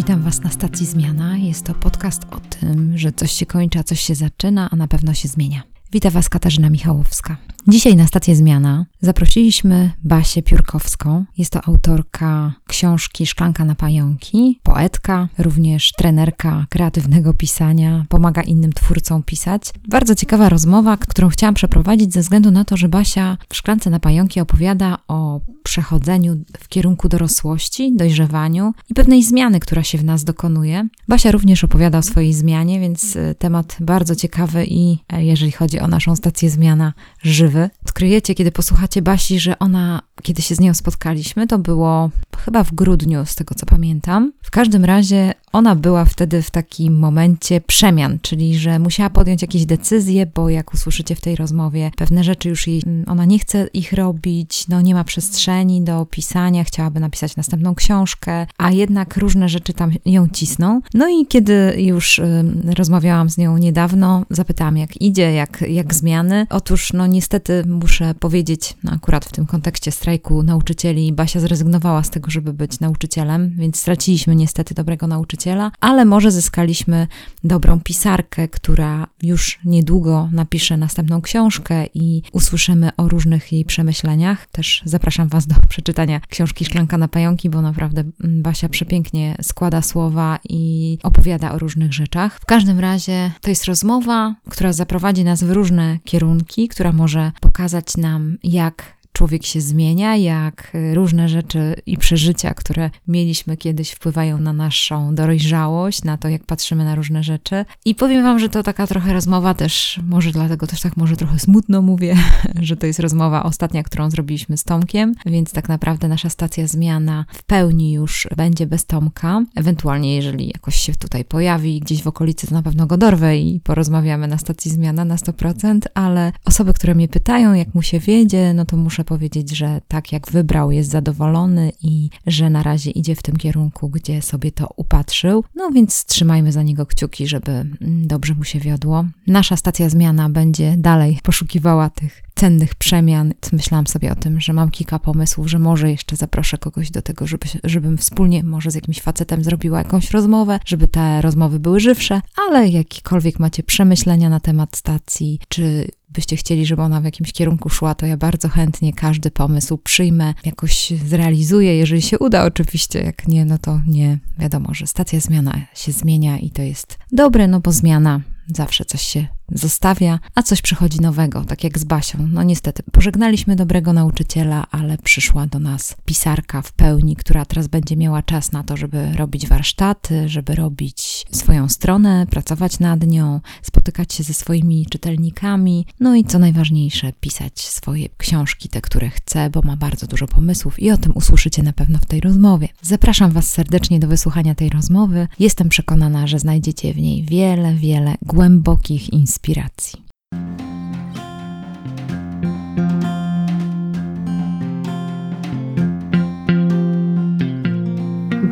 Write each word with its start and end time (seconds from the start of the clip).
Witam 0.00 0.22
Was 0.22 0.40
na 0.40 0.50
stacji 0.50 0.86
Zmiana. 0.86 1.36
Jest 1.36 1.66
to 1.66 1.74
podcast 1.74 2.22
o 2.30 2.40
tym, 2.40 2.98
że 2.98 3.12
coś 3.12 3.32
się 3.32 3.46
kończy, 3.46 3.78
a 3.78 3.82
coś 3.82 4.00
się 4.00 4.14
zaczyna, 4.14 4.68
a 4.70 4.76
na 4.76 4.88
pewno 4.88 5.14
się 5.14 5.28
zmienia. 5.28 5.62
Witam 5.92 6.12
Was 6.12 6.28
Katarzyna 6.28 6.70
Michałowska. 6.70 7.36
Dzisiaj 7.68 7.96
na 7.96 8.06
stację 8.06 8.36
Zmiana 8.36 8.86
zaprosiliśmy 9.00 9.90
Basię 10.04 10.42
Piórkowską. 10.42 11.24
Jest 11.38 11.52
to 11.52 11.60
autorka 11.68 12.52
książki 12.66 13.26
Szklanka 13.26 13.64
na 13.64 13.74
pająki, 13.74 14.60
poetka, 14.62 15.28
również 15.38 15.92
trenerka 15.92 16.66
kreatywnego 16.70 17.34
pisania, 17.34 18.04
pomaga 18.08 18.42
innym 18.42 18.72
twórcom 18.72 19.22
pisać. 19.22 19.62
Bardzo 19.88 20.14
ciekawa 20.14 20.48
rozmowa, 20.48 20.96
którą 20.96 21.28
chciałam 21.28 21.54
przeprowadzić 21.54 22.12
ze 22.12 22.20
względu 22.20 22.50
na 22.50 22.64
to, 22.64 22.76
że 22.76 22.88
Basia 22.88 23.36
w 23.48 23.56
Szklance 23.56 23.90
na 23.90 24.00
pająki 24.00 24.40
opowiada 24.40 24.98
o 25.08 25.40
przechodzeniu 25.62 26.36
w 26.58 26.68
kierunku 26.68 27.08
dorosłości, 27.08 27.96
dojrzewaniu 27.96 28.72
i 28.90 28.94
pewnej 28.94 29.22
zmiany, 29.22 29.60
która 29.60 29.82
się 29.82 29.98
w 29.98 30.04
nas 30.04 30.24
dokonuje. 30.24 30.88
Basia 31.08 31.30
również 31.30 31.64
opowiada 31.64 31.98
o 31.98 32.02
swojej 32.02 32.34
zmianie, 32.34 32.80
więc 32.80 33.16
y, 33.16 33.34
temat 33.38 33.76
bardzo 33.80 34.16
ciekawy 34.16 34.66
i 34.66 34.98
e, 35.12 35.24
jeżeli 35.24 35.52
chodzi 35.52 35.80
o 35.80 35.88
naszą 35.88 36.16
stację 36.16 36.50
Zmiana, 36.50 36.92
żywy. 37.22 37.49
Odkryjecie, 37.84 38.34
kiedy 38.34 38.52
posłuchacie 38.52 39.02
Basi, 39.02 39.40
że 39.40 39.58
ona, 39.58 40.02
kiedy 40.22 40.42
się 40.42 40.54
z 40.54 40.60
nią 40.60 40.74
spotkaliśmy, 40.74 41.46
to 41.46 41.58
było 41.58 42.10
chyba 42.44 42.64
w 42.64 42.72
grudniu, 42.72 43.26
z 43.26 43.34
tego 43.34 43.54
co 43.54 43.66
pamiętam. 43.66 44.32
W 44.42 44.50
każdym 44.50 44.84
razie 44.84 45.34
ona 45.52 45.76
była 45.76 46.04
wtedy 46.04 46.42
w 46.42 46.50
takim 46.50 46.98
momencie 46.98 47.60
przemian, 47.60 48.18
czyli 48.22 48.58
że 48.58 48.78
musiała 48.78 49.10
podjąć 49.10 49.42
jakieś 49.42 49.66
decyzje, 49.66 50.26
bo 50.26 50.48
jak 50.48 50.74
usłyszycie 50.74 51.14
w 51.14 51.20
tej 51.20 51.36
rozmowie, 51.36 51.90
pewne 51.96 52.24
rzeczy 52.24 52.48
już 52.48 52.66
jej, 52.66 52.82
mm, 52.86 53.04
ona 53.08 53.24
nie 53.24 53.38
chce 53.38 53.66
ich 53.74 53.92
robić, 53.92 54.68
no 54.68 54.80
nie 54.80 54.94
ma 54.94 55.04
przestrzeni 55.04 55.82
do 55.82 56.06
pisania, 56.06 56.64
chciałaby 56.64 57.00
napisać 57.00 57.36
następną 57.36 57.74
książkę, 57.74 58.46
a 58.58 58.70
jednak 58.70 59.16
różne 59.16 59.48
rzeczy 59.48 59.72
tam 59.72 59.92
ją 60.06 60.28
cisną. 60.28 60.80
No 60.94 61.08
i 61.08 61.26
kiedy 61.26 61.74
już 61.78 62.18
y, 62.18 62.44
rozmawiałam 62.76 63.30
z 63.30 63.38
nią 63.38 63.56
niedawno, 63.56 64.24
zapytałam 64.30 64.76
jak 64.76 65.02
idzie, 65.02 65.32
jak, 65.32 65.64
jak 65.68 65.94
zmiany. 65.94 66.46
Otóż 66.50 66.92
no 66.92 67.06
niestety 67.06 67.64
muszę 67.66 68.14
powiedzieć, 68.14 68.76
no 68.84 68.92
akurat 68.92 69.24
w 69.24 69.32
tym 69.32 69.46
kontekście 69.46 69.92
strajku 69.92 70.42
nauczycieli, 70.42 71.12
Basia 71.12 71.40
zrezygnowała 71.40 72.02
z 72.02 72.10
tego, 72.10 72.30
żeby 72.30 72.52
być 72.52 72.80
nauczycielem, 72.80 73.54
więc 73.58 73.80
straciliśmy 73.80 74.36
niestety 74.36 74.74
dobrego 74.74 75.06
nauczyciela 75.06 75.39
nauczyciela, 75.40 75.72
ale 75.80 76.04
może 76.04 76.30
zyskaliśmy 76.30 77.06
dobrą 77.44 77.80
pisarkę, 77.80 78.48
która 78.48 79.06
już 79.22 79.58
niedługo 79.64 80.28
napisze 80.32 80.76
następną 80.76 81.20
książkę 81.20 81.86
i 81.94 82.22
usłyszymy 82.32 82.90
o 82.96 83.08
różnych 83.08 83.52
jej 83.52 83.64
przemyśleniach. 83.64 84.46
Też 84.46 84.82
zapraszam 84.84 85.28
Was 85.28 85.46
do 85.46 85.54
przeczytania 85.68 86.20
książki 86.28 86.64
Szklanka 86.64 86.98
na 86.98 87.08
pająki, 87.08 87.50
bo 87.50 87.62
naprawdę 87.62 88.04
Basia 88.20 88.68
przepięknie 88.68 89.36
składa 89.42 89.82
słowa 89.82 90.38
i 90.48 90.98
opowiada 91.02 91.52
o 91.52 91.58
różnych 91.58 91.92
rzeczach. 91.92 92.38
W 92.40 92.46
każdym 92.46 92.80
razie 92.80 93.30
to 93.40 93.50
jest 93.50 93.64
rozmowa, 93.64 94.34
która 94.48 94.72
zaprowadzi 94.72 95.24
nas 95.24 95.44
w 95.44 95.50
różne 95.50 95.98
kierunki, 96.04 96.68
która 96.68 96.92
może 96.92 97.32
pokazać 97.40 97.96
nam, 97.96 98.36
jak 98.42 98.99
człowiek 99.12 99.46
się 99.46 99.60
zmienia, 99.60 100.16
jak 100.16 100.72
y, 100.74 100.94
różne 100.94 101.28
rzeczy 101.28 101.74
i 101.86 101.96
przeżycia, 101.96 102.54
które 102.54 102.90
mieliśmy 103.08 103.56
kiedyś, 103.56 103.90
wpływają 103.90 104.38
na 104.38 104.52
naszą 104.52 105.14
dojrzałość, 105.14 106.04
na 106.04 106.18
to, 106.18 106.28
jak 106.28 106.44
patrzymy 106.44 106.84
na 106.84 106.94
różne 106.94 107.22
rzeczy. 107.22 107.64
I 107.84 107.94
powiem 107.94 108.22
Wam, 108.22 108.38
że 108.38 108.48
to 108.48 108.62
taka 108.62 108.86
trochę 108.86 109.12
rozmowa 109.12 109.54
też, 109.54 110.00
może 110.06 110.30
dlatego 110.30 110.66
też 110.66 110.80
tak 110.80 110.96
może 110.96 111.16
trochę 111.16 111.38
smutno 111.38 111.82
mówię, 111.82 112.16
że 112.60 112.76
to 112.76 112.86
jest 112.86 113.00
rozmowa 113.00 113.42
ostatnia, 113.42 113.82
którą 113.82 114.10
zrobiliśmy 114.10 114.56
z 114.56 114.64
Tomkiem, 114.64 115.14
więc 115.26 115.52
tak 115.52 115.68
naprawdę 115.68 116.08
nasza 116.08 116.30
stacja 116.30 116.66
zmiana 116.66 117.24
w 117.32 117.42
pełni 117.42 117.92
już 117.92 118.28
będzie 118.36 118.66
bez 118.66 118.86
Tomka. 118.86 119.44
Ewentualnie, 119.54 120.16
jeżeli 120.16 120.46
jakoś 120.46 120.76
się 120.76 120.94
tutaj 120.94 121.24
pojawi 121.24 121.80
gdzieś 121.80 122.02
w 122.02 122.06
okolicy, 122.06 122.46
to 122.46 122.54
na 122.54 122.62
pewno 122.62 122.86
go 122.86 122.96
dorwę 122.96 123.38
i 123.38 123.60
porozmawiamy 123.60 124.26
na 124.26 124.38
stacji 124.38 124.70
zmiana 124.70 125.04
na 125.04 125.16
100%, 125.16 125.80
ale 125.94 126.32
osoby, 126.44 126.74
które 126.74 126.94
mnie 126.94 127.08
pytają, 127.08 127.54
jak 127.54 127.74
mu 127.74 127.82
się 127.82 127.98
wiedzie, 127.98 128.54
no 128.54 128.64
to 128.64 128.76
muszę 128.76 129.04
powiedzieć, 129.10 129.56
że 129.56 129.80
tak 129.88 130.12
jak 130.12 130.30
wybrał, 130.30 130.70
jest 130.70 130.90
zadowolony 130.90 131.72
i 131.82 132.10
że 132.26 132.50
na 132.50 132.62
razie 132.62 132.90
idzie 132.90 133.14
w 133.14 133.22
tym 133.22 133.36
kierunku, 133.36 133.88
gdzie 133.88 134.22
sobie 134.22 134.52
to 134.52 134.68
upatrzył. 134.76 135.44
No 135.54 135.70
więc 135.70 136.04
trzymajmy 136.04 136.52
za 136.52 136.62
niego 136.62 136.86
kciuki, 136.86 137.26
żeby 137.26 137.52
mm, 137.52 138.06
dobrze 138.06 138.34
mu 138.34 138.44
się 138.44 138.60
wiodło. 138.60 139.04
Nasza 139.26 139.56
stacja 139.56 139.88
zmiana 139.88 140.28
będzie 140.28 140.74
dalej 140.76 141.18
poszukiwała 141.22 141.90
tych 141.90 142.22
cennych 142.40 142.74
przemian. 142.74 143.34
Myślałam 143.52 143.86
sobie 143.86 144.12
o 144.12 144.14
tym, 144.14 144.40
że 144.40 144.52
mam 144.52 144.70
kilka 144.70 144.98
pomysłów, 144.98 145.50
że 145.50 145.58
może 145.58 145.90
jeszcze 145.90 146.16
zaproszę 146.16 146.58
kogoś 146.58 146.90
do 146.90 147.02
tego, 147.02 147.26
żeby, 147.26 147.46
żebym 147.64 147.98
wspólnie 147.98 148.42
może 148.42 148.70
z 148.70 148.74
jakimś 148.74 149.00
facetem 149.00 149.44
zrobiła 149.44 149.78
jakąś 149.78 150.10
rozmowę, 150.10 150.60
żeby 150.64 150.88
te 150.88 151.22
rozmowy 151.22 151.60
były 151.60 151.80
żywsze, 151.80 152.20
ale 152.48 152.68
jakiekolwiek 152.68 153.38
macie 153.38 153.62
przemyślenia 153.62 154.28
na 154.28 154.40
temat 154.40 154.76
stacji, 154.76 155.40
czy 155.48 155.88
byście 156.08 156.36
chcieli, 156.36 156.66
żeby 156.66 156.82
ona 156.82 157.00
w 157.00 157.04
jakimś 157.04 157.32
kierunku 157.32 157.68
szła, 157.68 157.94
to 157.94 158.06
ja 158.06 158.16
bardzo 158.16 158.48
chętnie 158.48 158.92
każdy 158.92 159.30
pomysł 159.30 159.78
przyjmę, 159.78 160.34
jakoś 160.44 160.92
zrealizuję, 161.06 161.76
jeżeli 161.76 162.02
się 162.02 162.18
uda 162.18 162.44
oczywiście, 162.44 163.02
jak 163.02 163.28
nie, 163.28 163.44
no 163.44 163.58
to 163.58 163.80
nie, 163.86 164.18
wiadomo, 164.38 164.74
że 164.74 164.86
stacja 164.86 165.20
zmiana 165.20 165.60
się 165.74 165.92
zmienia 165.92 166.38
i 166.38 166.50
to 166.50 166.62
jest 166.62 166.98
dobre, 167.12 167.48
no 167.48 167.60
bo 167.60 167.72
zmiana 167.72 168.20
zawsze 168.46 168.84
coś 168.84 169.02
się 169.02 169.26
zostawia, 169.52 170.18
a 170.34 170.42
coś 170.42 170.62
przychodzi 170.62 171.00
nowego, 171.00 171.44
tak 171.44 171.64
jak 171.64 171.78
z 171.78 171.84
Basią. 171.84 172.28
No 172.32 172.42
niestety, 172.42 172.82
pożegnaliśmy 172.92 173.56
dobrego 173.56 173.92
nauczyciela, 173.92 174.66
ale 174.70 174.98
przyszła 174.98 175.46
do 175.46 175.58
nas 175.58 175.96
pisarka 176.04 176.62
w 176.62 176.72
pełni, 176.72 177.16
która 177.16 177.44
teraz 177.44 177.66
będzie 177.66 177.96
miała 177.96 178.22
czas 178.22 178.52
na 178.52 178.62
to, 178.62 178.76
żeby 178.76 179.12
robić 179.12 179.46
warsztaty, 179.46 180.28
żeby 180.28 180.54
robić 180.54 181.26
swoją 181.32 181.68
stronę, 181.68 182.26
pracować 182.30 182.78
nad 182.78 183.06
nią, 183.06 183.40
spotykać 183.62 184.14
się 184.14 184.22
ze 184.22 184.34
swoimi 184.34 184.86
czytelnikami, 184.86 185.86
no 186.00 186.14
i 186.14 186.24
co 186.24 186.38
najważniejsze, 186.38 187.12
pisać 187.12 187.60
swoje 187.60 188.08
książki, 188.16 188.68
te, 188.68 188.80
które 188.80 189.10
chce, 189.10 189.50
bo 189.50 189.60
ma 189.64 189.76
bardzo 189.76 190.06
dużo 190.06 190.26
pomysłów 190.26 190.80
i 190.80 190.90
o 190.90 190.96
tym 190.96 191.12
usłyszycie 191.14 191.62
na 191.62 191.72
pewno 191.72 191.98
w 191.98 192.06
tej 192.06 192.20
rozmowie. 192.20 192.68
Zapraszam 192.82 193.30
Was 193.30 193.50
serdecznie 193.50 194.00
do 194.00 194.08
wysłuchania 194.08 194.54
tej 194.54 194.68
rozmowy. 194.68 195.28
Jestem 195.38 195.68
przekonana, 195.68 196.26
że 196.26 196.38
znajdziecie 196.38 196.94
w 196.94 196.96
niej 196.96 197.22
wiele, 197.22 197.74
wiele 197.74 198.14
głębokich 198.22 199.12
inspiracji 199.12 199.39
inspiracji. 199.40 200.04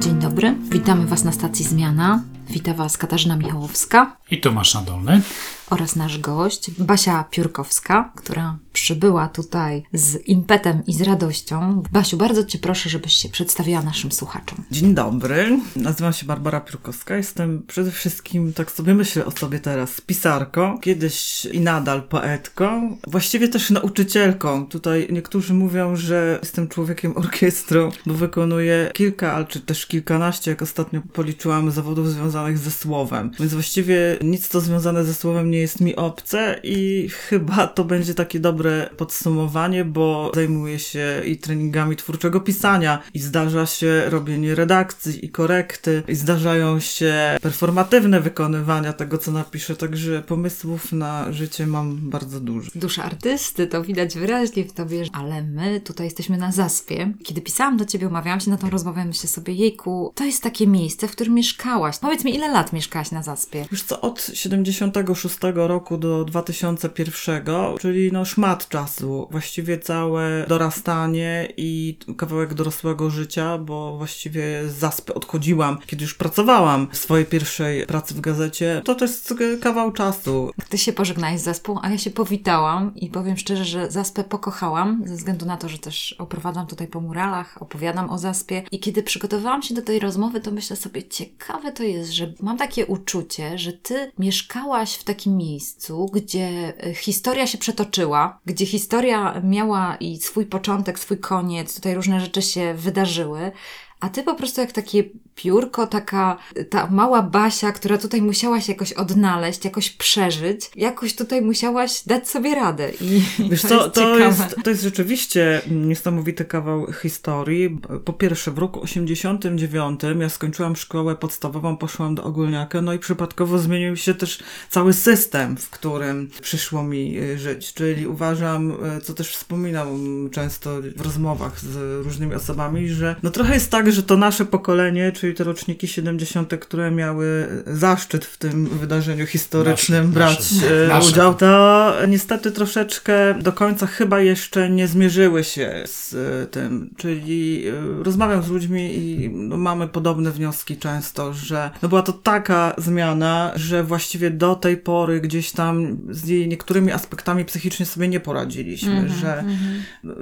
Dzień 0.00 0.18
dobry, 0.20 0.54
witamy 0.70 1.06
Was 1.06 1.24
na 1.24 1.32
stacji 1.32 1.64
Zmiana. 1.64 2.22
Wita 2.50 2.74
Was 2.74 2.98
Katarzyna 2.98 3.36
Michałowska 3.36 4.16
i 4.30 4.40
Tomasz 4.40 4.74
Nadolny 4.74 5.22
oraz 5.70 5.96
nasz 5.96 6.18
gość 6.18 6.70
Basia 6.70 7.24
Piórkowska, 7.30 8.12
która 8.16 8.58
przybyła 8.72 9.28
tutaj 9.28 9.82
z 9.92 10.28
impetem 10.28 10.82
i 10.86 10.92
z 10.92 11.02
radością. 11.02 11.82
Basiu, 11.92 12.16
bardzo 12.16 12.44
Cię 12.44 12.58
proszę, 12.58 12.90
żebyś 12.90 13.12
się 13.12 13.28
przedstawiła 13.28 13.82
naszym 13.82 14.12
słuchaczom. 14.12 14.64
Dzień 14.70 14.94
dobry, 14.94 15.60
nazywam 15.76 16.12
się 16.12 16.26
Barbara 16.26 16.60
Piórkowska. 16.60 17.16
Jestem 17.16 17.62
przede 17.66 17.90
wszystkim, 17.90 18.52
tak 18.52 18.70
sobie 18.70 18.94
myślę 18.94 19.24
o 19.26 19.30
sobie 19.30 19.60
teraz, 19.60 20.00
pisarką, 20.00 20.78
kiedyś 20.78 21.44
i 21.44 21.60
nadal 21.60 22.02
poetką, 22.02 22.98
właściwie 23.06 23.48
też 23.48 23.70
nauczycielką. 23.70 24.66
Tutaj 24.66 25.08
niektórzy 25.10 25.54
mówią, 25.54 25.96
że 25.96 26.38
jestem 26.42 26.68
człowiekiem 26.68 27.16
orkiestrą, 27.16 27.90
bo 28.06 28.14
wykonuję 28.14 28.90
kilka, 28.94 29.32
ale 29.32 29.46
czy 29.46 29.60
też 29.60 29.86
kilkanaście, 29.86 30.50
jak 30.50 30.62
ostatnio 30.62 31.02
policzyłam, 31.12 31.70
zawodów 31.70 32.10
związanych 32.10 32.37
ze 32.54 32.70
słowem. 32.70 33.30
Więc 33.40 33.54
właściwie 33.54 34.18
nic 34.22 34.48
to 34.48 34.60
związane 34.60 35.04
ze 35.04 35.14
słowem 35.14 35.50
nie 35.50 35.58
jest 35.58 35.80
mi 35.80 35.96
obce 35.96 36.60
i 36.62 37.08
chyba 37.08 37.66
to 37.66 37.84
będzie 37.84 38.14
takie 38.14 38.40
dobre 38.40 38.90
podsumowanie, 38.96 39.84
bo 39.84 40.32
zajmuję 40.34 40.78
się 40.78 41.22
i 41.26 41.36
treningami 41.36 41.96
twórczego 41.96 42.40
pisania 42.40 43.02
i 43.14 43.18
zdarza 43.18 43.66
się 43.66 44.02
robienie 44.06 44.54
redakcji 44.54 45.24
i 45.24 45.28
korekty 45.28 46.02
i 46.08 46.14
zdarzają 46.14 46.80
się 46.80 47.14
performatywne 47.42 48.20
wykonywania 48.20 48.92
tego, 48.92 49.18
co 49.18 49.32
napiszę, 49.32 49.76
także 49.76 50.22
pomysłów 50.22 50.92
na 50.92 51.32
życie 51.32 51.66
mam 51.66 52.10
bardzo 52.10 52.40
dużo. 52.40 52.70
Dusza 52.74 53.04
artysty, 53.04 53.66
to 53.66 53.84
widać 53.84 54.14
wyraźnie 54.14 54.64
w 54.64 54.72
tobie, 54.72 55.04
ale 55.12 55.42
my 55.42 55.80
tutaj 55.80 56.06
jesteśmy 56.06 56.36
na 56.36 56.52
zaspie. 56.52 57.12
Kiedy 57.22 57.40
pisałam 57.40 57.76
do 57.76 57.84
ciebie, 57.84 58.08
umawiałam 58.08 58.40
się 58.40 58.50
na 58.50 58.56
tą 58.56 58.70
rozmowę, 58.70 59.04
myślę 59.04 59.28
sobie, 59.28 59.54
jejku, 59.54 60.12
to 60.14 60.24
jest 60.24 60.42
takie 60.42 60.66
miejsce, 60.66 61.08
w 61.08 61.12
którym 61.12 61.34
mieszkałaś. 61.34 61.98
Powiedz 61.98 62.24
mi, 62.24 62.27
ile 62.28 62.48
lat 62.48 62.72
mieszkałaś 62.72 63.10
na 63.10 63.22
zaspie? 63.22 63.66
Już 63.70 63.82
co, 63.82 64.00
od 64.00 64.30
76 64.34 65.36
roku 65.54 65.98
do 65.98 66.24
2001, 66.24 67.44
czyli 67.80 68.12
no 68.12 68.24
szmat 68.24 68.68
czasu. 68.68 69.28
Właściwie 69.30 69.78
całe 69.78 70.46
dorastanie 70.48 71.48
i 71.56 71.98
kawałek 72.16 72.54
dorosłego 72.54 73.10
życia, 73.10 73.58
bo 73.58 73.96
właściwie 73.96 74.68
z 74.68 74.74
zaspy 74.74 75.14
odchodziłam, 75.14 75.78
kiedy 75.86 76.04
już 76.04 76.14
pracowałam 76.14 76.88
w 76.92 76.96
swojej 76.96 77.26
pierwszej 77.26 77.86
pracy 77.86 78.14
w 78.14 78.20
gazecie. 78.20 78.82
To 78.84 78.94
też 78.94 79.10
jest 79.10 79.34
kawał 79.60 79.92
czasu. 79.92 80.50
Ty 80.68 80.78
się 80.78 80.92
pożegnałeś 80.92 81.40
z 81.40 81.44
Zaspą, 81.44 81.78
a 81.82 81.90
ja 81.90 81.98
się 81.98 82.10
powitałam 82.10 82.94
i 82.94 83.10
powiem 83.10 83.36
szczerze, 83.36 83.64
że 83.64 83.90
Zaspę 83.90 84.24
pokochałam, 84.24 85.02
ze 85.06 85.14
względu 85.16 85.46
na 85.46 85.56
to, 85.56 85.68
że 85.68 85.78
też 85.78 86.12
oprowadzam 86.18 86.66
tutaj 86.66 86.86
po 86.86 87.00
muralach, 87.00 87.62
opowiadam 87.62 88.10
o 88.10 88.18
Zaspie 88.18 88.62
i 88.72 88.80
kiedy 88.80 89.02
przygotowałam 89.02 89.62
się 89.62 89.74
do 89.74 89.82
tej 89.82 89.98
rozmowy, 89.98 90.40
to 90.40 90.50
myślę 90.50 90.76
sobie, 90.76 91.08
ciekawe 91.08 91.72
to 91.72 91.82
jest, 91.82 92.12
że 92.18 92.32
mam 92.40 92.58
takie 92.58 92.86
uczucie, 92.86 93.58
że 93.58 93.72
ty 93.72 94.12
mieszkałaś 94.18 94.94
w 94.94 95.04
takim 95.04 95.36
miejscu, 95.36 96.10
gdzie 96.12 96.74
e, 96.86 96.94
historia 96.94 97.46
się 97.46 97.58
przetoczyła, 97.58 98.40
gdzie 98.46 98.66
historia 98.66 99.40
miała 99.44 99.96
i 99.96 100.16
swój 100.16 100.46
początek, 100.46 100.98
swój 100.98 101.18
koniec, 101.18 101.74
tutaj 101.74 101.94
różne 101.94 102.20
rzeczy 102.20 102.42
się 102.42 102.74
wydarzyły, 102.74 103.52
a 104.00 104.08
ty 104.08 104.22
po 104.22 104.34
prostu 104.34 104.60
jak 104.60 104.72
takie 104.72 105.04
piórko, 105.38 105.86
taka 105.86 106.36
ta 106.70 106.86
mała 106.90 107.22
Basia, 107.22 107.72
która 107.72 107.98
tutaj 107.98 108.22
musiałaś 108.22 108.68
jakoś 108.68 108.92
odnaleźć, 108.92 109.64
jakoś 109.64 109.90
przeżyć, 109.90 110.70
jakoś 110.76 111.14
tutaj 111.14 111.42
musiałaś 111.42 112.02
dać 112.06 112.28
sobie 112.28 112.54
radę. 112.54 112.90
I 113.00 113.22
Wiesz 113.50 113.62
to, 113.62 113.68
co, 113.68 113.74
jest, 113.74 113.94
to, 113.94 114.00
ciekawe. 114.00 114.24
jest, 114.24 114.56
to 114.64 114.70
jest 114.70 114.82
rzeczywiście 114.82 115.62
niesamowity 115.70 116.44
kawał 116.44 116.92
historii. 116.92 117.78
Po 118.04 118.12
pierwsze, 118.12 118.50
w 118.50 118.58
roku 118.58 118.82
89 118.82 120.00
ja 120.20 120.28
skończyłam 120.28 120.76
szkołę 120.76 121.16
podstawową, 121.16 121.76
poszłam 121.76 122.14
do 122.14 122.24
ogólniaka, 122.24 122.82
no 122.82 122.92
i 122.92 122.98
przypadkowo 122.98 123.58
zmienił 123.58 123.96
się 123.96 124.14
też 124.14 124.38
cały 124.70 124.92
system, 124.92 125.56
w 125.56 125.70
którym 125.70 126.30
przyszło 126.42 126.82
mi 126.82 127.18
y, 127.18 127.38
żyć. 127.38 127.74
Czyli 127.74 128.06
uważam, 128.06 128.70
y, 128.70 129.00
co 129.00 129.14
też 129.14 129.36
wspominam 129.36 129.88
często 130.32 130.70
w 130.96 131.00
rozmowach 131.00 131.60
z 131.60 132.04
różnymi 132.04 132.34
osobami, 132.34 132.88
że 132.88 133.16
no 133.22 133.30
trochę 133.30 133.54
jest 133.54 133.70
tak, 133.70 133.92
że 133.92 134.02
to 134.02 134.16
nasze 134.16 134.44
pokolenie, 134.44 135.12
czyli 135.12 135.27
te 135.34 135.44
roczniki 135.44 135.88
70., 135.88 136.54
które 136.60 136.90
miały 136.90 137.48
zaszczyt 137.66 138.24
w 138.24 138.36
tym 138.38 138.66
wydarzeniu 138.66 139.26
historycznym 139.26 140.04
Nasze, 140.04 140.14
brać 140.14 140.52
nasze. 140.52 140.84
y, 140.84 140.88
Nasze. 140.88 141.08
udział, 141.10 141.34
to 141.34 141.92
niestety 142.08 142.52
troszeczkę 142.52 143.34
do 143.42 143.52
końca 143.52 143.86
chyba 143.86 144.20
jeszcze 144.20 144.70
nie 144.70 144.88
zmierzyły 144.88 145.44
się 145.44 145.82
z 145.86 146.12
y, 146.14 146.46
tym. 146.50 146.90
Czyli 146.96 147.62
y, 148.00 148.02
rozmawiam 148.04 148.42
z 148.42 148.48
ludźmi 148.48 148.94
i 148.98 149.30
no, 149.30 149.56
mamy 149.56 149.88
podobne 149.88 150.30
wnioski 150.30 150.76
często, 150.76 151.32
że 151.32 151.70
no 151.82 151.88
była 151.88 152.02
to 152.02 152.12
taka 152.12 152.74
zmiana, 152.78 153.52
że 153.56 153.84
właściwie 153.84 154.30
do 154.30 154.54
tej 154.54 154.76
pory 154.76 155.20
gdzieś 155.20 155.52
tam 155.52 155.98
z 156.10 156.28
jej 156.28 156.48
niektórymi 156.48 156.92
aspektami 156.92 157.44
psychicznie 157.44 157.86
sobie 157.86 158.08
nie 158.08 158.20
poradziliśmy, 158.20 158.88
Mhm, 158.98 159.18
że 159.20 159.44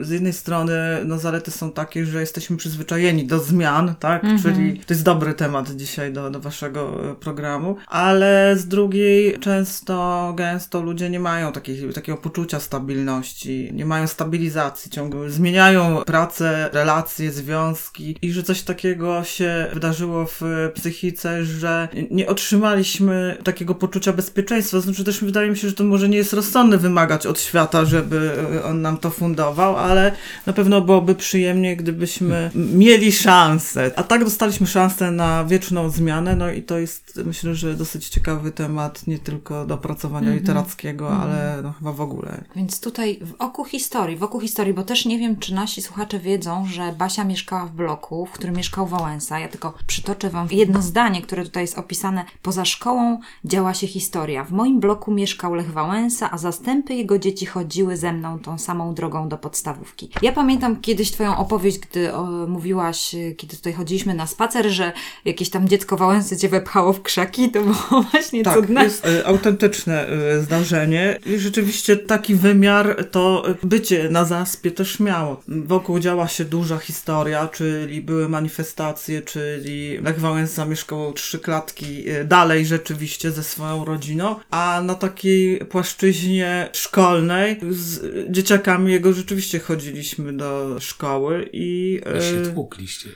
z 0.05 0.11
jednej 0.11 0.33
strony 0.33 0.75
no, 1.05 1.19
zalety 1.19 1.51
są 1.51 1.73
takie, 1.73 2.07
że 2.07 2.21
jesteśmy 2.21 2.57
przyzwyczajeni 2.57 3.27
do 3.27 3.39
zmian, 3.39 3.95
tak? 4.01 4.25
Mhm. 4.25 4.43
Czyli 4.43 4.81
to 4.87 4.95
jest 4.97 5.05
dobry 5.05 5.35
temat 5.35 5.71
dzisiaj 5.71 6.13
do, 6.13 6.31
do 6.31 6.41
waszego 6.41 7.11
e, 7.11 7.15
programu, 7.15 7.77
ale 7.87 8.55
z 8.57 8.69
drugiej 8.69 9.39
często, 9.39 10.33
gęsto 10.37 10.83
ludzie 10.83 11.11
nie 11.11 11.21
mają 11.21 11.53
takiej, 11.53 11.93
takiego 11.93 12.19
poczucia 12.19 12.61
stabilności, 12.61 13.71
nie 13.73 13.87
mają 13.87 14.07
stabilizacji 14.07 14.91
ciągle, 14.91 15.31
zmieniają 15.31 16.03
pracę, 16.07 16.71
relacje, 16.73 17.33
związki 17.33 18.17
i 18.23 18.33
że 18.33 18.43
coś 18.43 18.63
takiego 18.63 19.25
się 19.25 19.67
wydarzyło 19.75 20.27
w 20.27 20.43
psychice, 20.75 21.45
że 21.45 21.89
nie 22.11 22.27
otrzymaliśmy 22.27 23.37
takiego 23.45 23.75
poczucia 23.75 24.13
bezpieczeństwa. 24.13 24.81
Znaczy 24.81 25.05
też 25.05 25.25
wydaje 25.25 25.51
mi 25.51 25.57
się, 25.57 25.69
że 25.69 25.75
to 25.75 25.85
może 25.85 26.09
nie 26.09 26.19
jest 26.19 26.33
rozsądne 26.33 26.79
wymagać 26.79 27.27
od 27.27 27.41
świata, 27.41 27.85
żeby 27.85 28.31
e, 28.55 28.65
on 28.65 28.83
nam 28.83 28.99
to 28.99 29.11
fundował, 29.11 29.77
ale 29.77 30.13
na 30.47 30.53
pewno 30.53 30.81
byłoby 30.81 31.15
przyjemnie, 31.15 31.77
gdybyśmy 31.77 32.51
mieli 32.55 33.13
szansę. 33.13 33.91
A 33.97 34.03
tak 34.03 34.25
dostaliśmy 34.25 34.67
szansę 34.67 34.76
na 35.13 35.45
wieczną 35.45 35.91
zmianę, 35.91 36.37
no 36.37 36.51
i 36.51 36.63
to 36.63 36.79
jest 36.79 37.21
myślę, 37.25 37.55
że 37.55 37.75
dosyć 37.75 38.09
ciekawy 38.09 38.53
temat, 38.53 39.07
nie 39.07 39.19
tylko 39.19 39.67
do 39.67 39.75
opracowania 39.75 40.35
literackiego, 40.35 41.17
ale 41.17 41.61
no 41.63 41.73
chyba 41.73 41.93
w 41.93 42.01
ogóle. 42.01 42.45
Więc 42.57 42.81
tutaj 42.81 43.19
w 43.23 43.35
oku 43.39 43.65
historii, 43.65 44.17
wokół 44.17 44.41
historii, 44.41 44.75
bo 44.75 44.83
też 44.83 45.07
nie 45.07 45.19
wiem, 45.19 45.37
czy 45.37 45.55
nasi 45.55 45.83
słuchacze 45.83 46.19
wiedzą, 46.19 46.67
że 46.67 46.95
Basia 46.99 47.25
mieszkała 47.25 47.67
w 47.67 47.71
bloku, 47.71 48.27
w 48.27 48.31
którym 48.31 48.57
mieszkał 48.57 48.87
Wałęsa. 48.87 49.39
Ja 49.39 49.49
tylko 49.49 49.75
przytoczę 49.87 50.31
Wam 50.31 50.49
jedno 50.51 50.83
zdanie, 50.83 51.23
które 51.23 51.45
tutaj 51.45 51.63
jest 51.63 51.79
opisane. 51.79 52.25
Poza 52.43 52.65
szkołą 52.65 53.21
działa 53.45 53.75
się 53.75 53.87
historia. 53.87 54.45
W 54.45 54.53
moim 54.53 54.81
bloku 54.81 55.13
mieszkał 55.13 55.55
Lech 55.55 55.73
Wałęsa, 55.73 56.31
a 56.31 56.39
zastępy 56.39 56.95
jego 56.95 57.19
dzieci 57.19 57.47
chodziły 57.47 57.97
ze 57.97 58.13
mną 58.13 58.39
tą 58.39 58.59
samą 58.59 58.95
drogą 58.95 59.29
do 59.29 59.39
podstawówki. 59.39 60.11
Ja 60.23 60.33
pamiętam 60.33 60.81
kiedyś 60.81 61.11
Twoją 61.11 61.37
opowieść, 61.37 61.79
gdy 61.79 62.15
o, 62.15 62.27
mówiłaś, 62.49 63.17
kiedy 63.37 63.57
tutaj 63.57 63.73
chodziliśmy 63.73 64.15
na 64.15 64.27
spacer, 64.27 64.66
że 64.71 64.93
jakieś 65.25 65.51
tam 65.51 65.69
dziecko 65.69 65.97
Wałęsy 65.97 66.37
Cię 66.37 66.49
wepchało 66.49 66.93
w 66.93 67.03
krzaki. 67.03 67.51
To 67.51 67.61
było 67.63 68.03
właśnie 68.13 68.43
Tak, 68.43 68.55
cudne. 68.55 68.85
jest 68.85 69.07
e, 69.07 69.27
autentyczne 69.27 70.09
e, 70.09 70.41
zdarzenie 70.41 71.19
i 71.27 71.39
rzeczywiście 71.39 71.97
taki 71.97 72.35
wymiar 72.35 73.05
to 73.11 73.45
bycie 73.63 74.09
na 74.11 74.25
zaspie 74.25 74.71
też 74.71 75.01
miało. 75.01 75.43
Wokół 75.49 75.99
działa 75.99 76.29
się 76.29 76.45
duża 76.45 76.79
historia, 76.79 77.49
czyli 77.49 78.03
były 78.03 78.29
manifestacje, 78.29 79.23
czyli 79.23 79.99
Lech 79.99 80.21
Wałęsa 80.21 80.65
mieszkał 80.65 81.13
trzy 81.13 81.39
klatki 81.39 82.09
e, 82.09 82.25
dalej 82.25 82.67
rzeczywiście 82.67 83.31
ze 83.31 83.43
swoją 83.43 83.85
rodziną, 83.85 84.37
a 84.51 84.83
na 84.85 84.95
takiej 84.95 85.59
płaszczyźnie 85.59 86.69
szkolnej 86.73 87.61
z 87.71 88.01
dzieciakami 88.31 88.93
jego 88.93 89.13
rzeczywiście 89.13 89.59
chodziliśmy 89.59 90.33
do 90.33 90.77
szkoły 90.81 91.49
i... 91.53 92.01
I 92.19 92.23
się 92.23 92.51
tłukliście. 92.53 93.09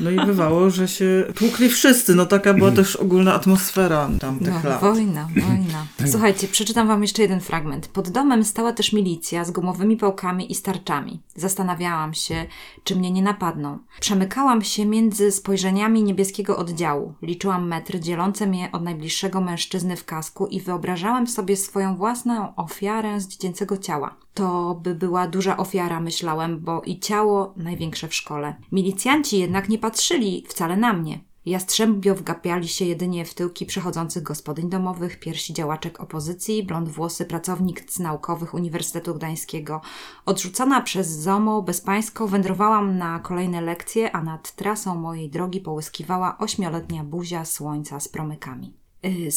no 0.00 0.10
i 0.10 0.16
bywało, 0.26 0.70
że 0.70 0.88
się 0.92 1.24
tłukli 1.34 1.68
wszyscy. 1.68 2.14
No 2.14 2.26
taka 2.26 2.54
była 2.54 2.70
też 2.70 2.96
ogólna 2.96 3.34
atmosfera 3.34 4.08
tamtych 4.20 4.54
No, 4.64 4.70
lat. 4.70 4.80
wojna, 4.80 5.28
wojna. 5.36 5.86
Słuchajcie, 6.12 6.48
przeczytam 6.48 6.88
wam 6.88 7.02
jeszcze 7.02 7.22
jeden 7.22 7.40
fragment. 7.40 7.88
Pod 7.88 8.08
domem 8.08 8.44
stała 8.44 8.72
też 8.72 8.92
milicja 8.92 9.44
z 9.44 9.50
gumowymi 9.50 9.96
pałkami 9.96 10.52
i 10.52 10.54
starczami. 10.54 11.20
Zastanawiałam 11.36 12.14
się, 12.14 12.46
czy 12.84 12.96
mnie 12.96 13.10
nie 13.10 13.22
napadną. 13.22 13.78
Przemykałam 14.00 14.62
się 14.62 14.86
między 14.86 15.32
spojrzeniami 15.32 16.02
niebieskiego 16.02 16.56
oddziału. 16.56 17.14
Liczyłam 17.22 17.68
metry 17.68 18.00
dzielące 18.00 18.46
mnie 18.46 18.68
od 18.72 18.82
najbliższego 18.82 19.40
mężczyzny 19.40 19.96
w 19.96 20.04
kasku 20.04 20.46
i 20.46 20.60
wyobrażałam 20.60 21.26
sobie 21.26 21.56
swoją 21.56 21.96
własną 21.96 22.54
ofiarę 22.56 23.20
z 23.20 23.28
dziecięcego 23.28 23.76
ciała. 23.76 24.16
To 24.34 24.80
by 24.82 24.94
była 24.94 25.26
duża 25.26 25.56
ofiara, 25.56 26.00
myślałem, 26.00 26.60
bo 26.60 26.82
i 26.82 27.00
ciało 27.00 27.54
największe 27.56 28.08
w 28.08 28.14
szkole. 28.14 28.56
Milicjanci 28.72 29.38
jednak 29.38 29.68
nie 29.68 29.78
patrzyli 29.78 30.44
wcale 30.48 30.76
na 30.76 30.92
mnie. 30.92 31.20
Jastrzębio 31.46 32.14
wgapiali 32.14 32.68
się 32.68 32.84
jedynie 32.84 33.24
w 33.24 33.34
tyłki 33.34 33.66
przechodzących 33.66 34.22
gospodyń 34.22 34.70
domowych, 34.70 35.20
piersi 35.20 35.54
działaczek 35.54 36.00
opozycji, 36.00 36.62
blond 36.62 36.88
włosy 36.88 37.24
pracownic 37.24 37.98
naukowych 37.98 38.54
Uniwersytetu 38.54 39.14
Gdańskiego. 39.14 39.80
Odrzucona 40.26 40.80
przez 40.80 41.08
ZOMO 41.08 41.62
bezpańską 41.62 42.26
wędrowałam 42.26 42.98
na 42.98 43.18
kolejne 43.18 43.60
lekcje, 43.60 44.16
a 44.16 44.22
nad 44.22 44.54
trasą 44.56 44.94
mojej 44.94 45.30
drogi 45.30 45.60
połyskiwała 45.60 46.38
ośmioletnia 46.38 47.04
buzia 47.04 47.44
słońca 47.44 48.00
z 48.00 48.08
promykami. 48.08 48.72
Y, 49.04 49.32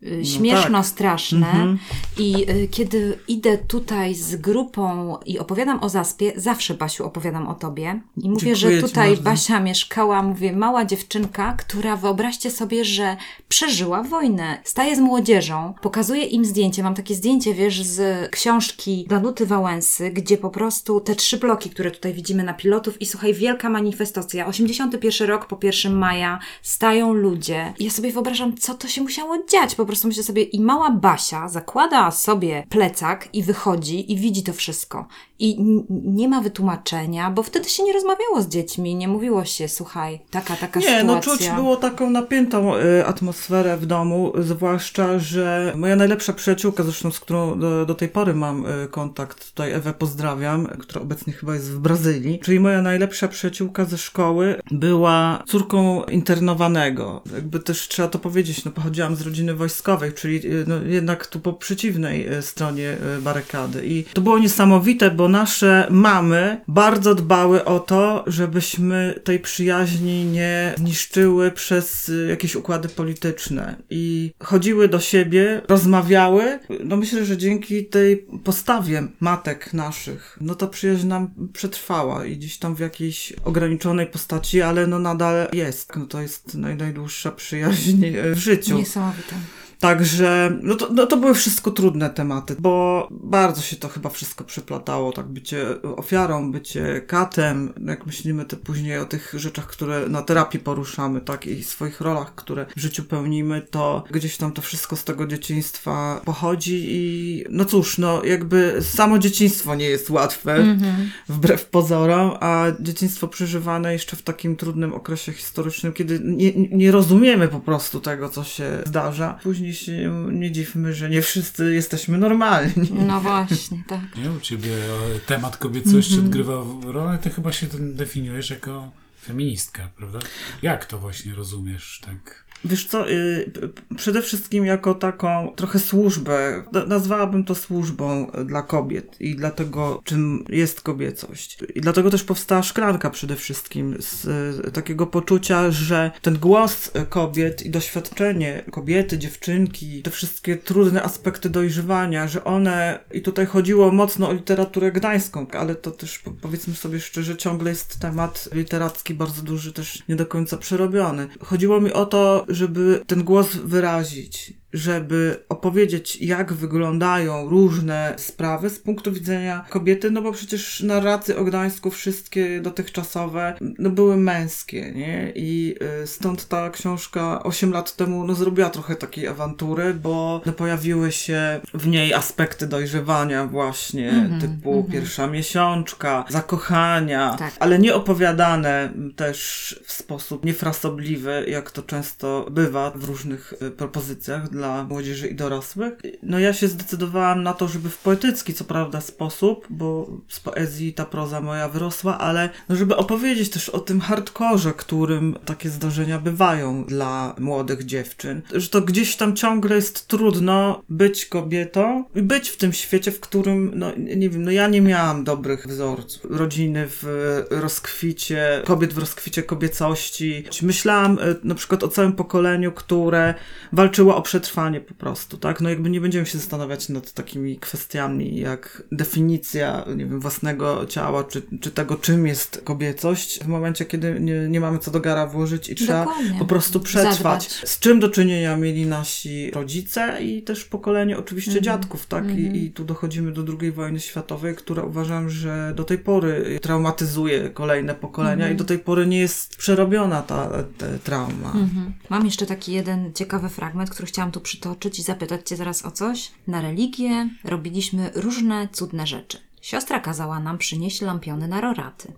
Słodko-gorzkie, 0.00 0.20
y, 0.20 0.24
śmieszno-straszne 0.24 1.46
Mhm. 1.46 1.78
i 2.18 2.50
y, 2.50 2.68
kiedy 2.68 3.18
idę 3.28 3.58
tutaj 3.58 4.14
z 4.14 4.36
grupą 4.36 5.16
i 5.26 5.38
opowiadam 5.38 5.82
o 5.82 5.88
Zaspie, 5.88 6.32
zawsze 6.36 6.74
Basiu 6.74 7.04
opowiadam 7.06 7.48
o 7.48 7.54
tobie 7.54 8.00
i 8.16 8.30
mówię, 8.30 8.56
że 8.56 8.68
Dziękuję 8.68 8.82
ci 8.82 8.88
tutaj. 8.88 9.16
Basia 9.16 9.60
mieszkała, 9.60 10.22
mówię, 10.22 10.52
mała 10.52 10.84
dziewczynka, 10.84 11.52
która 11.52 11.96
wyobraźcie 11.96 12.50
sobie, 12.50 12.84
że 12.84 13.16
przeżyła 13.48 14.02
wojnę. 14.02 14.58
Staje 14.64 14.96
z 14.96 15.00
młodzieżą, 15.00 15.74
pokazuje 15.82 16.24
im 16.24 16.44
zdjęcie. 16.44 16.82
Mam 16.82 16.94
takie 16.94 17.14
zdjęcie, 17.14 17.54
wiesz, 17.54 17.82
z 17.82 18.30
książki 18.30 19.06
Danuty 19.08 19.46
Wałęsy, 19.46 20.10
gdzie 20.10 20.38
po 20.38 20.50
prostu 20.50 21.00
te 21.00 21.14
trzy 21.14 21.38
bloki, 21.38 21.70
które 21.70 21.90
tutaj 21.90 22.14
widzimy 22.14 22.42
na 22.42 22.54
pilotów 22.54 23.02
i 23.02 23.06
słuchaj, 23.06 23.34
wielka 23.34 23.70
manifestacja. 23.70 24.46
81 24.46 25.28
rok 25.28 25.46
po 25.46 25.58
1 25.62 25.94
maja 25.98 26.38
stają 26.62 27.12
ludzie. 27.12 27.74
I 27.78 27.84
ja 27.84 27.90
sobie 27.90 28.12
wyobrażam, 28.12 28.56
co 28.56 28.74
to 28.74 28.88
się 28.88 29.02
musiało 29.02 29.36
dziać. 29.52 29.74
Po 29.74 29.86
prostu 29.90 30.08
myślę 30.08 30.22
sobie, 30.22 30.42
i 30.42 30.60
mała 30.60 30.90
Basia 30.90 31.48
zakłada 31.48 32.10
sobie 32.10 32.66
plecak 32.68 33.28
i 33.32 33.42
wychodzi 33.42 34.12
i 34.12 34.16
widzi 34.16 34.42
to 34.42 34.52
wszystko. 34.52 35.06
I 35.38 35.56
nie 35.90 36.28
ma 36.28 36.40
wytłumaczenia, 36.40 37.30
bo 37.30 37.42
wtedy 37.42 37.68
się 37.68 37.82
nie 37.82 37.92
rozmawiało 37.92 38.42
z 38.42 38.48
dziećmi, 38.48 38.94
nie 38.94 39.08
mówiło 39.08 39.44
się, 39.44 39.68
słuchaj, 39.68 40.20
taka, 40.30 40.56
taka 40.56 40.80
Nie, 40.80 40.86
sytuacja. 40.86 41.14
no 41.14 41.20
czuć 41.20 41.50
było 41.50 41.76
taką 41.76 42.10
napiętą 42.10 42.76
y, 42.76 43.06
atmosferę 43.06 43.76
w 43.76 43.86
domu, 43.86 44.32
zwłaszcza, 44.38 45.18
że 45.18 45.72
moja 45.76 45.96
najlepsza 45.96 46.32
przyjaciółka, 46.32 46.82
zresztą 46.82 47.10
z 47.10 47.20
którą 47.20 47.58
do, 47.58 47.86
do 47.86 47.94
tej 47.94 48.08
pory 48.08 48.34
mam 48.34 48.66
y, 48.66 48.88
kontakt, 48.88 49.50
tutaj 49.50 49.72
Ewę 49.72 49.94
pozdrawiam, 49.94 50.66
która 50.66 51.02
obecnie 51.02 51.32
chyba 51.32 51.54
jest 51.54 51.70
w 51.70 51.78
Brazylii, 51.78 52.38
czyli 52.38 52.60
moja 52.60 52.82
najlepsza 52.82 53.28
przyjaciółka 53.28 53.84
ze 53.84 53.98
szkoły 53.98 54.60
była 54.70 55.42
córką 55.46 56.04
internowanego. 56.04 57.22
Jakby 57.34 57.60
też 57.60 57.88
trzeba 57.88 58.08
to 58.08 58.18
powiedzieć, 58.18 58.64
no 58.64 58.70
pochodziłam 58.70 59.16
z 59.16 59.20
rodziny 59.22 59.54
wojskowej, 59.54 59.79
czyli 60.14 60.46
y, 60.46 60.64
no, 60.66 60.82
jednak 60.82 61.26
tu 61.26 61.40
po 61.40 61.52
przeciwnej 61.52 62.32
y, 62.32 62.42
stronie 62.42 62.96
y, 63.18 63.22
barykady. 63.22 63.86
I 63.86 64.04
to 64.04 64.20
było 64.20 64.38
niesamowite, 64.38 65.10
bo 65.10 65.28
nasze 65.28 65.86
mamy 65.90 66.60
bardzo 66.68 67.14
dbały 67.14 67.64
o 67.64 67.80
to, 67.80 68.24
żebyśmy 68.26 69.20
tej 69.24 69.40
przyjaźni 69.40 70.24
nie 70.24 70.74
zniszczyły 70.78 71.50
przez 71.50 72.10
jakieś 72.28 72.56
układy 72.56 72.88
polityczne. 72.88 73.76
I 73.90 74.32
chodziły 74.42 74.88
do 74.88 75.00
siebie, 75.00 75.62
rozmawiały. 75.68 76.58
No 76.84 76.96
myślę, 76.96 77.24
że 77.24 77.36
dzięki 77.36 77.86
tej 77.86 78.26
postawie 78.44 79.02
matek 79.20 79.72
naszych, 79.72 80.38
no 80.40 80.54
ta 80.54 80.66
przyjaźń 80.66 81.06
nam 81.06 81.30
przetrwała 81.52 82.24
i 82.24 82.36
gdzieś 82.36 82.58
tam 82.58 82.74
w 82.74 82.80
jakiejś 82.80 83.32
ograniczonej 83.44 84.06
postaci, 84.06 84.62
ale 84.62 84.86
no 84.86 84.98
nadal 84.98 85.48
jest. 85.52 85.96
No 85.96 86.06
to 86.06 86.20
jest 86.20 86.54
naj, 86.54 86.76
najdłuższa 86.76 87.32
przyjaźń 87.32 88.06
w 88.34 88.38
życiu. 88.38 88.78
Niesamowite. 88.78 89.34
Także, 89.80 90.58
no 90.62 90.74
to, 90.74 90.88
no 90.92 91.06
to 91.06 91.16
były 91.16 91.34
wszystko 91.34 91.70
trudne 91.70 92.10
tematy, 92.10 92.56
bo 92.58 93.08
bardzo 93.10 93.62
się 93.62 93.76
to 93.76 93.88
chyba 93.88 94.08
wszystko 94.10 94.44
przyplatało, 94.44 95.12
tak 95.12 95.26
bycie 95.26 95.82
ofiarą, 95.82 96.52
bycie 96.52 97.00
katem, 97.06 97.72
jak 97.86 98.06
myślimy 98.06 98.44
te 98.44 98.56
później 98.56 98.98
o 98.98 99.04
tych 99.04 99.32
rzeczach, 99.36 99.66
które 99.66 100.08
na 100.08 100.22
terapii 100.22 100.60
poruszamy, 100.60 101.20
tak, 101.20 101.46
i 101.46 101.64
swoich 101.64 102.00
rolach, 102.00 102.34
które 102.34 102.66
w 102.76 102.80
życiu 102.80 103.04
pełnimy, 103.04 103.62
to 103.70 104.04
gdzieś 104.10 104.36
tam 104.36 104.52
to 104.52 104.62
wszystko 104.62 104.96
z 104.96 105.04
tego 105.04 105.26
dzieciństwa 105.26 106.20
pochodzi 106.24 106.86
i 106.88 107.44
no 107.50 107.64
cóż, 107.64 107.98
no 107.98 108.24
jakby 108.24 108.78
samo 108.82 109.18
dzieciństwo 109.18 109.74
nie 109.74 109.84
jest 109.88 110.10
łatwe, 110.10 110.54
Mhm. 110.54 111.10
wbrew 111.28 111.64
pozorom, 111.64 112.30
a 112.40 112.66
dzieciństwo 112.80 113.28
przeżywane 113.28 113.92
jeszcze 113.92 114.16
w 114.16 114.22
takim 114.22 114.56
trudnym 114.56 114.94
okresie 114.94 115.32
historycznym, 115.32 115.92
kiedy 115.92 116.20
nie, 116.24 116.52
nie 116.54 116.90
rozumiemy 116.90 117.48
po 117.48 117.60
prostu 117.60 118.00
tego, 118.00 118.28
co 118.28 118.44
się 118.44 118.64
zdarza. 118.86 119.38
Później 119.42 119.69
się 119.74 120.28
nie 120.32 120.52
dziwmy, 120.52 120.94
że 120.94 121.10
nie 121.10 121.22
wszyscy 121.22 121.74
jesteśmy 121.74 122.18
normalni. 122.18 122.72
No 123.06 123.20
właśnie, 123.20 123.82
tak. 123.88 124.16
Nie, 124.16 124.30
u 124.32 124.40
ciebie 124.40 124.74
e, 125.16 125.20
temat 125.20 125.56
kobiecości 125.56 126.18
odgrywa 126.18 126.64
rolę, 126.84 127.18
ty 127.22 127.30
chyba 127.30 127.52
się 127.52 127.66
ten 127.66 127.94
definiujesz 127.94 128.50
jako 128.50 128.90
feministka, 129.22 129.88
prawda? 129.96 130.18
Jak 130.62 130.86
to 130.86 130.98
właśnie 130.98 131.34
rozumiesz, 131.34 132.00
tak? 132.04 132.49
Wiesz 132.64 132.86
co, 132.86 133.10
y, 133.10 133.50
przede 133.96 134.22
wszystkim 134.22 134.64
jako 134.66 134.94
taką 134.94 135.52
trochę 135.56 135.78
służbę, 135.78 136.62
na- 136.72 136.86
nazwałabym 136.86 137.44
to 137.44 137.54
służbą 137.54 138.30
dla 138.44 138.62
kobiet 138.62 139.20
i 139.20 139.36
dlatego, 139.36 140.00
czym 140.04 140.44
jest 140.48 140.80
kobiecość. 140.80 141.58
I 141.74 141.80
dlatego 141.80 142.10
też 142.10 142.24
powstała 142.24 142.62
szklanka 142.62 143.10
przede 143.10 143.36
wszystkim 143.36 143.96
z 144.00 144.24
y, 144.68 144.70
takiego 144.72 145.06
poczucia, 145.06 145.70
że 145.70 146.10
ten 146.22 146.38
głos 146.38 146.86
y, 146.96 147.06
kobiet 147.06 147.62
i 147.62 147.70
doświadczenie 147.70 148.64
kobiety, 148.70 149.18
dziewczynki, 149.18 150.02
te 150.02 150.10
wszystkie 150.10 150.56
trudne 150.56 151.02
aspekty 151.02 151.50
dojrzewania, 151.50 152.28
że 152.28 152.44
one, 152.44 152.98
i 153.12 153.22
tutaj 153.22 153.46
chodziło 153.46 153.92
mocno 153.92 154.28
o 154.28 154.32
literaturę 154.32 154.92
gdańską, 154.92 155.46
ale 155.52 155.74
to 155.74 155.90
też 155.90 156.18
po- 156.18 156.30
powiedzmy 156.30 156.74
sobie 156.74 157.00
szczerze, 157.00 157.36
ciągle 157.36 157.70
jest 157.70 157.98
temat 158.00 158.48
literacki 158.52 159.14
bardzo 159.14 159.42
duży, 159.42 159.72
też 159.72 160.02
nie 160.08 160.16
do 160.16 160.26
końca 160.26 160.56
przerobiony. 160.56 161.28
Chodziło 161.40 161.80
mi 161.80 161.92
o 161.92 162.06
to, 162.06 162.46
żeby 162.50 163.02
ten 163.06 163.24
głos 163.24 163.56
wyrazić, 163.56 164.52
żeby 164.72 165.44
opowiedzieć, 165.48 166.20
jak 166.20 166.52
wyglądają 166.52 167.48
różne 167.48 168.14
sprawy 168.18 168.70
z 168.70 168.78
punktu 168.78 169.12
widzenia 169.12 169.64
kobiety, 169.68 170.10
no 170.10 170.22
bo 170.22 170.32
przecież 170.32 170.80
narracje 170.80 171.36
o 171.36 171.44
Gdańsku 171.44 171.90
wszystkie 171.90 172.60
dotychczasowe 172.60 173.54
no 173.78 173.90
były 173.90 174.16
męskie, 174.16 174.92
nie? 174.92 175.32
I 175.34 175.74
y, 176.02 176.06
stąd 176.06 176.48
ta 176.48 176.70
książka 176.70 177.42
8 177.42 177.72
lat 177.72 177.96
temu 177.96 178.24
no 178.26 178.34
zrobiła 178.34 178.70
trochę 178.70 178.96
takiej 178.96 179.26
awantury, 179.28 179.94
bo 179.94 180.40
no, 180.46 180.52
pojawiły 180.52 181.12
się 181.12 181.60
w 181.74 181.86
niej 181.86 182.14
aspekty 182.14 182.66
dojrzewania 182.66 183.46
właśnie, 183.46 184.10
Mhm, 184.10 184.40
typu 184.40 184.74
mhm. 184.74 184.92
pierwsza 184.92 185.26
miesiączka, 185.26 186.24
zakochania, 186.28 187.36
Tak. 187.38 187.52
ale 187.60 187.78
nie 187.78 187.94
opowiadane 187.94 188.92
też 189.16 189.80
w 189.84 189.92
sposób 189.92 190.44
niefrasobliwy, 190.44 191.44
jak 191.48 191.70
to 191.70 191.82
często 191.82 192.46
bywa 192.50 192.90
w 192.90 193.04
różnych 193.04 193.54
y, 193.62 193.70
propozycjach 193.70 194.50
dla 194.60 194.84
młodzieży 194.84 195.28
i 195.28 195.34
dorosłych. 195.34 195.92
No 196.22 196.38
ja 196.38 196.52
się 196.52 196.68
zdecydowałam 196.68 197.42
na 197.42 197.52
to, 197.52 197.68
żeby 197.68 197.88
w 197.90 197.98
poetycki, 197.98 198.54
co 198.54 198.64
prawda, 198.64 199.00
sposób, 199.00 199.66
bo 199.70 200.10
z 200.28 200.40
poezji 200.40 200.92
ta 200.92 201.04
proza 201.04 201.40
moja 201.40 201.68
wyrosła, 201.68 202.18
ale 202.18 202.50
no 202.68 202.76
żeby 202.76 202.96
opowiedzieć 202.96 203.50
też 203.50 203.68
o 203.68 203.78
tym 203.78 204.00
hardkorze, 204.00 204.72
którym 204.72 205.38
takie 205.44 205.70
zdarzenia 205.70 206.18
bywają 206.18 206.84
dla 206.84 207.34
młodych 207.38 207.84
dziewczyn. 207.84 208.42
Że 208.54 208.68
to 208.68 208.80
gdzieś 208.80 209.16
tam 209.16 209.36
ciągle 209.36 209.76
jest 209.76 210.08
trudno 210.08 210.82
być 210.88 211.26
kobietą 211.26 212.04
i 212.14 212.22
być 212.22 212.48
w 212.48 212.56
tym 212.56 212.72
świecie, 212.72 213.12
w 213.12 213.20
którym, 213.20 213.72
no 213.74 213.92
nie 213.96 214.30
wiem, 214.30 214.42
no 214.42 214.50
ja 214.50 214.68
nie 214.68 214.80
miałam 214.80 215.24
dobrych 215.24 215.66
wzorców. 215.66 216.30
Rodziny 216.30 216.86
w 216.88 217.04
rozkwicie, 217.50 218.62
kobiet 218.64 218.92
w 218.92 218.98
rozkwicie 218.98 219.42
kobiecości. 219.42 220.44
Myślałam 220.62 221.18
e, 221.18 221.34
na 221.44 221.54
przykład 221.54 221.84
o 221.84 221.88
całym 221.88 222.12
pokoleniu, 222.12 222.72
które 222.72 223.34
walczyło 223.72 224.16
o 224.16 224.22
przetrwanie 224.22 224.49
po 224.88 224.94
prostu, 224.94 225.38
tak? 225.38 225.60
No 225.60 225.68
jakby 225.70 225.90
nie 225.90 226.00
będziemy 226.00 226.26
się 226.26 226.38
zastanawiać 226.38 226.88
nad 226.88 227.12
takimi 227.12 227.58
kwestiami 227.58 228.36
jak 228.40 228.82
definicja, 228.92 229.84
nie 229.96 230.06
wiem, 230.06 230.20
własnego 230.20 230.86
ciała, 230.86 231.24
czy, 231.24 231.42
czy 231.60 231.70
tego, 231.70 231.96
czym 231.96 232.26
jest 232.26 232.60
kobiecość 232.64 233.40
w 233.44 233.46
momencie, 233.46 233.84
kiedy 233.84 234.20
nie, 234.20 234.48
nie 234.48 234.60
mamy 234.60 234.78
co 234.78 234.90
do 234.90 235.00
gara 235.00 235.26
włożyć 235.26 235.68
i 235.68 235.74
trzeba 235.74 236.04
Dokładnie. 236.04 236.38
po 236.38 236.44
prostu 236.44 236.80
przetrwać. 236.80 237.14
Zadbać. 237.16 237.48
Z 237.64 237.78
czym 237.78 238.00
do 238.00 238.08
czynienia 238.08 238.56
mieli 238.56 238.86
nasi 238.86 239.50
rodzice 239.50 240.22
i 240.22 240.42
też 240.42 240.64
pokolenie 240.64 241.18
oczywiście 241.18 241.50
Mhm. 241.50 241.64
dziadków, 241.64 242.06
tak? 242.06 242.24
Mhm. 242.24 242.54
I, 242.54 242.58
I 242.64 242.70
tu 242.70 242.84
dochodzimy 242.84 243.32
do 243.32 243.44
II 243.60 243.72
wojny 243.72 244.00
światowej, 244.00 244.54
która 244.56 244.82
uważam, 244.82 245.30
że 245.30 245.72
do 245.76 245.84
tej 245.84 245.98
pory 245.98 246.58
traumatyzuje 246.62 247.50
kolejne 247.50 247.94
pokolenia 247.94 248.32
Mhm. 248.44 248.52
i 248.54 248.56
do 248.56 248.64
tej 248.64 248.78
pory 248.78 249.06
nie 249.06 249.18
jest 249.18 249.56
przerobiona 249.56 250.22
ta, 250.22 250.50
ta 250.78 250.86
trauma. 251.04 251.52
Mhm. 251.52 251.92
Mam 252.10 252.24
jeszcze 252.24 252.46
taki 252.46 252.72
jeden 252.72 253.12
ciekawy 253.14 253.48
fragment, 253.48 253.90
który 253.90 254.06
chciałam 254.06 254.32
tu 254.32 254.39
przytoczyć 254.40 254.98
i 254.98 255.02
zapytać 255.02 255.48
Cię 255.48 255.56
zaraz 255.56 255.84
o 255.84 255.90
coś. 255.90 256.32
Na 256.46 256.60
religię 256.60 257.28
robiliśmy 257.44 258.10
różne 258.14 258.68
cudne 258.72 259.06
rzeczy. 259.06 259.38
Siostra 259.60 260.00
kazała 260.00 260.40
nam 260.40 260.58
przynieść 260.58 261.00
lampiony 261.00 261.48
na 261.48 261.60
roraty. 261.60 262.12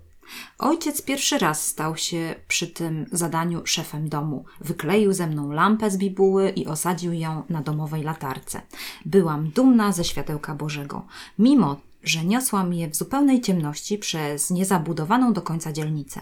Ojciec 0.58 1.02
pierwszy 1.02 1.38
raz 1.38 1.66
stał 1.66 1.96
się 1.96 2.34
przy 2.48 2.66
tym 2.66 3.06
zadaniu 3.12 3.62
szefem 3.64 4.08
domu. 4.08 4.44
Wykleił 4.60 5.12
ze 5.12 5.26
mną 5.26 5.52
lampę 5.52 5.90
z 5.90 5.96
bibuły 5.96 6.50
i 6.50 6.66
osadził 6.66 7.12
ją 7.12 7.42
na 7.48 7.62
domowej 7.62 8.02
latarce. 8.02 8.62
Byłam 9.04 9.50
dumna 9.50 9.92
ze 9.92 10.04
światełka 10.04 10.54
Bożego. 10.54 11.06
Mimo 11.38 11.80
że 12.02 12.24
niosłam 12.24 12.74
je 12.74 12.88
w 12.88 12.96
zupełnej 12.96 13.40
ciemności 13.40 13.98
przez 13.98 14.50
niezabudowaną 14.50 15.32
do 15.32 15.42
końca 15.42 15.72
dzielnicę. 15.72 16.20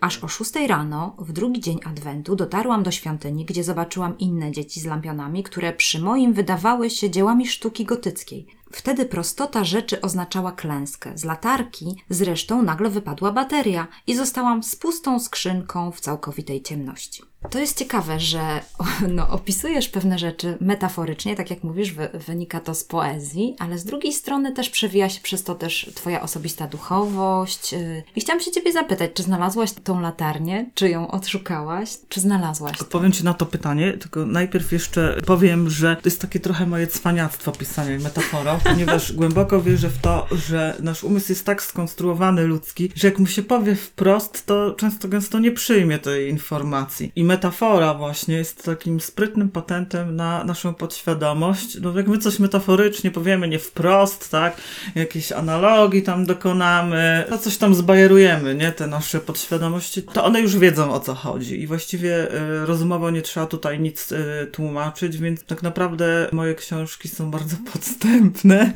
Aż 0.00 0.24
o 0.24 0.28
szóstej 0.28 0.66
rano, 0.66 1.16
w 1.18 1.32
drugi 1.32 1.60
dzień 1.60 1.80
Adwentu, 1.84 2.36
dotarłam 2.36 2.82
do 2.82 2.90
świątyni, 2.90 3.44
gdzie 3.44 3.64
zobaczyłam 3.64 4.18
inne 4.18 4.52
dzieci 4.52 4.80
z 4.80 4.84
lampionami, 4.84 5.42
które 5.42 5.72
przy 5.72 6.00
moim 6.00 6.32
wydawały 6.32 6.90
się 6.90 7.10
dziełami 7.10 7.46
sztuki 7.46 7.84
gotyckiej. 7.84 8.46
Wtedy 8.72 9.06
prostota 9.06 9.64
rzeczy 9.64 10.00
oznaczała 10.00 10.52
klęskę. 10.52 11.12
Z 11.14 11.24
latarki 11.24 11.96
zresztą 12.10 12.62
nagle 12.62 12.90
wypadła 12.90 13.32
bateria 13.32 13.88
i 14.06 14.16
zostałam 14.16 14.62
z 14.62 14.76
pustą 14.76 15.20
skrzynką 15.20 15.92
w 15.92 16.00
całkowitej 16.00 16.62
ciemności. 16.62 17.22
To 17.50 17.58
jest 17.58 17.78
ciekawe, 17.78 18.20
że 18.20 18.60
no, 19.16 19.28
opisujesz 19.28 19.88
pewne 19.88 20.18
rzeczy 20.18 20.56
metaforycznie, 20.60 21.36
tak 21.36 21.50
jak 21.50 21.64
mówisz, 21.64 21.92
wy, 21.92 22.08
wynika 22.26 22.60
to 22.60 22.74
z 22.74 22.84
poezji, 22.84 23.56
ale 23.58 23.78
z 23.78 23.84
drugiej 23.84 24.12
strony 24.12 24.52
też 24.52 24.70
przewija 24.70 25.08
się 25.08 25.20
przez 25.20 25.42
to 25.42 25.54
też 25.54 25.90
Twoja 25.94 26.22
osobista 26.22 26.66
duchowość. 26.66 27.72
yy. 27.72 28.02
I 28.16 28.20
chciałam 28.20 28.42
się 28.42 28.50
Ciebie 28.50 28.72
zapytać, 28.72 29.10
czy 29.14 29.22
znalazłaś 29.22 29.72
tą 29.84 30.00
latarnię, 30.00 30.70
czy 30.74 30.88
ją 30.88 31.10
odszukałaś, 31.10 31.90
czy 32.08 32.20
znalazłaś? 32.20 32.80
Odpowiem 32.80 33.12
Ci 33.12 33.24
na 33.24 33.34
to 33.34 33.46
pytanie, 33.46 33.92
tylko 33.92 34.26
najpierw 34.26 34.72
jeszcze 34.72 35.20
powiem, 35.26 35.70
że 35.70 35.96
to 35.96 36.02
jest 36.04 36.20
takie 36.20 36.40
trochę 36.40 36.66
moje 36.66 36.86
cwaniactwo 36.86 37.52
pisanie 37.52 37.98
metaforą, 37.98 38.58
ponieważ 38.64 39.12
głęboko 39.12 39.62
wierzę 39.62 39.88
w 39.88 39.98
to, 39.98 40.26
że 40.48 40.76
nasz 40.80 41.04
umysł 41.04 41.32
jest 41.32 41.44
tak 41.44 41.62
skonstruowany 41.62 42.46
ludzki, 42.46 42.92
że 42.94 43.08
jak 43.08 43.18
mu 43.18 43.26
się 43.26 43.42
powie 43.42 43.74
wprost, 43.74 44.46
to 44.46 44.74
często 44.74 45.08
gęsto 45.08 45.38
nie 45.38 45.52
przyjmie 45.52 45.98
tej 45.98 46.30
informacji. 46.30 47.12
I 47.16 47.24
metafora 47.36 47.94
właśnie 47.94 48.36
jest 48.36 48.64
takim 48.64 49.00
sprytnym 49.00 49.48
patentem 49.48 50.16
na 50.16 50.44
naszą 50.44 50.74
podświadomość. 50.74 51.80
No 51.80 51.96
jak 51.96 52.08
my 52.08 52.18
coś 52.18 52.38
metaforycznie 52.38 53.10
powiemy, 53.10 53.48
nie 53.48 53.58
wprost, 53.58 54.30
tak, 54.30 54.56
jakieś 54.94 55.32
analogii 55.32 56.02
tam 56.02 56.26
dokonamy, 56.26 57.24
no 57.30 57.38
coś 57.38 57.56
tam 57.56 57.74
zbajerujemy, 57.74 58.54
nie, 58.54 58.72
te 58.72 58.86
nasze 58.86 59.20
podświadomości, 59.20 60.02
to 60.02 60.24
one 60.24 60.40
już 60.40 60.56
wiedzą 60.56 60.92
o 60.92 61.00
co 61.00 61.14
chodzi 61.14 61.60
i 61.60 61.66
właściwie 61.66 62.34
y, 62.34 62.66
rozumowo 62.66 63.10
nie 63.10 63.22
trzeba 63.22 63.46
tutaj 63.46 63.80
nic 63.80 64.12
y, 64.12 64.48
tłumaczyć, 64.52 65.18
więc 65.18 65.44
tak 65.44 65.62
naprawdę 65.62 66.28
moje 66.32 66.54
książki 66.54 67.08
są 67.08 67.30
bardzo 67.30 67.56
podstępne 67.72 68.72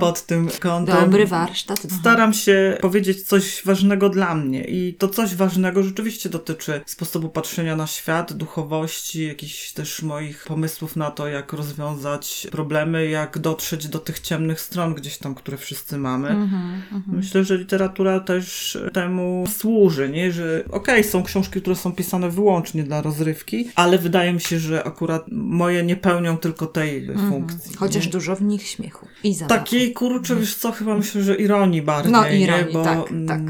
pod 0.00 0.26
tym 0.26 0.48
kątem. 0.60 0.96
Dobry 1.00 1.26
warsztat. 1.26 1.86
Staram 2.00 2.32
się 2.32 2.78
powiedzieć 2.80 3.22
coś 3.22 3.62
ważnego 3.64 4.08
dla 4.08 4.34
mnie 4.34 4.64
i 4.64 4.94
to 4.94 5.08
coś 5.08 5.34
ważnego 5.34 5.82
rzeczywiście 5.82 6.28
dotyczy 6.28 6.80
sposobu 6.86 7.28
patrzenia 7.28 7.69
spojrzenia 7.70 7.76
na 7.76 7.86
świat, 7.86 8.32
duchowości, 8.32 9.26
jakichś 9.26 9.72
też 9.72 10.02
moich 10.02 10.44
pomysłów 10.44 10.96
na 10.96 11.10
to, 11.10 11.28
jak 11.28 11.52
rozwiązać 11.52 12.46
problemy, 12.50 13.08
jak 13.08 13.38
dotrzeć 13.38 13.88
do 13.88 13.98
tych 13.98 14.20
ciemnych 14.20 14.60
stron 14.60 14.94
gdzieś 14.94 15.18
tam, 15.18 15.34
które 15.34 15.56
wszyscy 15.56 15.98
mamy. 15.98 16.28
Mhm, 16.28 16.82
mhm. 16.92 17.16
Myślę, 17.16 17.44
że 17.44 17.56
literatura 17.56 18.20
też 18.20 18.78
temu 18.92 19.44
służy, 19.58 20.08
nie? 20.08 20.32
Że 20.32 20.64
okej, 20.70 21.04
są 21.04 21.22
książki, 21.22 21.60
które 21.60 21.76
są 21.76 21.92
pisane 21.92 22.30
wyłącznie 22.30 22.82
dla 22.82 23.02
rozrywki, 23.02 23.68
ale 23.74 23.98
wydaje 23.98 24.32
mi 24.32 24.40
się, 24.40 24.58
że 24.58 24.84
akurat 24.84 25.24
moje 25.32 25.82
nie 25.82 25.96
pełnią 25.96 26.38
tylko 26.38 26.66
tej 26.66 27.10
funkcji. 27.28 27.76
Chociaż 27.76 28.06
nie? 28.06 28.12
dużo 28.12 28.36
w 28.36 28.42
nich 28.42 28.66
śmiechu 28.66 29.06
i 29.24 29.34
zabawy. 29.34 29.60
Takiej, 29.60 29.92
kurczę, 29.92 30.36
wiesz 30.36 30.54
co, 30.54 30.72
chyba 30.72 30.94
myślę, 30.94 31.22
że 31.22 31.36
ironii 31.36 31.82
bardziej, 31.82 32.12
No, 32.12 32.24
nie? 32.24 32.40
ironii, 32.40 32.72
Bo 32.72 32.84
tak, 32.84 32.98
tak, 33.28 33.40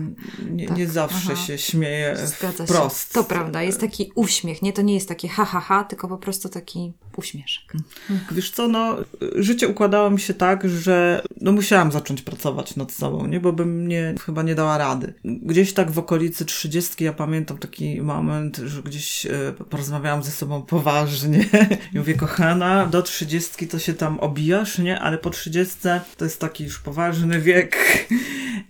nie, 0.51 0.69
tak. 0.69 0.77
nie 0.77 0.89
zawsze 0.89 1.33
Aha. 1.33 1.43
się 1.47 1.59
śmieje 1.59 2.17
Zgadza 2.25 2.65
wprost. 2.65 3.09
się. 3.09 3.15
To 3.15 3.25
prawda, 3.25 3.63
jest 3.63 3.81
taki 3.81 4.10
uśmiech, 4.15 4.63
nie? 4.63 4.73
To 4.73 4.83
nie 4.83 4.95
jest 4.95 5.09
takie 5.09 5.29
ha, 5.29 5.45
ha, 5.45 5.61
ha, 5.61 5.85
tylko 5.85 6.09
po 6.09 6.19
prostu 6.19 6.49
taki 6.49 6.93
uśmieszek. 7.17 7.73
Wiesz 8.33 8.51
co, 8.51 8.69
no, 8.69 8.97
życie 9.35 9.69
układało 9.69 10.11
mi 10.11 10.21
się 10.21 10.35
tak, 10.35 10.69
że 10.69 11.23
no 11.41 11.53
musiałam 11.53 11.93
zacząć 11.93 12.23
pracować 12.23 12.77
nad 12.77 12.93
sobą, 12.93 13.27
nie? 13.27 13.41
Bo 13.41 13.53
bym 13.53 13.89
nie, 13.89 14.15
chyba 14.27 14.43
nie 14.43 14.55
dała 14.55 14.79
rady. 14.79 15.15
Gdzieś 15.25 15.73
tak 15.73 15.91
w 15.91 15.99
okolicy 15.99 16.45
trzydziestki 16.45 17.05
ja 17.05 17.13
pamiętam 17.13 17.59
taki 17.59 18.03
moment, 18.03 18.57
że 18.57 18.83
gdzieś 18.83 19.27
e, 19.27 19.31
porozmawiałam 19.71 20.23
ze 20.23 20.31
sobą 20.31 20.63
poważnie 20.63 21.45
i 21.95 21.99
mówię, 21.99 22.15
kochana, 22.15 22.87
do 22.87 23.03
trzydziestki 23.03 23.69
to 23.69 23.79
się 23.79 23.95
tam 23.95 24.21
obijasz, 24.21 24.79
nie? 24.79 25.01
Ale 25.01 25.19
po 25.19 25.31
trzydziestce 25.31 26.01
to 26.17 26.25
jest 26.25 26.41
taki 26.41 26.65
już 26.65 26.79
poważny 26.79 27.41
wiek. 27.41 27.77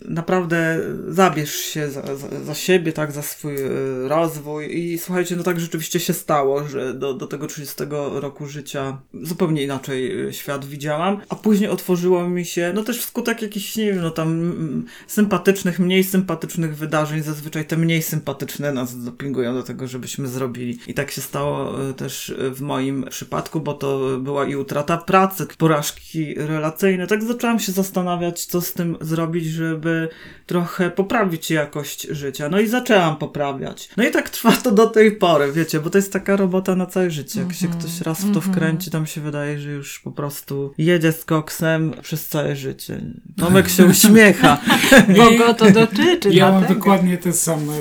Naprawdę 0.05 0.79
zabierz 1.07 1.55
się 1.55 1.91
za, 1.91 2.15
za, 2.15 2.43
za 2.43 2.55
siebie, 2.55 2.93
tak, 2.93 3.11
za 3.11 3.21
swój 3.21 3.55
e, 3.55 3.69
rozwój 4.07 4.77
i 4.77 4.99
słuchajcie, 4.99 5.30
no 5.35 5.43
tak 5.43 5.59
rzeczywiście 5.59 5.99
się 5.99 6.13
stało, 6.13 6.67
że 6.67 6.93
do, 6.93 7.13
do 7.13 7.27
tego 7.27 7.47
30 7.47 7.75
roku 8.13 8.45
życia 8.45 8.97
zupełnie 9.13 9.63
inaczej 9.63 10.27
e, 10.27 10.33
świat 10.33 10.65
widziałam, 10.65 11.21
a 11.29 11.35
później 11.35 11.69
otworzyło 11.69 12.29
mi 12.29 12.45
się, 12.45 12.71
no 12.75 12.83
też 12.83 12.99
wskutek 12.99 13.41
jakichś, 13.41 13.75
nie 13.75 13.85
wiem, 13.85 14.01
no 14.01 14.11
tam 14.11 14.27
mm, 14.27 14.85
sympatycznych, 15.07 15.79
mniej 15.79 16.03
sympatycznych 16.03 16.75
wydarzeń, 16.77 17.23
zazwyczaj 17.23 17.65
te 17.65 17.77
mniej 17.77 18.01
sympatyczne 18.01 18.73
nas 18.73 19.03
dopingują 19.03 19.53
do 19.53 19.63
tego, 19.63 19.87
żebyśmy 19.87 20.27
zrobili. 20.27 20.79
I 20.87 20.93
tak 20.93 21.11
się 21.11 21.21
stało 21.21 21.89
e, 21.89 21.93
też 21.93 22.29
e, 22.29 22.49
w 22.49 22.61
moim 22.61 23.05
przypadku, 23.09 23.59
bo 23.59 23.73
to 23.73 24.19
była 24.19 24.45
i 24.45 24.55
utrata 24.55 24.97
pracy, 24.97 25.47
porażki 25.57 26.35
relacyjne. 26.35 27.07
Tak 27.07 27.23
zaczęłam 27.23 27.59
się 27.59 27.71
zastanawiać, 27.71 28.45
co 28.45 28.61
z 28.61 28.73
tym 28.73 28.97
zrobić, 29.01 29.45
żeby 29.45 30.09
trochę 30.45 30.91
poprawić 30.91 31.51
jakość 31.51 32.07
życia. 32.09 32.49
No 32.49 32.59
i 32.59 32.67
zaczęłam 32.67 33.17
poprawiać. 33.17 33.89
No 33.97 34.03
i 34.03 34.11
tak 34.11 34.29
trwa 34.29 34.51
to 34.51 34.71
do 34.71 34.87
tej 34.87 35.11
pory, 35.21 35.51
wiecie, 35.51 35.79
bo 35.79 35.89
to 35.89 35.97
jest 35.97 36.13
taka 36.13 36.35
robota 36.35 36.75
na 36.75 36.85
całe 36.85 37.11
życie. 37.11 37.39
Jak 37.39 37.53
się 37.53 37.67
ktoś 37.67 38.01
raz 38.01 38.21
w 38.21 38.33
to 38.33 38.41
wkręci, 38.41 38.91
tam 38.91 39.05
się 39.05 39.21
wydaje, 39.21 39.59
że 39.59 39.71
już 39.71 39.99
po 39.99 40.11
prostu 40.11 40.73
jedzie 40.77 41.11
z 41.11 41.25
koksem 41.25 41.93
przez 42.01 42.27
całe 42.27 42.55
życie. 42.55 43.01
Tomek 43.37 43.69
się 43.69 43.85
uśmiecha. 43.85 44.57
Bo 45.17 45.31
go 45.37 45.53
to 45.53 45.71
dotyczy. 45.71 46.29
Ja 46.29 46.51
mam 46.51 46.65
dokładnie 46.65 47.17
te 47.17 47.33
same, 47.33 47.73
e, 47.73 47.79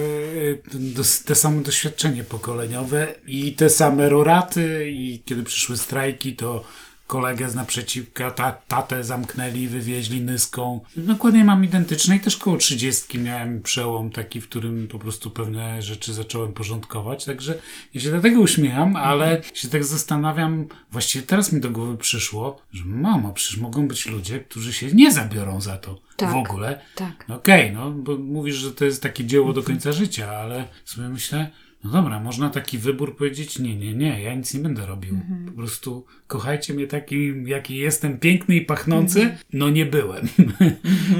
dos- 0.74 1.22
te 1.24 1.34
same 1.34 1.62
doświadczenie 1.62 2.24
pokoleniowe 2.24 3.08
i 3.26 3.52
te 3.52 3.70
same 3.70 4.08
roraty 4.08 4.90
i 4.90 5.22
kiedy 5.24 5.42
przyszły 5.42 5.76
strajki, 5.76 6.36
to 6.36 6.64
kolegę 7.10 7.50
z 7.50 7.54
naprzeciwka, 7.54 8.30
ta, 8.30 8.52
tatę 8.52 9.04
zamknęli, 9.04 9.68
wywieźli 9.68 10.20
nyską. 10.20 10.80
Dokładnie 10.96 11.44
mam 11.44 11.64
identyczne 11.64 12.16
i 12.16 12.20
też 12.20 12.36
koło 12.36 12.56
trzydziestki 12.56 13.18
miałem 13.18 13.62
przełom 13.62 14.10
taki, 14.10 14.40
w 14.40 14.48
którym 14.48 14.88
po 14.88 14.98
prostu 14.98 15.30
pewne 15.30 15.82
rzeczy 15.82 16.14
zacząłem 16.14 16.52
porządkować, 16.52 17.24
także 17.24 17.58
ja 17.94 18.00
się 18.00 18.10
dlatego 18.10 18.40
uśmiecham, 18.40 18.96
ale 18.96 19.42
się 19.54 19.68
tak 19.68 19.84
zastanawiam, 19.84 20.66
właściwie 20.92 21.26
teraz 21.26 21.52
mi 21.52 21.60
do 21.60 21.70
głowy 21.70 21.96
przyszło, 21.96 22.62
że 22.72 22.84
mamo, 22.84 23.32
przecież 23.32 23.56
mogą 23.58 23.88
być 23.88 24.06
ludzie, 24.06 24.40
którzy 24.40 24.72
się 24.72 24.86
nie 24.86 25.12
zabiorą 25.12 25.60
za 25.60 25.76
to 25.76 26.00
Tak. 26.16 26.32
w 26.32 26.36
ogóle. 26.36 26.80
Tak. 26.94 27.24
No 27.28 27.34
Okej, 27.36 27.72
no 27.72 27.90
bo 27.90 28.16
mówisz, 28.16 28.56
że 28.56 28.72
to 28.72 28.84
jest 28.84 29.02
takie 29.02 29.24
dzieło 29.24 29.52
do 29.52 29.62
końca 29.62 29.92
życia, 29.92 30.30
ale 30.30 30.68
sobie 30.84 31.08
myślę, 31.08 31.50
no 31.84 31.90
dobra, 31.90 32.20
można 32.20 32.50
taki 32.50 32.78
wybór 32.78 33.16
powiedzieć, 33.16 33.58
nie, 33.58 33.76
nie, 33.76 33.94
nie, 33.94 34.22
ja 34.22 34.34
nic 34.34 34.54
nie 34.54 34.60
będę 34.60 34.86
robił. 34.86 35.20
Po 35.46 35.52
prostu 35.52 36.06
kochajcie 36.26 36.74
mnie 36.74 36.86
takim, 36.86 37.48
jaki 37.48 37.76
jestem, 37.76 38.18
piękny 38.18 38.56
i 38.56 38.60
pachnący. 38.60 39.36
No 39.52 39.70
nie 39.70 39.86
byłem. 39.86 40.28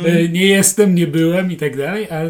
E, 0.05 0.29
nie 0.39 0.47
jestem, 0.47 0.95
nie 0.95 1.07
byłem 1.07 1.53
i 1.53 1.57
tak 1.57 1.77
dalej, 1.77 2.11
a 2.11 2.21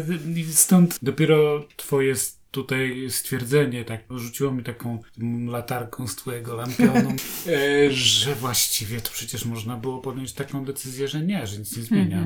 stąd 0.51 0.99
dopiero 1.01 1.67
twoje 1.77 2.15
tutaj 2.51 3.07
stwierdzenie, 3.09 3.85
tak 3.85 4.01
rzuciło 4.09 4.51
mi 4.51 4.63
taką 4.63 4.99
latarką 5.47 6.07
z 6.07 6.15
twojego 6.15 6.55
lampionu, 6.55 7.09
e, 7.47 7.91
że 7.91 8.35
właściwie 8.35 9.01
to 9.01 9.11
przecież 9.11 9.45
można 9.45 9.77
było 9.77 9.99
podjąć 9.99 10.33
taką 10.33 10.65
decyzję, 10.65 11.07
że 11.07 11.21
nie, 11.21 11.47
że 11.47 11.57
nic 11.57 11.77
nie 11.77 11.83
zmienia. 11.83 12.25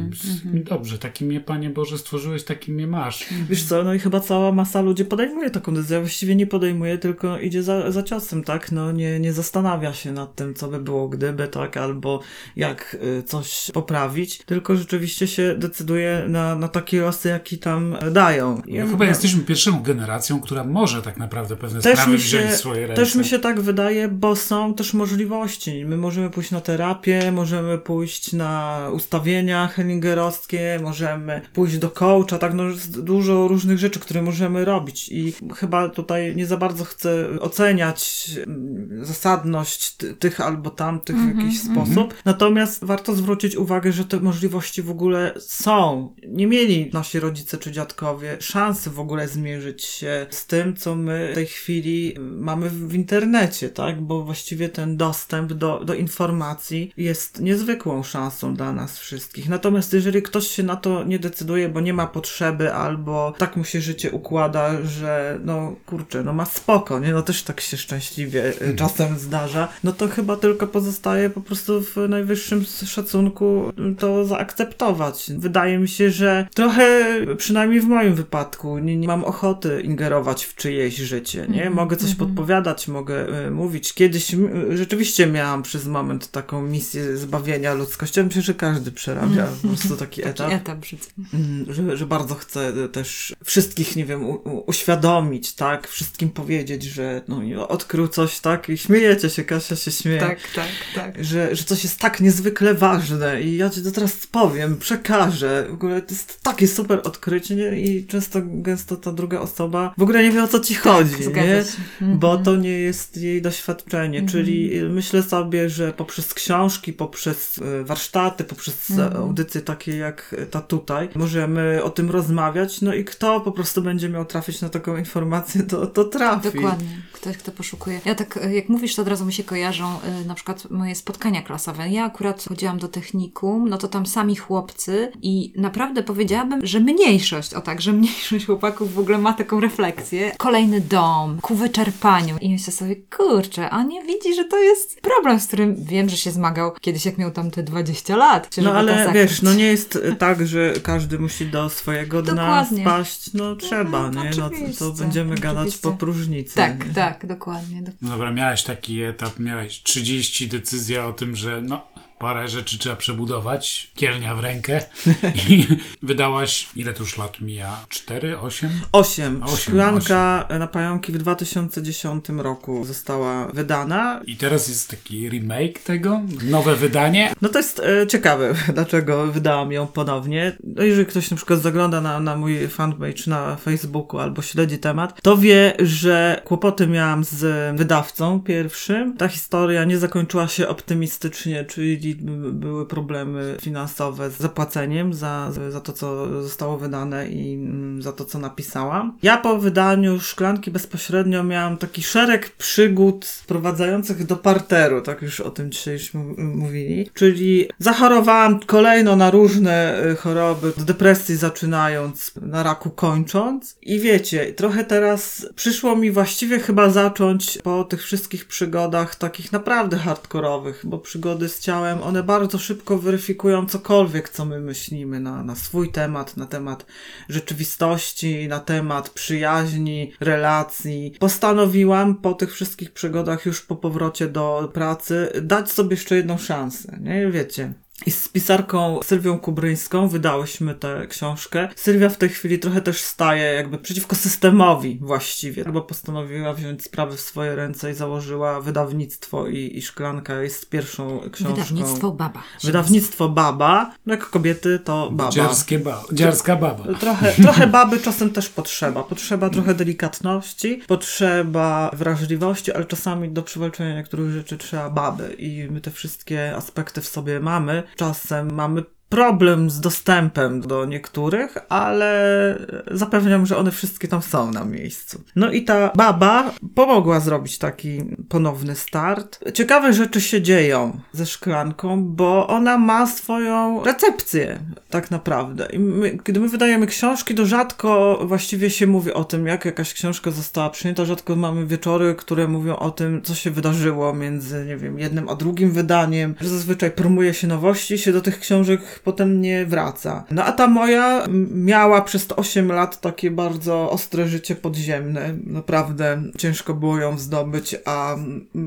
Dobrze, 0.54 0.98
takim 0.98 1.28
mnie, 1.28 1.42
Panie 1.42 1.70
Boże, 1.70 1.98
stworzyłeś, 1.98 2.44
takim 2.44 2.76
mnie 2.76 2.88
masz. 2.88 3.26
Wiesz 3.50 3.64
co, 3.64 3.84
no 3.84 3.94
i 3.94 4.00
chyba 4.00 4.20
cała 4.20 4.52
masa 4.52 4.82
ludzi 4.82 5.06
podejmuje 5.06 5.50
taką 5.50 5.74
decyzję. 5.74 6.00
Właściwie 6.00 6.36
nie 6.36 6.48
podejmuje, 6.48 6.98
tylko 6.98 7.40
idzie 7.40 7.64
za, 7.64 7.92
za 7.92 8.04
ciosem, 8.04 8.44
tak? 8.44 8.72
No 8.72 8.92
nie, 8.92 9.20
nie 9.20 9.34
zastanawia 9.34 9.94
się 9.94 10.12
nad 10.12 10.36
tym, 10.36 10.54
co 10.54 10.68
by 10.68 10.80
było 10.80 11.10
gdyby, 11.10 11.48
tak? 11.48 11.78
Albo 11.78 12.20
jak 12.56 12.98
y, 13.20 13.24
coś 13.24 13.72
poprawić, 13.74 14.38
tylko 14.38 14.76
rzeczywiście 14.76 15.28
się 15.28 15.56
decyduje 15.58 16.26
na, 16.28 16.56
na 16.56 16.68
takie 16.68 17.02
losy, 17.02 17.30
jaki 17.30 17.58
tam 17.58 17.96
e, 18.02 18.12
dają. 18.12 18.62
I 18.66 18.80
No, 18.80 18.88
chyba 18.88 19.06
jesteśmy 19.06 19.44
pierwszą 19.44 19.84
generacją, 19.84 20.15
która 20.44 20.64
może 20.64 21.02
tak 21.02 21.18
naprawdę 21.18 21.56
pewne 21.56 21.82
Też 21.82 21.94
sprawy 21.94 22.12
mi, 22.12 22.18
wziąć 22.18 22.46
się, 22.46 22.52
w 22.52 22.56
swoje 22.56 22.88
ręce. 22.88 23.02
też 23.02 23.16
mi 23.16 23.26
się 23.26 23.40
tak 23.40 23.62
wydaje, 23.62 24.08
bo 24.08 24.36
są 24.36 24.74
też 24.74 24.94
możliwości. 24.94 25.86
My 25.86 25.98
możemy 25.98 26.30
pójść 26.30 26.52
na 26.52 26.62
terapię, 26.62 27.32
możemy 27.32 27.78
pójść 27.78 28.34
na 28.34 28.80
ustawienia 28.94 29.68
hellingerowskie, 29.68 30.80
możemy 30.84 31.42
pójść 31.54 31.78
do 31.78 31.90
coacha, 31.90 32.38
tak, 32.38 32.54
no 32.54 32.64
jest 32.64 33.02
dużo 33.02 33.48
różnych 33.48 33.78
rzeczy, 33.78 34.00
które 34.00 34.22
możemy 34.22 34.66
robić 34.66 35.10
i 35.10 35.34
chyba 35.56 35.90
tutaj 35.90 36.36
nie 36.36 36.46
za 36.46 36.58
bardzo 36.58 36.84
chcę 36.86 37.28
oceniać 37.40 38.30
mm, 38.48 39.06
zasadność 39.06 39.92
ty- 39.96 40.14
tych 40.14 40.42
albo 40.42 40.70
tamtych 40.70 41.16
w 41.16 41.38
jakiś 41.38 41.62
sposób. 41.62 42.14
Natomiast 42.26 42.84
warto 42.86 43.16
zwrócić 43.16 43.56
uwagę, 43.56 43.92
że 43.92 44.06
te 44.06 44.20
możliwości 44.20 44.82
w 44.82 44.90
ogóle 44.90 45.34
są. 45.40 46.14
Nie 46.28 46.48
mieli 46.48 46.90
nasi 46.94 47.20
rodzice 47.20 47.58
czy 47.58 47.72
dziadkowie 47.72 48.38
szansy 48.40 48.90
w 48.90 49.00
ogóle 49.00 49.28
zmierzyć 49.28 49.84
się 49.84 50.05
z 50.30 50.48
tym, 50.48 50.76
co 50.76 50.96
my 50.96 51.30
w 51.32 51.36
tej 51.36 51.46
chwili 51.46 52.16
mamy 52.20 52.70
w 52.70 52.94
internecie, 52.94 53.70
tak? 53.70 54.02
Bo 54.02 54.24
właściwie 54.24 54.70
ten 54.70 54.98
dostęp 54.98 55.54
do, 55.54 55.82
do 55.86 55.94
informacji 55.94 56.92
jest 56.98 57.42
niezwykłą 57.42 58.04
szansą 58.04 58.56
dla 58.56 58.74
nas 58.74 59.00
wszystkich. 59.00 59.50
Natomiast 59.50 59.94
jeżeli 59.94 60.22
ktoś 60.22 60.48
się 60.48 60.64
na 60.64 60.76
to 60.76 61.04
nie 61.04 61.20
decyduje, 61.20 61.70
bo 61.70 61.82
nie 61.82 61.94
ma 61.94 62.08
potrzeby, 62.08 62.74
albo 62.74 63.34
tak 63.38 63.56
mu 63.56 63.64
się 63.64 63.82
życie 63.82 64.12
układa, 64.12 64.84
że 64.84 65.40
no 65.44 65.76
kurczę, 65.86 66.24
no 66.24 66.34
ma 66.34 66.46
spoko, 66.46 67.00
nie? 67.00 67.14
No 67.14 67.22
też 67.22 67.44
tak 67.44 67.62
się 67.62 67.78
szczęśliwie 67.78 68.54
y, 68.62 68.76
czasem 68.76 69.20
zdarza, 69.20 69.68
no 69.84 69.92
to 69.92 70.08
chyba 70.08 70.36
tylko 70.38 70.68
pozostaje 70.68 71.30
po 71.30 71.42
prostu 71.42 71.82
w 71.82 71.96
najwyższym 72.10 72.66
szacunku 72.86 73.74
to 74.00 74.26
zaakceptować. 74.26 75.32
Wydaje 75.38 75.78
mi 75.78 75.88
się, 75.88 76.12
że 76.12 76.48
trochę, 76.54 77.06
przynajmniej 77.38 77.82
w 77.82 77.88
moim 77.88 78.16
wypadku, 78.16 78.80
nie, 78.80 78.98
nie 78.98 79.08
mam 79.08 79.24
ochoty 79.24 79.82
ingerować 79.96 80.46
w 80.46 80.56
czyjeś 80.56 80.96
życie, 80.96 81.48
nie? 81.50 81.70
Mogę 81.70 81.98
coś 81.98 82.16
podpowiadać, 82.16 82.88
mogę 82.88 83.46
y, 83.48 83.52
mówić. 83.52 83.94
Kiedyś 83.94 84.34
y, 84.34 84.78
rzeczywiście 84.78 85.28
miałam 85.28 85.64
przez 85.64 85.86
moment 85.86 86.32
taką 86.32 86.62
misję 86.62 87.18
zbawienia 87.18 87.74
ludzkości. 87.74 88.24
Myślę, 88.24 88.42
że 88.42 88.54
każdy 88.54 88.92
przerabia 88.92 89.48
po 89.62 89.68
prostu 89.68 89.98
taki 90.06 90.28
etap. 90.28 90.52
Etap 90.52 90.86
życia. 90.86 91.10
Mm, 91.34 91.74
że, 91.74 91.98
że 91.98 92.06
bardzo 92.06 92.36
chcę 92.36 92.74
też 92.92 93.36
wszystkich, 93.44 93.96
nie 93.96 94.06
wiem, 94.06 94.22
uświadomić, 94.66 95.54
tak? 95.54 95.88
Wszystkim 95.88 96.30
powiedzieć, 96.30 96.84
że 96.84 97.22
no, 97.28 97.68
odkrył 97.68 98.08
coś, 98.08 98.40
tak? 98.40 98.70
I 98.70 98.78
śmiejecie 98.78 99.30
się, 99.30 99.44
Kasia 99.44 99.76
się 99.76 99.92
śmieje. 99.92 100.20
Tak, 100.20 100.40
tak, 100.56 100.70
tak. 100.96 101.24
Że, 101.24 101.56
że 101.56 101.64
coś 101.64 101.84
jest 101.84 102.00
tak 102.00 102.20
niezwykle 102.20 102.74
ważne 102.74 103.42
i 103.42 103.58
ja 103.58 103.70
ci 103.70 103.82
to 103.84 103.92
teraz 103.92 104.28
powiem, 104.28 104.78
przekażę. 104.78 105.66
W 105.70 105.74
ogóle 105.74 106.02
to 106.02 106.14
jest 106.14 106.44
takie 106.44 106.68
super 106.68 107.02
odkrycie 107.04 107.56
nie? 107.56 107.80
i 107.82 108.06
często, 108.06 108.40
gęsto 108.44 108.96
ta 108.96 109.12
druga 109.12 109.40
osoba 109.40 109.85
w 109.98 110.02
ogóle 110.04 110.24
nie 110.24 110.32
wie 110.32 110.44
o 110.44 110.48
co 110.48 110.60
ci 110.60 110.76
chodzi, 110.76 111.26
Tak, 111.26 111.36
nie? 111.36 111.58
Mhm. 112.02 112.20
Bo 112.20 112.38
to 112.38 112.56
nie 112.56 112.70
jest 112.80 113.18
jej 113.18 113.42
doświadczenie, 113.42 114.26
czyli 114.26 114.78
y, 114.80 114.90
myślę 114.90 115.24
sobie, 115.24 115.70
że 115.70 115.94
poprzez 115.94 116.34
książki, 116.34 116.94
poprzez 116.94 117.58
y, 117.58 117.84
warsztaty, 117.84 118.44
poprzez 118.44 118.92
Mhm. 118.92 119.18
audycje 119.18 119.62
takie 119.62 119.98
jak 119.98 120.36
ta 120.52 120.62
tutaj, 120.62 121.10
możemy 121.16 121.84
o 121.84 121.90
tym 121.90 122.10
rozmawiać, 122.10 122.82
no 122.82 122.94
i 122.94 123.06
kto 123.06 123.42
po 123.42 123.52
prostu 123.52 123.82
będzie 123.82 124.10
miał 124.10 124.26
trafić 124.26 124.62
na 124.62 124.70
taką 124.70 124.98
informację, 124.98 125.64
to, 125.64 125.88
to 125.88 126.04
trafi. 126.06 126.52
Dokładnie. 126.52 126.88
Ktoś, 127.14 127.38
kto 127.38 127.52
poszukuje. 127.52 128.00
Ja 128.06 128.16
tak, 128.16 128.40
jak 128.52 128.70
mówisz, 128.70 128.96
to 128.96 129.02
od 129.02 129.08
razu 129.08 129.26
mi 129.26 129.34
się 129.34 129.44
kojarzą 129.44 130.00
na 130.28 130.34
przykład 130.36 130.70
moje 130.70 130.96
spotkania 130.96 131.42
klasowe. 131.42 131.90
Ja 131.90 132.06
akurat 132.06 132.46
chodziłam 132.50 132.80
do 132.80 132.88
technikum, 132.88 133.70
no 133.70 133.78
to 133.78 133.88
tam 133.88 134.06
sami 134.06 134.36
chłopcy 134.36 135.12
i 135.22 135.54
naprawdę 135.56 136.04
powiedziałabym, 136.04 136.66
że 136.66 136.80
mniejszość, 136.80 137.54
o 137.54 137.62
tak, 137.62 137.82
że 137.82 137.94
mniejszość 137.94 138.46
chłopaków 138.46 138.94
w 138.94 139.00
ogóle 139.00 139.18
ma 139.18 139.34
taką 139.34 139.60
refleksję. 139.80 140.32
Kolejny 140.38 140.82
dom, 140.82 141.40
ku 141.42 141.56
wyczerpaniu. 141.56 142.38
I 142.42 142.50
myślę 142.52 142.74
sobie, 142.74 142.96
kurczę, 142.96 143.70
a 143.70 143.84
nie 143.84 144.04
widzi, 144.04 144.36
że 144.36 144.44
to 144.44 144.60
jest 144.60 145.02
problem, 145.02 145.40
z 145.40 145.48
którym 145.48 145.76
wiem, 145.86 146.10
że 146.10 146.18
się 146.18 146.32
zmagał 146.32 146.72
kiedyś, 146.82 147.06
jak 147.06 147.18
miał 147.18 147.32
tam 147.32 147.52
te 147.52 147.64
20 147.64 148.16
lat. 148.16 148.50
Czy 148.50 148.62
No 148.62 148.74
ale 148.74 149.12
wiesz, 149.14 149.42
no 149.42 149.54
nie 149.54 149.66
jest 149.66 150.00
tak, 150.20 150.48
że 150.48 150.74
każdy 150.84 151.20
musi 151.20 151.46
do 151.46 151.70
swojego 151.70 152.22
dna 152.22 152.34
Dokładnie. 152.34 152.82
spaść. 152.82 153.34
No 153.34 153.56
trzeba, 153.56 154.12
No, 154.12 154.24
nie? 154.24 154.30
No 154.38 154.50
to 154.80 154.92
będziemy 154.92 155.36
gadać 155.36 155.58
oczywiście. 155.58 155.82
po 155.82 155.92
próżnicy. 155.92 156.56
Tak, 156.56 156.88
nie? 156.88 156.94
tak, 156.94 157.26
dokładnie. 157.26 157.82
dok- 157.84 157.94
No 158.02 158.10
dobra, 158.10 158.32
miałeś 158.32 158.64
taki 158.64 159.02
etap, 159.04 159.40
miałeś 159.40 159.84
30 159.84 160.48
decyzja 160.48 161.06
o 161.08 161.14
tym, 161.14 161.36
że 161.36 161.62
no, 161.62 161.88
parę 162.20 162.48
rzeczy 162.48 162.78
trzeba 162.78 162.96
przebudować, 162.96 163.92
kielnia 163.96 164.36
w 164.36 164.40
rękę 164.40 164.82
i 165.50 165.68
wydałaś, 166.04 166.68
ile 166.76 166.94
to 166.94 167.04
już 167.04 167.18
lat 167.18 167.42
mija? 167.42 167.86
4, 167.90 168.40
8? 168.40 168.70
Osiem. 168.92 169.44
Osiem, 169.44 169.58
Szklanka 169.58 170.48
na 170.60 170.68
pająki 170.68 171.12
w 171.12 171.18
2010 171.18 172.26
roku 172.38 172.86
została 172.86 173.48
wydana. 173.48 174.22
I 174.26 174.38
teraz 174.38 174.68
jest 174.68 174.90
taki 174.90 175.30
remake 175.30 175.80
tego, 175.80 176.22
nowe 176.44 176.76
wydanie. 176.76 177.34
No 177.42 177.50
to 177.50 177.60
jest 177.60 177.80
e, 177.80 178.08
ciekawe, 178.08 178.54
dlaczego 178.74 179.28
wydałam 179.28 179.72
ją 179.72 179.88
ponownie. 179.88 180.58
No 180.64 180.84
jeżeli 180.84 181.06
ktoś 181.06 181.32
na 181.32 181.38
przykład 181.38 181.62
zagląda 181.62 182.02
na, 182.02 182.20
na 182.20 182.36
mój 182.36 182.68
fanpage 182.68 183.24
na 183.28 183.56
Facebooku 183.56 184.20
albo 184.20 184.42
śledzi 184.42 184.78
temat, 184.78 185.22
to 185.22 185.38
wie, 185.38 185.74
że 185.80 186.42
kłopoty 186.46 186.88
miałam 186.88 187.24
z 187.24 187.76
wydawcą 187.78 188.40
pierwszym. 188.40 189.18
Ta 189.18 189.28
historia 189.28 189.84
nie 189.84 189.98
zakończyła 189.98 190.48
się 190.48 190.68
optymistycznie, 190.68 191.66
czyli 191.66 191.98
by- 192.14 192.52
były 192.54 192.86
problemy 192.86 193.58
finansowe 193.62 194.30
z 194.32 194.38
zapłaceniem 194.38 195.14
za, 195.14 195.52
za 195.70 195.82
to, 195.82 195.94
co 195.94 196.28
zostało 196.44 196.78
wydane 196.78 197.28
i 197.30 197.54
mm, 197.54 198.02
za 198.02 198.12
to, 198.12 198.26
co 198.26 198.40
napisałam. 198.40 199.18
Ja 199.24 199.38
po 199.38 199.58
wydaniu 199.58 200.20
Szklanki 200.20 200.72
bezpośrednio 200.72 201.44
miałam 201.44 201.78
taki 201.78 202.04
szereg 202.04 202.50
przygód 202.50 203.26
sprowadzających 203.26 204.26
do 204.26 204.36
parteru, 204.36 205.02
tak 205.02 205.22
już 205.22 205.40
o 205.40 205.50
tym 205.50 205.72
dzisiejśmy 205.72 206.20
m- 206.22 206.56
mówili. 206.58 207.10
Czyli 207.14 207.70
zachorowałam 207.80 208.60
kolejno 208.60 209.16
na 209.16 209.32
różne 209.32 210.04
y, 210.12 210.16
choroby, 210.16 210.68
od 210.68 210.84
depresji 210.84 211.36
zaczynając, 211.36 212.32
na 212.42 212.64
raku 212.64 212.90
kończąc. 212.90 213.78
I 213.82 214.00
wiecie, 214.00 214.54
trochę 214.54 214.84
teraz 214.84 215.48
przyszło 215.56 215.96
mi 215.96 216.12
właściwie 216.12 216.60
chyba 216.60 216.90
zacząć 216.90 217.58
po 217.64 217.84
tych 217.84 218.04
wszystkich 218.04 218.46
przygodach 218.48 219.16
takich 219.16 219.52
naprawdę 219.52 219.98
hardkorowych, 219.98 220.82
bo 220.84 220.98
przygody 220.98 221.50
z 221.50 221.60
ciałem, 221.60 221.95
one 222.04 222.24
bardzo 222.24 222.58
szybko 222.58 222.98
weryfikują 222.98 223.66
cokolwiek, 223.66 224.30
co 224.30 224.46
my 224.46 224.60
myślimy 224.60 225.20
na, 225.20 225.44
na 225.44 225.56
swój 225.56 225.92
temat, 225.92 226.38
na 226.38 226.46
temat 226.46 226.86
rzeczywistości, 227.30 228.48
na 228.48 228.60
temat 228.60 229.10
przyjaźni, 229.10 230.14
relacji. 230.20 231.16
Postanowiłam 231.20 232.16
po 232.16 232.34
tych 232.34 232.54
wszystkich 232.54 232.92
przygodach 232.92 233.46
już 233.46 233.62
po 233.62 233.76
powrocie 233.76 234.28
do 234.28 234.72
pracy 234.74 235.32
dać 235.42 235.72
sobie 235.72 235.90
jeszcze 235.90 236.16
jedną 236.16 236.38
szansę, 236.38 236.98
nie? 237.02 237.32
Wiecie. 237.32 237.85
I 238.06 238.12
z 238.12 238.28
pisarką 238.28 239.00
Sylwią 239.04 239.40
Kubryńską 239.40 240.08
wydałyśmy 240.08 240.76
tę 240.76 241.08
książkę. 241.10 241.70
Sylwia 241.76 242.10
w 242.10 242.18
tej 242.18 242.30
chwili 242.30 242.60
trochę 242.60 242.82
też 242.82 243.02
staje 243.02 243.44
jakby 243.44 243.78
przeciwko 243.78 244.16
systemowi 244.16 245.00
właściwie, 245.02 245.66
bo 245.66 245.82
postanowiła 245.82 246.54
wziąć 246.54 246.84
sprawy 246.84 247.18
w 247.18 247.22
swoje 247.22 247.56
ręce 247.56 247.92
i 247.92 247.94
założyła 247.94 248.62
wydawnictwo 248.62 249.48
i, 249.48 249.78
i 249.78 249.82
Szklanka 249.82 250.42
jest 250.42 250.70
pierwszą 250.70 251.20
książką. 251.32 251.56
Wydawnictwo 251.56 252.12
Baba. 252.12 252.44
Wydawnictwo 252.64 253.30
Baba. 253.30 253.92
No 254.06 254.14
jak 254.14 254.30
kobiety 254.30 254.80
to 254.80 255.10
Baba. 255.12 255.32
Dziarskie 255.32 255.80
ba- 255.80 256.04
dziarska 256.12 256.56
baba. 256.56 256.84
Trochę, 257.00 257.32
trochę 257.44 257.68
baby 257.68 258.00
czasem 258.00 258.30
też 258.30 258.50
potrzeba. 258.50 259.04
Potrzeba 259.04 259.50
trochę 259.50 259.74
delikatności, 259.76 260.82
potrzeba 260.88 261.90
wrażliwości, 261.94 262.72
ale 262.72 262.86
czasami 262.86 263.30
do 263.30 263.44
przywalczenia 263.44 263.96
niektórych 263.96 264.32
rzeczy 264.32 264.58
trzeba 264.58 264.90
baby. 264.90 265.36
I 265.38 265.68
my 265.72 265.82
te 265.82 265.92
wszystkie 265.92 266.56
aspekty 266.56 267.02
w 267.02 267.08
sobie 267.08 267.40
mamy. 267.40 267.84
Czasem 267.96 268.54
mamy 268.54 268.84
problem 269.10 269.70
z 269.70 269.80
dostępem 269.80 270.62
do 270.62 270.86
niektórych, 270.86 271.58
ale 271.70 272.58
zapewniam, 272.92 273.46
że 273.46 273.58
one 273.58 273.72
wszystkie 273.72 274.08
tam 274.08 274.22
są 274.22 274.52
na 274.52 274.64
miejscu. 274.64 275.24
No 275.36 275.52
i 275.52 275.64
ta 275.64 275.92
baba 275.96 276.52
pomogła 276.76 277.20
zrobić 277.20 277.58
taki 277.58 278.04
ponowny 278.30 278.76
start. 278.76 279.40
Ciekawe 279.54 279.94
rzeczy 279.94 280.22
się 280.22 280.42
dzieją 280.42 281.00
ze 281.14 281.26
szklanką, 281.26 282.04
bo 282.04 282.48
ona 282.48 282.78
ma 282.78 283.08
swoją 283.08 283.84
recepcję, 283.84 284.60
tak 284.90 285.12
naprawdę. 285.12 285.68
I 285.74 285.80
my, 285.80 286.18
kiedy 286.24 286.40
my 286.40 286.50
wydajemy 286.50 286.88
książki, 286.88 287.36
to 287.36 287.46
rzadko 287.46 288.20
właściwie 288.26 288.70
się 288.70 288.88
mówi 288.88 289.14
o 289.14 289.24
tym, 289.24 289.48
jak 289.48 289.66
jakaś 289.66 289.94
książka 289.94 290.32
została 290.32 290.70
przyjęta. 290.70 291.06
Rzadko 291.06 291.36
mamy 291.36 291.66
wieczory, 291.66 292.16
które 292.16 292.48
mówią 292.48 292.76
o 292.76 292.92
tym, 292.92 293.22
co 293.22 293.36
się 293.36 293.52
wydarzyło 293.52 294.14
między, 294.14 294.66
nie 294.66 294.78
wiem, 294.78 295.00
jednym 295.00 295.30
a 295.30 295.36
drugim 295.36 295.72
wydaniem. 295.72 296.36
Zazwyczaj 296.42 296.92
promuje 296.92 297.34
się 297.34 297.48
nowości 297.48 297.98
się 297.98 298.12
do 298.12 298.22
tych 298.22 298.40
książek 298.40 298.95
potem 299.00 299.42
nie 299.42 299.66
wraca. 299.66 300.24
No 300.32 300.44
a 300.44 300.52
ta 300.52 300.68
moja 300.68 301.26
miała 301.52 302.02
przez 302.02 302.28
te 302.28 302.36
8 302.36 302.72
lat 302.72 303.02
takie 303.02 303.32
bardzo 303.32 303.90
ostre 303.92 304.28
życie 304.28 304.56
podziemne. 304.56 305.36
Naprawdę 305.46 306.24
ciężko 306.38 306.74
było 306.74 306.98
ją 306.98 307.18
zdobyć, 307.18 307.76
a 307.86 308.16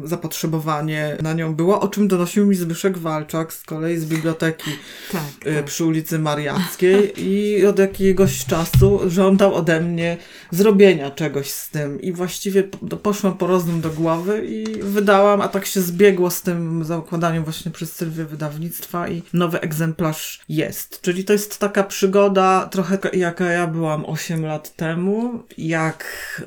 zapotrzebowanie 0.05 1.17
na 1.23 1.33
nią 1.33 1.55
było, 1.55 1.81
o 1.81 1.89
czym 1.89 2.09
donosił 2.09 2.47
mi 2.47 2.55
Zbyszek 2.55 2.99
Walczak 2.99 3.53
z 3.53 3.63
kolei 3.63 3.99
z 3.99 4.05
biblioteki 4.05 4.71
Tak, 5.13 5.23
y, 5.47 5.55
tak. 5.55 5.65
przy 5.65 5.85
ulicy 5.85 6.19
Mariackiej 6.19 7.13
i 7.17 7.67
od 7.67 7.79
jakiegoś 7.79 8.45
czasu 8.45 9.01
żądał 9.07 9.55
ode 9.55 9.81
mnie 9.81 10.17
zrobienia 10.51 11.11
czegoś 11.11 11.51
z 11.51 11.71
tym 11.71 12.01
i 12.01 12.13
właściwie 12.13 12.63
po- 12.63 12.97
poszłam 12.97 13.37
po 13.37 13.47
rozum 13.47 13.81
do 13.81 13.91
głowy 13.91 14.47
i 14.47 14.83
wydałam, 14.83 15.41
a 15.41 15.49
tak 15.49 15.67
się 15.67 15.81
zbiegło 15.81 16.31
z 16.31 16.43
tym 16.43 16.85
zakładaniem 16.85 17.45
właśnie 17.45 17.71
przez 17.71 17.93
Sylwię 17.93 18.25
wydawnictwa 18.25 19.09
i 19.09 19.23
nowy 19.33 19.61
egzemplarz 19.61 20.18
jest. 20.49 21.01
Czyli 21.01 21.25
to 21.25 21.33
jest 21.33 21.59
taka 21.59 21.85
przygoda 21.85 22.69
trochę 22.71 22.99
jaka 23.13 23.45
ja 23.45 23.67
byłam 23.67 24.05
8 24.07 24.47
lat 24.47 24.77
temu, 24.77 25.43
jak 25.59 26.05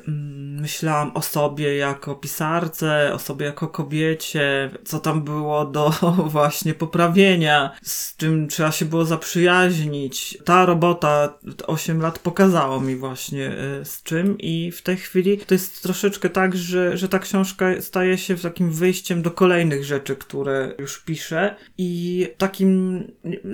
mm, 0.08 0.60
myślałam 0.60 1.10
o 1.14 1.22
sobie 1.22 1.76
jako 1.76 2.14
pisarce, 2.14 3.10
o 3.14 3.18
sobie 3.18 3.46
jako 3.46 3.68
kobiecie, 3.68 4.70
co 4.84 5.00
tam 5.00 5.22
było 5.22 5.64
do 5.64 5.90
właśnie 6.36 6.74
poprawienia, 6.74 7.70
z 7.82 8.16
czym 8.16 8.48
trzeba 8.48 8.72
się 8.72 8.84
było 8.84 9.04
zaprzyjaźnić. 9.04 10.38
Ta 10.44 10.66
robota 10.66 11.38
8 11.66 12.00
lat 12.00 12.18
pokazało 12.18 12.80
mi 12.80 12.96
właśnie 12.96 13.50
y, 13.80 13.84
z 13.84 14.02
czym 14.02 14.38
i 14.38 14.70
w 14.70 14.82
tej 14.82 14.96
chwili 14.96 15.38
to 15.38 15.54
jest 15.54 15.82
troszeczkę 15.82 16.30
tak, 16.30 16.56
że, 16.56 16.96
że 16.96 17.08
ta 17.08 17.18
książka 17.18 17.66
staje 17.80 18.18
się 18.18 18.36
takim 18.36 18.72
wyjściem 18.72 19.22
do 19.22 19.30
kolejnych 19.30 19.84
rzeczy, 19.84 20.16
które 20.16 20.74
już 20.78 20.98
piszę 21.04 21.56
i 21.78 22.26
takim 22.38 23.04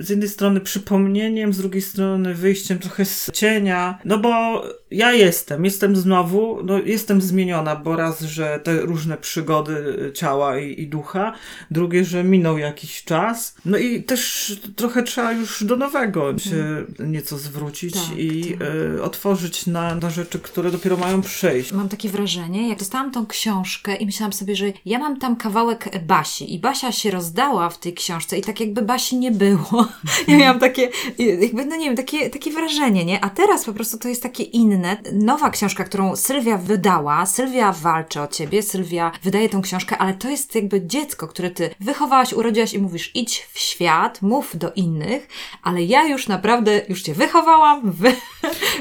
z 0.09 0.11
jednej 0.11 0.29
strony 0.29 0.61
przypomnieniem, 0.61 1.53
z 1.53 1.57
drugiej 1.57 1.81
strony 1.81 2.33
wyjściem 2.33 2.79
trochę 2.79 3.05
z 3.05 3.31
cienia, 3.33 3.99
no 4.05 4.17
bo 4.17 4.63
ja 4.91 5.13
jestem, 5.13 5.65
jestem 5.65 5.95
znowu, 5.95 6.59
no 6.63 6.79
jestem 6.79 7.21
zmieniona, 7.21 7.75
bo 7.75 7.95
raz, 7.95 8.21
że 8.21 8.59
te 8.63 8.81
różne 8.81 9.17
przygody 9.17 10.11
ciała 10.15 10.59
i, 10.59 10.81
i 10.81 10.87
ducha, 10.87 11.33
drugie, 11.71 12.05
że 12.05 12.23
minął 12.23 12.57
jakiś 12.57 13.03
czas, 13.03 13.55
no 13.65 13.77
i 13.77 14.03
też 14.03 14.53
trochę 14.75 15.03
trzeba 15.03 15.31
już 15.31 15.63
do 15.63 15.75
nowego 15.75 16.37
się 16.37 16.85
nieco 16.99 17.37
zwrócić 17.37 17.93
Tak, 17.93 18.17
i 18.17 18.57
tak. 18.59 18.67
y, 18.97 19.03
otworzyć 19.03 19.67
na, 19.67 19.95
na 19.95 20.09
rzeczy, 20.09 20.39
które 20.39 20.71
dopiero 20.71 20.97
mają 20.97 21.21
przyjść. 21.21 21.71
Mam 21.71 21.89
takie 21.89 22.09
wrażenie, 22.09 22.69
jak 22.69 22.79
dostałam 22.79 23.11
tą 23.11 23.25
książkę 23.25 23.95
i 23.95 24.05
myślałam 24.05 24.33
sobie, 24.33 24.55
że 24.55 24.65
ja 24.85 24.99
mam 24.99 25.19
tam 25.19 25.35
kawałek 25.35 26.05
Basi 26.05 26.53
i 26.53 26.59
Basia 26.59 26.91
się 26.91 27.11
rozdała 27.11 27.69
w 27.69 27.79
tej 27.79 27.93
książce 27.93 28.37
i 28.37 28.41
tak 28.41 28.59
jakby 28.59 28.81
Basi 28.81 29.17
nie 29.17 29.31
było. 29.31 29.87
Ja 30.27 30.37
miałam 30.37 30.59
takie, 30.59 30.89
jakby, 31.17 31.65
no 31.65 31.75
nie 31.75 31.85
wiem, 31.85 31.95
takie, 31.97 32.29
takie 32.29 32.51
wrażenie, 32.51 33.05
nie? 33.05 33.23
A 33.23 33.29
teraz 33.29 33.65
po 33.65 33.73
prostu 33.73 33.97
to 33.97 34.07
jest 34.07 34.23
takie 34.23 34.43
inne. 34.43 34.97
Nowa 35.13 35.49
książka, 35.49 35.83
którą 35.83 36.15
Sylwia 36.15 36.57
wydała, 36.57 37.25
Sylwia 37.25 37.71
walczy 37.71 38.21
o 38.21 38.27
ciebie, 38.27 38.63
Sylwia 38.63 39.11
wydaje 39.23 39.49
tą 39.49 39.61
książkę, 39.61 39.97
ale 39.97 40.13
to 40.13 40.29
jest 40.29 40.55
jakby 40.55 40.81
dziecko, 40.87 41.27
które 41.27 41.49
ty 41.49 41.69
wychowałaś, 41.79 42.33
urodziłaś 42.33 42.73
i 42.73 42.79
mówisz 42.79 43.11
idź 43.15 43.47
w 43.53 43.59
świat, 43.59 44.21
mów 44.21 44.57
do 44.57 44.71
innych, 44.75 45.27
ale 45.63 45.83
ja 45.83 46.03
już 46.07 46.27
naprawdę, 46.27 46.81
już 46.89 47.01
cię 47.01 47.13
wychowałam, 47.13 47.81
wy... 47.91 48.13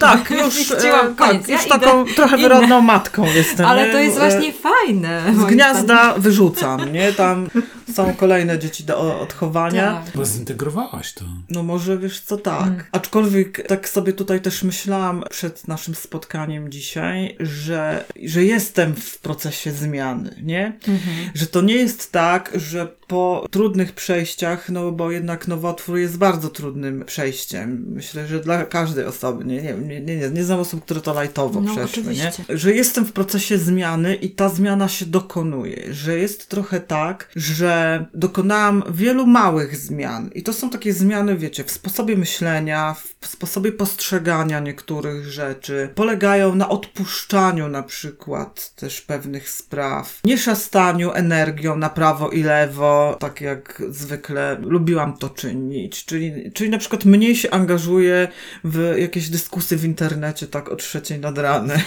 Tak, 0.01 0.31
już, 0.45 0.71
e, 0.73 1.15
koniec. 1.17 1.17
tak, 1.41 1.49
Ja 1.49 1.57
już 1.57 1.67
idę 1.67 1.79
taką 1.79 2.05
trochę 2.05 2.37
inne. 2.39 2.49
wyrodną 2.49 2.81
matką 2.81 3.25
jestem. 3.35 3.67
Ale 3.67 3.87
nie? 3.87 3.93
to 3.93 3.99
jest 3.99 4.17
E, 4.17 4.21
właśnie 4.21 4.53
fajne. 4.53 5.23
Z 5.37 5.45
gniazda 5.45 6.15
wyrzucam, 6.19 6.93
nie? 6.93 7.13
Tam 7.13 7.49
są 7.95 8.15
kolejne 8.15 8.59
dzieci 8.59 8.85
do 8.85 9.21
odchowania. 9.21 10.03
Tak. 10.05 10.17
Bo 10.17 10.25
zintegrowałaś 10.25 11.13
to. 11.13 11.25
No 11.51 11.63
może 11.63 11.99
wiesz 11.99 12.21
co, 12.21 12.37
tak. 12.37 12.67
Mm. 12.67 12.85
Aczkolwiek 12.93 13.67
tak 13.67 13.89
sobie 13.89 14.13
tutaj 14.13 14.41
też 14.41 14.63
myślałam 14.63 15.25
przed 15.31 15.69
naszym 15.69 15.95
spotkaniem 15.95 16.71
dzisiaj, 16.71 17.37
że, 17.41 18.05
że 18.23 18.45
jestem 18.45 18.95
w 18.95 19.19
procesie 19.19 19.73
zmiany, 19.73 20.35
nie? 20.43 20.67
Mhm. 20.67 21.31
Że 21.35 21.47
to 21.47 21.61
nie 21.61 21.75
jest 21.75 22.13
tak, 22.13 22.53
że 22.55 22.98
po 23.09 23.47
trudnych 23.51 23.93
przejściach, 23.93 24.69
no 24.69 24.93
bo 24.93 25.11
jednak 25.11 25.49
nowotwór 25.49 25.99
jest 25.99 26.19
bardzo 26.19 26.49
trudnym 26.49 27.05
przejściem. 27.05 27.85
Myślę, 27.89 28.27
że 28.27 28.41
dla 28.41 28.65
każdej 28.65 29.05
osoby, 29.05 29.45
nie, 29.45 29.63
nie, 29.63 29.75
nie, 29.75 30.01
nie, 30.01 30.31
nie, 30.31 30.45
znam 30.45 30.61
osób, 30.61 30.85
które 30.85 31.01
to 31.01 31.15
lajtowo 31.15 31.61
No, 31.61 31.73
przeszły, 31.73 32.15
nie? 32.15 32.33
Że 32.49 32.73
jestem 32.73 33.05
w 33.05 33.13
procesie 33.13 33.59
zmiany 33.59 34.15
i 34.15 34.31
ta 34.31 34.49
zmiana 34.49 34.89
się 34.89 35.07
dokonuje, 35.07 35.95
że 35.95 36.19
jest 36.19 36.49
trochę 36.49 36.81
tak, 36.81 37.31
że 37.37 38.05
dokonałam 38.15 38.83
wielu 38.91 39.27
małych 39.27 39.77
zmian 39.77 40.31
i 40.35 40.43
to 40.43 40.53
są 40.53 40.71
takie 40.71 40.93
zmiany, 40.93 41.37
wiecie, 41.37 41.65
w 41.65 41.71
sposobie 41.71 42.17
myślenia, 42.17 42.97
w 43.21 43.27
sposobie 43.27 43.73
postrzegania 43.73 44.61
niektórych 44.61 45.25
rzeczy, 45.25 45.89
polegają 45.95 46.55
na 46.55 46.69
odpuszczaniu 46.69 47.69
na 47.69 47.83
przykład 47.83 48.75
też 48.75 49.01
pewnych 49.01 49.51
spraw, 49.51 50.21
nie 50.25 50.39
szastaniu 50.39 51.13
energią 51.13 51.77
na 51.77 51.91
prawo 51.91 52.31
i 52.31 52.43
lewo, 52.43 52.98
tak 53.21 53.41
jak 53.41 53.83
zwykle 53.89 54.59
lubiłam 54.61 55.17
to 55.17 55.31
czynić, 55.31 56.05
czyli, 56.05 56.53
czyli 56.53 56.71
na 56.71 56.79
przykład 56.79 57.05
mniej 57.05 57.37
się 57.37 57.51
angażuję 57.51 58.29
w 58.65 58.95
jakieś 58.99 59.31
dyskusje 59.31 59.77
w 59.77 59.85
internecie 59.85 60.47
tak 60.47 60.69
o 60.69 60.77
trzeciej 60.77 61.19
nad 61.19 61.39
ranem. 61.39 61.79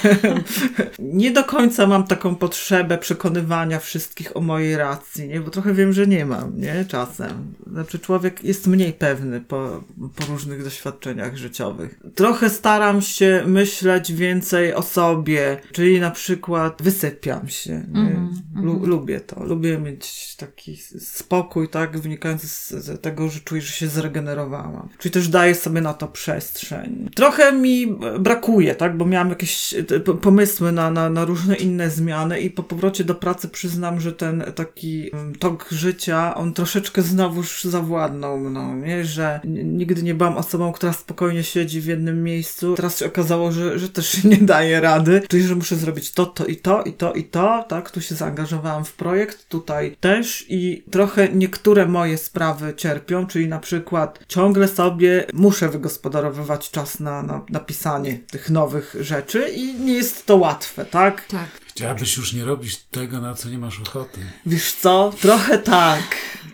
nie 1.00 1.32
do 1.32 1.44
końca 1.44 1.88
mam 1.88 2.08
taką 2.08 2.36
potrzebę 2.36 2.98
przekonywania 2.98 3.80
wszystkich 3.80 4.38
o 4.38 4.42
mojej 4.42 4.78
racji, 4.78 5.28
nie? 5.28 5.40
Bo 5.40 5.50
trochę 5.50 5.74
wiem, 5.74 5.94
że 5.94 6.08
nie 6.08 6.26
mam, 6.26 6.58
nie? 6.58 6.86
Czasem. 6.88 7.54
Znaczy 7.68 8.00
człowiek 8.00 8.44
jest 8.44 8.68
mniej 8.68 8.94
pewny 8.94 9.42
po, 9.42 9.84
po 10.16 10.26
różnych 10.26 10.64
doświadczeniach 10.64 11.38
życiowych. 11.38 12.00
Trochę 12.16 12.50
staram 12.50 13.02
się 13.02 13.44
myśleć 13.46 14.14
więcej 14.14 14.74
o 14.74 14.82
sobie, 14.82 15.58
czyli 15.72 16.00
na 16.00 16.12
przykład 16.12 16.82
wysypiam 16.82 17.48
się. 17.48 17.74
Mhm, 17.74 18.30
Lu- 18.56 18.86
lubię 18.86 19.20
to. 19.20 19.44
Lubię 19.44 19.78
mieć 19.78 20.36
taki 20.36 20.78
spokój, 21.02 21.70
tak, 21.70 22.00
wynikający 22.00 22.48
z, 22.48 22.70
z 22.70 23.02
tego, 23.02 23.30
że 23.30 23.40
czuję, 23.40 23.62
że 23.62 23.72
się 23.72 23.88
zregenerowałam. 23.88 24.90
Czyli 25.00 25.12
też 25.12 25.28
daję 25.28 25.56
sobie 25.56 25.82
na 25.82 25.94
to 25.94 26.08
przestrzeń. 26.08 27.10
Trochę 27.16 27.52
mi 27.52 27.88
brakuje, 28.20 28.76
tak, 28.76 28.98
bo 28.98 29.06
miałam 29.06 29.30
jakieś 29.30 29.74
e, 29.74 30.00
pomysły 30.00 30.72
na, 30.72 30.92
na, 30.92 31.10
na 31.10 31.26
różne 31.26 31.56
inne 31.56 31.90
zmiany 31.90 32.40
i 32.40 32.50
po 32.50 32.64
powrocie 32.64 33.04
do 33.04 33.16
pracy 33.16 33.50
przyznam, 33.50 34.00
że 34.00 34.14
ten 34.14 34.44
taki 34.56 35.14
mm, 35.14 35.36
tok 35.36 35.68
życia, 35.72 36.36
on 36.36 36.54
troszeczkę 36.54 37.02
znowuż 37.02 37.64
zawładnął 37.64 38.40
mną, 38.40 38.76
nie? 38.76 39.06
Że 39.06 39.40
nigdy 39.64 40.04
nie 40.04 40.16
byłam 40.16 40.38
osobą, 40.38 40.72
która 40.72 40.94
spokojnie 40.94 41.44
siedzi 41.44 41.82
w 41.82 41.86
jednym 41.86 42.24
miejscu. 42.24 42.76
Teraz 42.76 43.00
się 43.00 43.06
okazało, 43.06 43.52
że, 43.52 43.80
że 43.80 43.90
też 43.90 44.24
nie 44.24 44.38
daje 44.38 44.82
rady, 44.82 45.22
czyli 45.30 45.44
że 45.44 45.56
muszę 45.56 45.76
zrobić 45.76 46.12
to, 46.12 46.26
to 46.26 46.46
i 46.46 46.56
to, 46.56 46.84
i 46.84 46.94
to, 46.94 47.14
i 47.14 47.24
to, 47.24 47.66
tak? 47.68 47.92
Tu 47.92 48.02
się 48.02 48.16
zaangażowałam 48.16 48.86
w 48.86 48.94
projekt, 48.94 49.50
tutaj 49.50 49.96
też 50.00 50.46
i 50.50 50.84
trochę 50.92 51.30
niektóre 51.30 51.86
moje 51.86 52.18
sprawy 52.18 52.74
cierpią, 52.78 53.28
czyli 53.28 53.48
na 53.48 53.60
przykład 53.60 54.20
ciągle 54.28 54.68
sobie 54.68 55.26
muszę 55.34 55.70
wygospodarowywać 55.70 56.72
czas 56.72 57.00
na, 57.00 57.24
na, 57.24 57.42
na 57.50 57.60
pisanie 57.60 58.20
tych 58.32 58.50
nowych 58.50 58.96
rzeczy 59.00 59.50
i 59.50 59.74
nie 59.74 59.94
jest 59.94 60.26
to 60.26 60.38
łatwe, 60.38 60.86
tak? 60.86 61.26
Tak. 61.26 61.50
Chciałabyś 61.68 62.18
już 62.18 62.34
nie 62.34 62.46
robić 62.46 62.78
tego, 62.78 63.22
na 63.22 63.34
co 63.34 63.50
nie 63.50 63.58
masz 63.58 63.80
ochoty. 63.80 64.20
Wiesz 64.46 64.74
co? 64.74 65.14
Trochę 65.22 65.58
tak. 65.58 66.04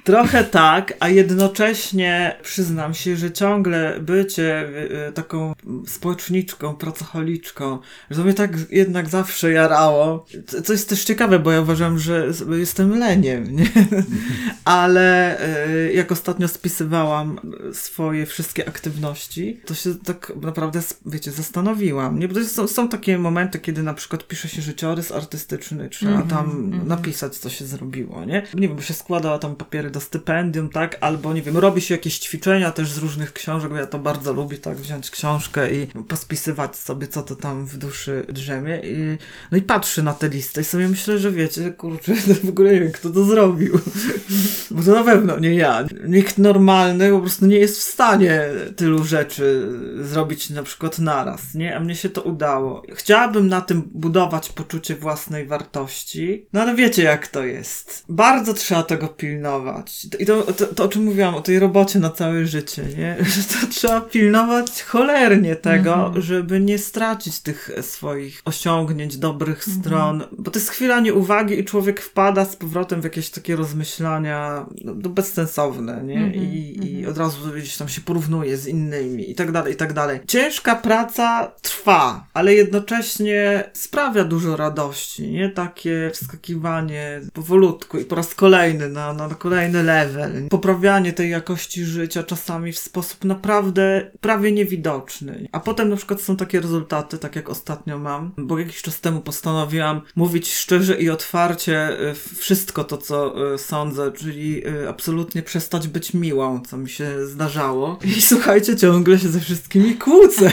Trochę 0.07 0.43
tak, 0.43 0.93
a 0.99 1.09
jednocześnie 1.09 2.35
przyznam 2.43 2.93
się, 2.93 3.15
że 3.15 3.31
ciągle 3.31 3.99
bycie 3.99 4.69
y, 4.69 5.07
y, 5.09 5.11
taką 5.11 5.53
społeczniczką, 5.87 6.75
pracocholiczką, 6.75 7.79
że 8.11 8.23
mnie 8.23 8.33
tak 8.33 8.51
jednak 8.71 9.09
zawsze 9.09 9.51
jarało. 9.51 10.25
Co- 10.63 10.73
jest 10.73 10.89
też 10.89 11.03
ciekawe, 11.03 11.39
bo 11.39 11.51
ja 11.51 11.61
uważam, 11.61 11.99
że 11.99 12.31
jestem 12.51 12.99
leniem, 12.99 13.55
nie? 13.55 13.65
Ale 14.65 15.37
y, 15.67 15.93
jak 15.93 16.11
ostatnio 16.11 16.47
spisywałam 16.47 17.39
swoje 17.73 18.25
wszystkie 18.25 18.67
aktywności, 18.67 19.61
to 19.65 19.75
się 19.75 19.95
tak 19.95 20.33
naprawdę, 20.41 20.81
wiecie, 21.05 21.31
zastanowiłam. 21.31 22.19
Nie? 22.19 22.27
Bo 22.27 22.43
są, 22.43 22.67
są 22.67 22.89
takie 22.89 23.17
momenty, 23.17 23.59
kiedy 23.59 23.83
na 23.83 23.93
przykład 23.93 24.27
pisze 24.27 24.49
się 24.49 24.61
życiorys 24.61 25.11
artystyczny, 25.11 25.89
trzeba 25.89 26.21
tam 26.21 26.73
napisać, 26.85 27.37
co 27.37 27.49
się 27.49 27.65
zrobiło, 27.65 28.25
nie? 28.25 28.43
Nie 28.53 28.67
wiem, 28.67 28.75
bo 28.75 28.81
się 28.81 28.93
składa 28.93 29.39
tam 29.39 29.55
papiery 29.55 29.89
do 29.89 29.96
stypendium, 29.99 30.69
tak? 30.69 30.97
Albo, 31.01 31.33
nie 31.33 31.41
wiem, 31.41 31.57
robi 31.57 31.81
się 31.81 31.93
jakieś 31.93 32.19
ćwiczenia 32.19 32.71
też 32.71 32.91
z 32.91 32.97
różnych 32.97 33.33
książek, 33.33 33.69
bo 33.69 33.77
ja 33.77 33.87
to 33.87 33.99
bardzo 33.99 34.33
lubię, 34.33 34.57
tak? 34.57 34.77
Wziąć 34.77 35.11
książkę 35.11 35.73
i 35.73 35.87
pospisywać 35.87 36.75
sobie, 36.75 37.07
co 37.07 37.23
to 37.23 37.35
tam 37.35 37.65
w 37.65 37.77
duszy 37.77 38.25
drzemie. 38.29 38.81
I, 38.83 39.17
no 39.51 39.57
i 39.57 39.61
patrzę 39.61 40.03
na 40.03 40.13
tę 40.13 40.29
listę 40.29 40.61
i 40.61 40.63
sobie 40.63 40.87
myślę, 40.87 41.19
że 41.19 41.31
wiecie, 41.31 41.71
kurczę, 41.71 42.13
to 42.27 42.33
w 42.47 42.49
ogóle 42.49 42.73
nie 42.73 42.79
wiem, 42.79 42.91
kto 42.91 43.09
to 43.09 43.23
zrobił. 43.23 43.79
Bo 44.71 44.83
to 44.83 44.91
na 44.91 45.03
pewno 45.03 45.39
nie 45.39 45.55
ja. 45.55 45.85
Nikt 46.07 46.37
normalny 46.37 47.11
po 47.11 47.19
prostu 47.19 47.45
nie 47.45 47.57
jest 47.57 47.79
w 47.79 47.83
stanie 47.83 48.41
tylu 48.75 49.03
rzeczy 49.03 49.69
zrobić 50.01 50.49
na 50.49 50.63
przykład 50.63 50.99
naraz, 50.99 51.53
nie? 51.53 51.77
A 51.77 51.79
mnie 51.79 51.95
się 51.95 52.09
to 52.09 52.21
udało. 52.21 52.83
Chciałabym 52.93 53.47
na 53.47 53.61
tym 53.61 53.81
budować 53.93 54.49
poczucie 54.49 54.95
własnej 54.95 55.45
wartości, 55.45 56.47
no 56.53 56.61
ale 56.61 56.75
wiecie 56.75 57.03
jak 57.03 57.27
to 57.27 57.43
jest. 57.43 58.05
Bardzo 58.09 58.53
trzeba 58.53 58.83
tego 58.83 59.07
pilnować. 59.07 59.86
I 60.19 60.25
to, 60.25 60.43
to, 60.43 60.65
to 60.65 60.83
o 60.83 60.87
czym 60.87 61.03
mówiłam, 61.03 61.35
o 61.35 61.41
tej 61.41 61.59
robocie 61.59 61.99
na 61.99 62.09
całe 62.09 62.45
życie, 62.45 62.83
nie? 62.97 63.17
Że 63.33 63.43
to 63.43 63.67
trzeba 63.69 64.01
pilnować 64.01 64.83
cholernie 64.83 65.55
tego, 65.55 66.13
żeby 66.17 66.59
nie 66.59 66.77
stracić 66.77 67.39
tych 67.39 67.71
swoich 67.81 68.41
osiągnięć, 68.45 69.17
dobrych 69.17 69.63
stron, 69.63 70.23
bo 70.37 70.51
to 70.51 70.59
jest 70.59 70.69
chwila 70.69 70.99
nieuwagi 70.99 71.59
i 71.59 71.65
człowiek 71.65 72.01
wpada 72.01 72.45
z 72.45 72.55
powrotem 72.55 73.01
w 73.01 73.03
jakieś 73.03 73.29
takie 73.29 73.55
rozmyślania 73.55 74.65
no, 74.83 74.93
no 75.03 75.09
bezsensowne, 75.09 76.03
nie? 76.03 76.35
I, 76.35 77.01
I 77.01 77.07
od 77.07 77.17
razu 77.17 77.51
gdzieś 77.51 77.77
tam 77.77 77.89
się 77.89 78.01
porównuje 78.01 78.57
z 78.57 78.67
innymi 78.67 79.31
i 79.31 79.35
tak 79.35 79.51
dalej, 79.51 79.73
i 79.73 79.75
tak 79.75 79.93
dalej. 79.93 80.19
Ciężka 80.27 80.75
praca 80.75 81.51
trwa, 81.61 82.27
ale 82.33 82.53
jednocześnie 82.53 83.69
sprawia 83.73 84.23
dużo 84.23 84.57
radości, 84.57 85.31
nie? 85.31 85.49
Takie 85.49 86.11
wskakiwanie 86.13 87.21
powolutku 87.33 87.97
i 87.97 88.05
po 88.05 88.15
raz 88.15 88.35
kolejny 88.35 88.89
na, 88.89 89.13
na 89.13 89.29
kolejny 89.29 89.76
level. 89.83 90.47
Poprawianie 90.49 91.13
tej 91.13 91.29
jakości 91.29 91.85
życia 91.85 92.23
czasami 92.23 92.73
w 92.73 92.79
sposób 92.79 93.23
naprawdę 93.23 94.11
prawie 94.21 94.51
niewidoczny. 94.51 95.47
A 95.51 95.59
potem 95.59 95.89
na 95.89 95.95
przykład 95.95 96.21
są 96.21 96.37
takie 96.37 96.59
rezultaty, 96.59 97.17
tak 97.17 97.35
jak 97.35 97.49
ostatnio 97.49 97.99
mam, 97.99 98.31
bo 98.37 98.59
jakiś 98.59 98.81
czas 98.81 99.01
temu 99.01 99.21
postanowiłam 99.21 100.01
mówić 100.15 100.53
szczerze 100.53 100.97
i 101.01 101.09
otwarcie 101.09 102.01
y, 102.09 102.13
wszystko 102.37 102.83
to, 102.83 102.97
co 102.97 103.53
y, 103.53 103.57
sądzę, 103.57 104.11
czyli 104.11 104.67
y, 104.67 104.89
absolutnie 104.89 105.41
przestać 105.43 105.87
być 105.87 106.13
miłą, 106.13 106.61
co 106.61 106.77
mi 106.77 106.89
się 106.89 107.27
zdarzało. 107.27 107.99
I 108.17 108.21
słuchajcie, 108.31 108.75
ciągle 108.75 109.19
się 109.19 109.29
ze 109.29 109.39
wszystkimi 109.39 109.95
kłócę. 109.95 110.51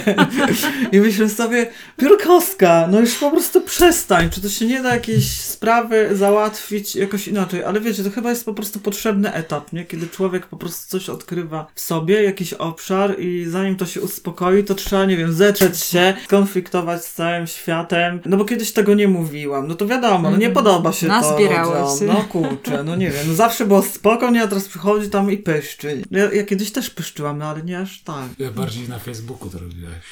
I 0.93 1.01
myślę 1.01 1.29
sobie, 1.29 1.71
Piórkowska, 1.97 2.89
no 2.91 3.01
już 3.01 3.15
po 3.15 3.31
prostu 3.31 3.61
przestań, 3.61 4.31
czy 4.31 4.41
to 4.41 4.49
się 4.49 4.67
nie 4.67 4.83
da 4.83 4.95
jakieś 4.95 5.41
sprawy 5.41 6.09
załatwić 6.13 6.97
jakoś 6.97 7.29
inaczej, 7.29 7.65
ale 7.65 7.81
wiecie, 7.81 8.05
to 8.05 8.11
chyba 8.11 8.31
jest 8.31 8.45
po 8.45 8.55
prostu 8.55 8.81
potrzebny 9.15 9.33
etap, 9.33 9.73
nie? 9.73 9.85
Kiedy 9.85 10.07
człowiek 10.09 10.47
po 10.47 10.57
prostu 10.57 10.89
coś 10.91 11.09
odkrywa 11.09 11.67
w 11.75 11.81
sobie, 11.81 12.23
jakiś 12.23 12.53
obszar 12.53 13.21
i 13.21 13.45
zanim 13.49 13.77
to 13.77 13.87
się 13.87 14.01
uspokoi, 14.01 14.65
to 14.65 14.75
trzeba, 14.75 15.05
nie 15.05 15.17
wiem, 15.17 15.33
zetrzeć 15.33 15.79
się, 15.79 16.15
skonfliktować 16.25 17.05
z 17.05 17.13
całym 17.15 17.47
światem, 17.47 18.21
no 18.27 18.37
bo 18.37 18.45
kiedyś 18.45 18.73
tego 18.73 18.95
nie 18.95 19.09
mówiłam, 19.09 19.69
no 19.69 19.75
to 19.75 19.87
wiadomo, 19.87 20.31
no 20.31 20.37
nie 20.37 20.51
podoba 20.51 20.93
się 20.93 21.07
to 21.07 21.13
Nazbierałeś 21.13 21.81
ludziom, 21.93 21.99
się. 21.99 22.05
no 22.15 22.25
kurczę, 22.25 22.85
no 22.85 22.97
nie 22.97 23.11
wiem, 23.11 23.29
no 23.29 23.35
zawsze 23.35 23.67
było 23.67 23.83
spoko, 23.83 24.31
nie, 24.31 24.43
a 24.43 24.47
teraz 24.47 24.69
przychodzi 24.69 25.11
tam 25.11 25.31
i 25.31 25.37
pyszczy. 25.37 26.03
Ja, 26.11 26.33
ja 26.33 26.45
kiedyś 26.45 26.73
też 26.73 26.91
pyszczyłam, 26.91 27.39
no 27.39 27.45
ale 27.45 27.63
nie 27.63 27.79
aż 27.79 28.03
tak. 28.03 28.29
Ja 28.39 28.51
bardziej 28.51 28.89
na 28.89 28.99
Facebooku 28.99 29.51
to 29.51 29.59
robiłaś. 29.59 30.05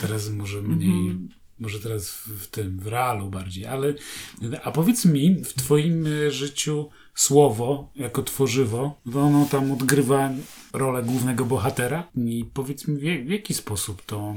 Teraz 0.00 0.28
może 0.30 0.62
mniej, 0.62 0.90
Mhm. 1.10 1.28
może 1.58 1.80
teraz 1.80 2.08
w, 2.10 2.28
w 2.28 2.46
tym, 2.46 2.78
w 2.80 2.86
realu 2.86 3.30
bardziej, 3.30 3.66
ale 3.66 3.94
a 4.64 4.70
powiedz 4.70 5.04
mi, 5.04 5.34
w 5.44 5.54
twoim 5.54 6.06
e, 6.06 6.30
życiu 6.30 6.88
słowo 7.18 7.90
jako 7.96 8.22
tworzywo, 8.22 8.94
to 9.12 9.20
ono 9.20 9.46
tam 9.46 9.72
odgrywa 9.72 10.30
rolę 10.72 11.02
głównego 11.02 11.44
bohatera. 11.44 12.08
I 12.16 12.44
powiedz 12.54 12.88
mi, 12.88 12.96
w, 12.96 13.26
w 13.26 13.30
jaki 13.30 13.54
sposób 13.54 14.02
to 14.06 14.34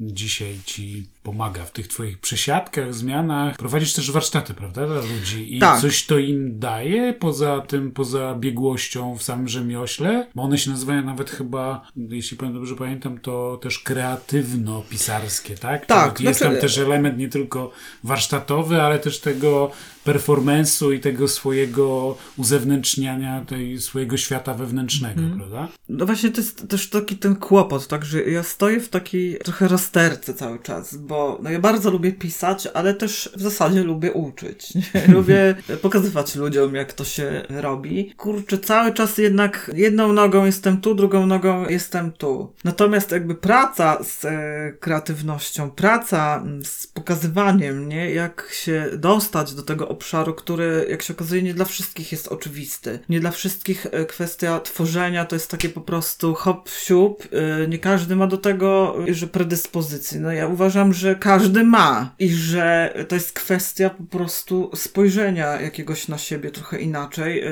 dzisiaj 0.00 0.58
ci 0.64 1.06
pomaga 1.22 1.64
w 1.64 1.70
tych 1.72 1.88
twoich 1.88 2.18
przesiadkach, 2.18 2.94
zmianach. 2.94 3.56
Prowadzisz 3.56 3.92
też 3.92 4.10
warsztaty, 4.10 4.54
prawda, 4.54 4.86
dla 4.86 5.00
ludzi 5.00 5.56
i 5.56 5.58
Tak. 5.58 5.80
coś 5.80 6.06
to 6.06 6.18
im 6.18 6.58
daje 6.58 7.12
poza 7.14 7.60
tym, 7.60 7.92
poza 7.92 8.34
biegłością 8.34 9.16
w 9.16 9.22
samym 9.22 9.48
rzemiośle, 9.48 10.26
bo 10.34 10.42
one 10.42 10.58
się 10.58 10.70
nazywają 10.70 11.04
nawet 11.04 11.30
chyba, 11.30 11.86
jeśli 11.96 12.36
dobrze 12.36 12.74
pamiętam, 12.76 13.18
to 13.18 13.58
też 13.62 13.84
kreatywno-pisarskie, 13.84 15.58
tak? 15.58 15.86
Tak, 15.86 16.14
Czyli 16.14 16.28
Jest 16.28 16.38
znaczy- 16.38 16.52
tam 16.54 16.60
też 16.60 16.78
element 16.78 17.18
nie 17.18 17.28
tylko 17.28 17.70
warsztatowy, 18.04 18.82
ale 18.82 18.98
też 18.98 19.20
tego 19.20 19.70
performance'u 20.06 20.94
i 20.94 21.00
tego 21.00 21.28
swojego 21.28 22.16
uzewnętrzniania, 22.36 23.44
tej 23.44 23.80
swojego 23.80 24.16
świata 24.16 24.54
wewnętrznego, 24.54 25.20
Mhm. 25.20 25.38
prawda? 25.38 25.68
No 25.88 26.06
właśnie 26.06 26.30
to 26.30 26.40
jest 26.40 26.68
też 26.68 26.90
taki 26.90 27.16
ten 27.16 27.36
kłopot, 27.36 27.86
tak, 27.88 28.04
że 28.04 28.22
ja 28.22 28.42
stoję 28.42 28.80
w 28.80 28.88
takiej 28.88 29.38
trochę 29.38 29.68
rozterce 29.68 30.34
cały 30.34 30.58
czas, 30.58 30.96
bo 31.10 31.38
no 31.42 31.50
ja 31.50 31.58
bardzo 31.58 31.90
lubię 31.90 32.12
pisać, 32.12 32.68
ale 32.74 32.94
też 32.94 33.30
w 33.36 33.42
zasadzie 33.42 33.82
lubię 33.82 34.12
uczyć. 34.12 34.72
Lubię 35.16 35.54
pokazywać 35.82 36.34
ludziom, 36.34 36.74
jak 36.74 36.92
to 36.92 37.04
się 37.04 37.42
robi. 37.48 38.14
Kurczę, 38.16 38.58
cały 38.58 38.94
czas 38.94 39.18
jednak 39.18 39.70
jedną 39.74 40.12
nogą 40.12 40.44
jestem 40.44 40.80
tu, 40.80 40.94
drugą 40.94 41.26
nogą 41.26 41.68
jestem 41.68 42.12
tu. 42.12 42.52
Natomiast 42.64 43.12
jakby 43.12 43.34
praca 43.34 43.98
z 44.04 44.24
e, 44.24 44.72
kreatywnością, 44.80 45.70
praca 45.70 46.44
z 46.64 46.86
pokazywaniem, 46.86 47.88
nie? 47.88 48.10
Jak 48.10 48.48
się 48.52 48.90
dostać 48.98 49.54
do 49.54 49.62
tego 49.62 49.88
obszaru, 49.88 50.34
który, 50.34 50.86
jak 50.90 51.02
się 51.02 51.14
okazuje, 51.14 51.42
nie 51.42 51.54
dla 51.54 51.64
wszystkich 51.64 52.12
jest 52.12 52.28
oczywisty. 52.28 52.98
Nie 53.08 53.20
dla 53.20 53.30
wszystkich 53.30 53.86
e, 53.90 54.04
kwestia 54.04 54.60
tworzenia 54.60 55.24
to 55.24 55.36
jest 55.36 55.50
takie 55.50 55.68
po 55.68 55.80
prostu 55.80 56.34
hop, 56.34 56.68
siup. 56.68 57.28
E, 57.32 57.68
Nie 57.68 57.78
każdy 57.78 58.16
ma 58.16 58.26
do 58.26 58.38
tego, 58.38 58.96
e, 59.08 59.14
że 59.14 59.26
predyspozycji. 59.26 60.20
No 60.20 60.32
ja 60.32 60.46
uważam, 60.46 60.92
że 60.92 60.99
każdy 61.20 61.64
ma 61.64 62.14
i 62.18 62.28
że 62.28 62.94
to 63.08 63.14
jest 63.14 63.32
kwestia 63.32 63.90
po 63.90 64.04
prostu 64.04 64.70
spojrzenia 64.74 65.60
jakiegoś 65.60 66.08
na 66.08 66.18
siebie 66.18 66.50
trochę 66.50 66.80
inaczej. 66.80 67.40
E, 67.40 67.50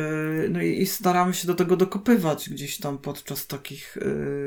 No 0.48 0.62
i 0.62 0.68
i 0.78 0.86
staramy 0.86 1.34
się 1.34 1.46
do 1.46 1.54
tego 1.54 1.76
dokopywać 1.76 2.50
gdzieś 2.50 2.78
tam 2.78 2.98
podczas 2.98 3.46
takich 3.46 3.96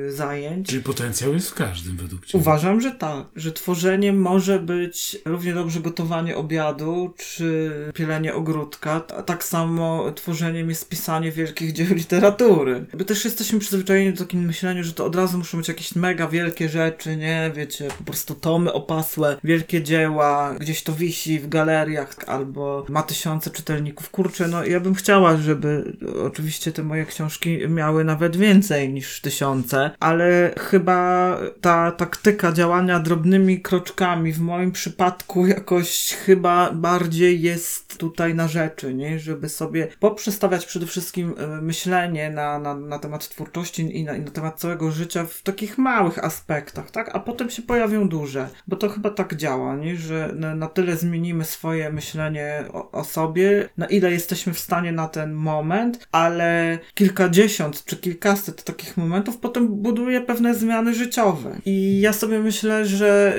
e, 0.08 0.12
zajęć. 0.12 0.68
Czyli 0.68 0.84
potencjał 0.84 1.34
jest 1.34 1.50
w 1.50 1.54
każdym 1.54 1.98
według 1.98 2.26
Ciebie. 2.26 2.42
Uważam, 2.42 2.82
że 2.82 2.92
tak, 2.92 3.26
że 3.36 3.52
tworzenie 3.52 4.14
może 4.14 4.60
być 4.60 5.18
równie 5.26 5.54
dobrze 5.54 5.80
gotowanie 5.80 6.38
obiadu, 6.38 7.14
czy 7.18 7.72
pielenie 7.94 8.34
ogródka, 8.34 9.02
a 9.18 9.24
tak 9.24 9.44
samo 9.44 10.12
tworzeniem 10.12 10.70
jest 10.70 10.90
pisanie 10.90 11.32
wielkich 11.32 11.74
dzieł 11.78 11.88
literatury. 11.96 12.86
My 12.94 13.06
też 13.06 13.26
jesteśmy 13.26 13.60
przyzwyczajeni 13.60 14.14
do 14.14 14.20
takim 14.26 14.46
myśleniu, 14.46 14.84
że 14.84 14.94
to 14.94 15.06
od 15.06 15.16
razu 15.16 15.38
muszą 15.38 15.58
być 15.58 15.68
jakieś 15.68 15.96
mega 15.96 16.28
wielkie 16.28 16.70
rzeczy, 16.70 17.18
nie? 17.18 17.52
Wiecie, 17.56 17.88
po 17.98 18.04
prostu 18.04 18.36
tomy 18.36 18.74
opasłe, 18.92 19.38
wielkie 19.44 19.84
dzieła, 19.84 20.56
gdzieś 20.60 20.84
to 20.84 20.94
wisi 20.94 21.40
w 21.40 21.50
galeriach, 21.50 22.16
albo 22.28 22.86
ma 22.90 23.04
tysiące 23.04 23.50
czytelników. 23.50 24.10
Kurczę, 24.10 24.48
no 24.48 24.66
ja 24.66 24.80
bym 24.80 24.96
chciała, 24.96 25.38
żeby 25.38 25.98
oczywiście 26.26 26.72
te 26.72 26.84
moje 26.84 27.06
książki 27.06 27.68
miały 27.68 28.04
nawet 28.04 28.38
więcej 28.38 28.94
niż 28.94 29.22
tysiące, 29.22 29.92
ale 30.00 30.54
chyba 30.60 31.38
ta 31.62 31.92
taktyka 31.92 32.52
działania 32.52 33.00
drobnymi 33.00 33.62
kroczkami 33.62 34.34
w 34.34 34.40
moim 34.40 34.72
przypadku 34.72 35.48
jakoś 35.48 36.16
chyba 36.26 36.72
bardziej 36.72 37.42
jest 37.42 37.98
tutaj 37.98 38.36
na 38.36 38.48
rzeczy, 38.48 38.94
nie? 38.94 39.20
Żeby 39.20 39.50
sobie 39.50 39.88
poprzestawiać 40.00 40.66
przede 40.66 40.86
wszystkim 40.86 41.34
e, 41.38 41.48
myślenie 41.62 42.30
na, 42.30 42.60
na, 42.60 42.76
na 42.76 43.00
temat 43.00 43.30
twórczości 43.30 43.98
i 43.98 44.04
na, 44.04 44.16
i 44.16 44.22
na 44.22 44.32
temat 44.32 44.60
całego 44.60 44.92
życia 44.92 45.26
w 45.26 45.42
takich 45.42 45.78
małych 45.78 46.24
aspektach, 46.24 46.92
tak? 46.92 47.16
A 47.16 47.20
potem 47.20 47.50
się 47.50 47.62
pojawią 47.62 48.10
duże, 48.10 48.50
bo 48.68 48.76
to 48.82 48.90
chyba 48.90 49.10
tak 49.10 49.36
działa, 49.36 49.76
nie? 49.76 49.96
Że 49.96 50.34
na, 50.56 50.68
tyle 50.68 50.98
zmienimy 50.98 51.46
swoje 51.46 51.92
myślenie 51.92 52.64
o, 52.74 52.92
o 52.92 53.04
sobie, 53.04 53.70
na 53.78 53.86
ile 53.86 54.12
jesteśmy 54.12 54.54
w 54.54 54.60
stanie 54.60 54.92
na 54.92 55.08
ten 55.08 55.34
moment, 55.34 56.08
ale 56.12 56.80
kilkadziesiąt 56.94 57.86
czy 57.86 57.98
kilkaset 57.98 58.64
takich 58.64 58.98
momentów 58.98 59.38
potem 59.38 59.68
buduje 59.68 60.22
pewne 60.22 60.56
zmiany 60.56 60.94
życiowe. 60.94 61.58
I 61.66 62.02
ja 62.02 62.14
sobie 62.14 62.40
myślę, 62.40 62.86
że 62.86 63.38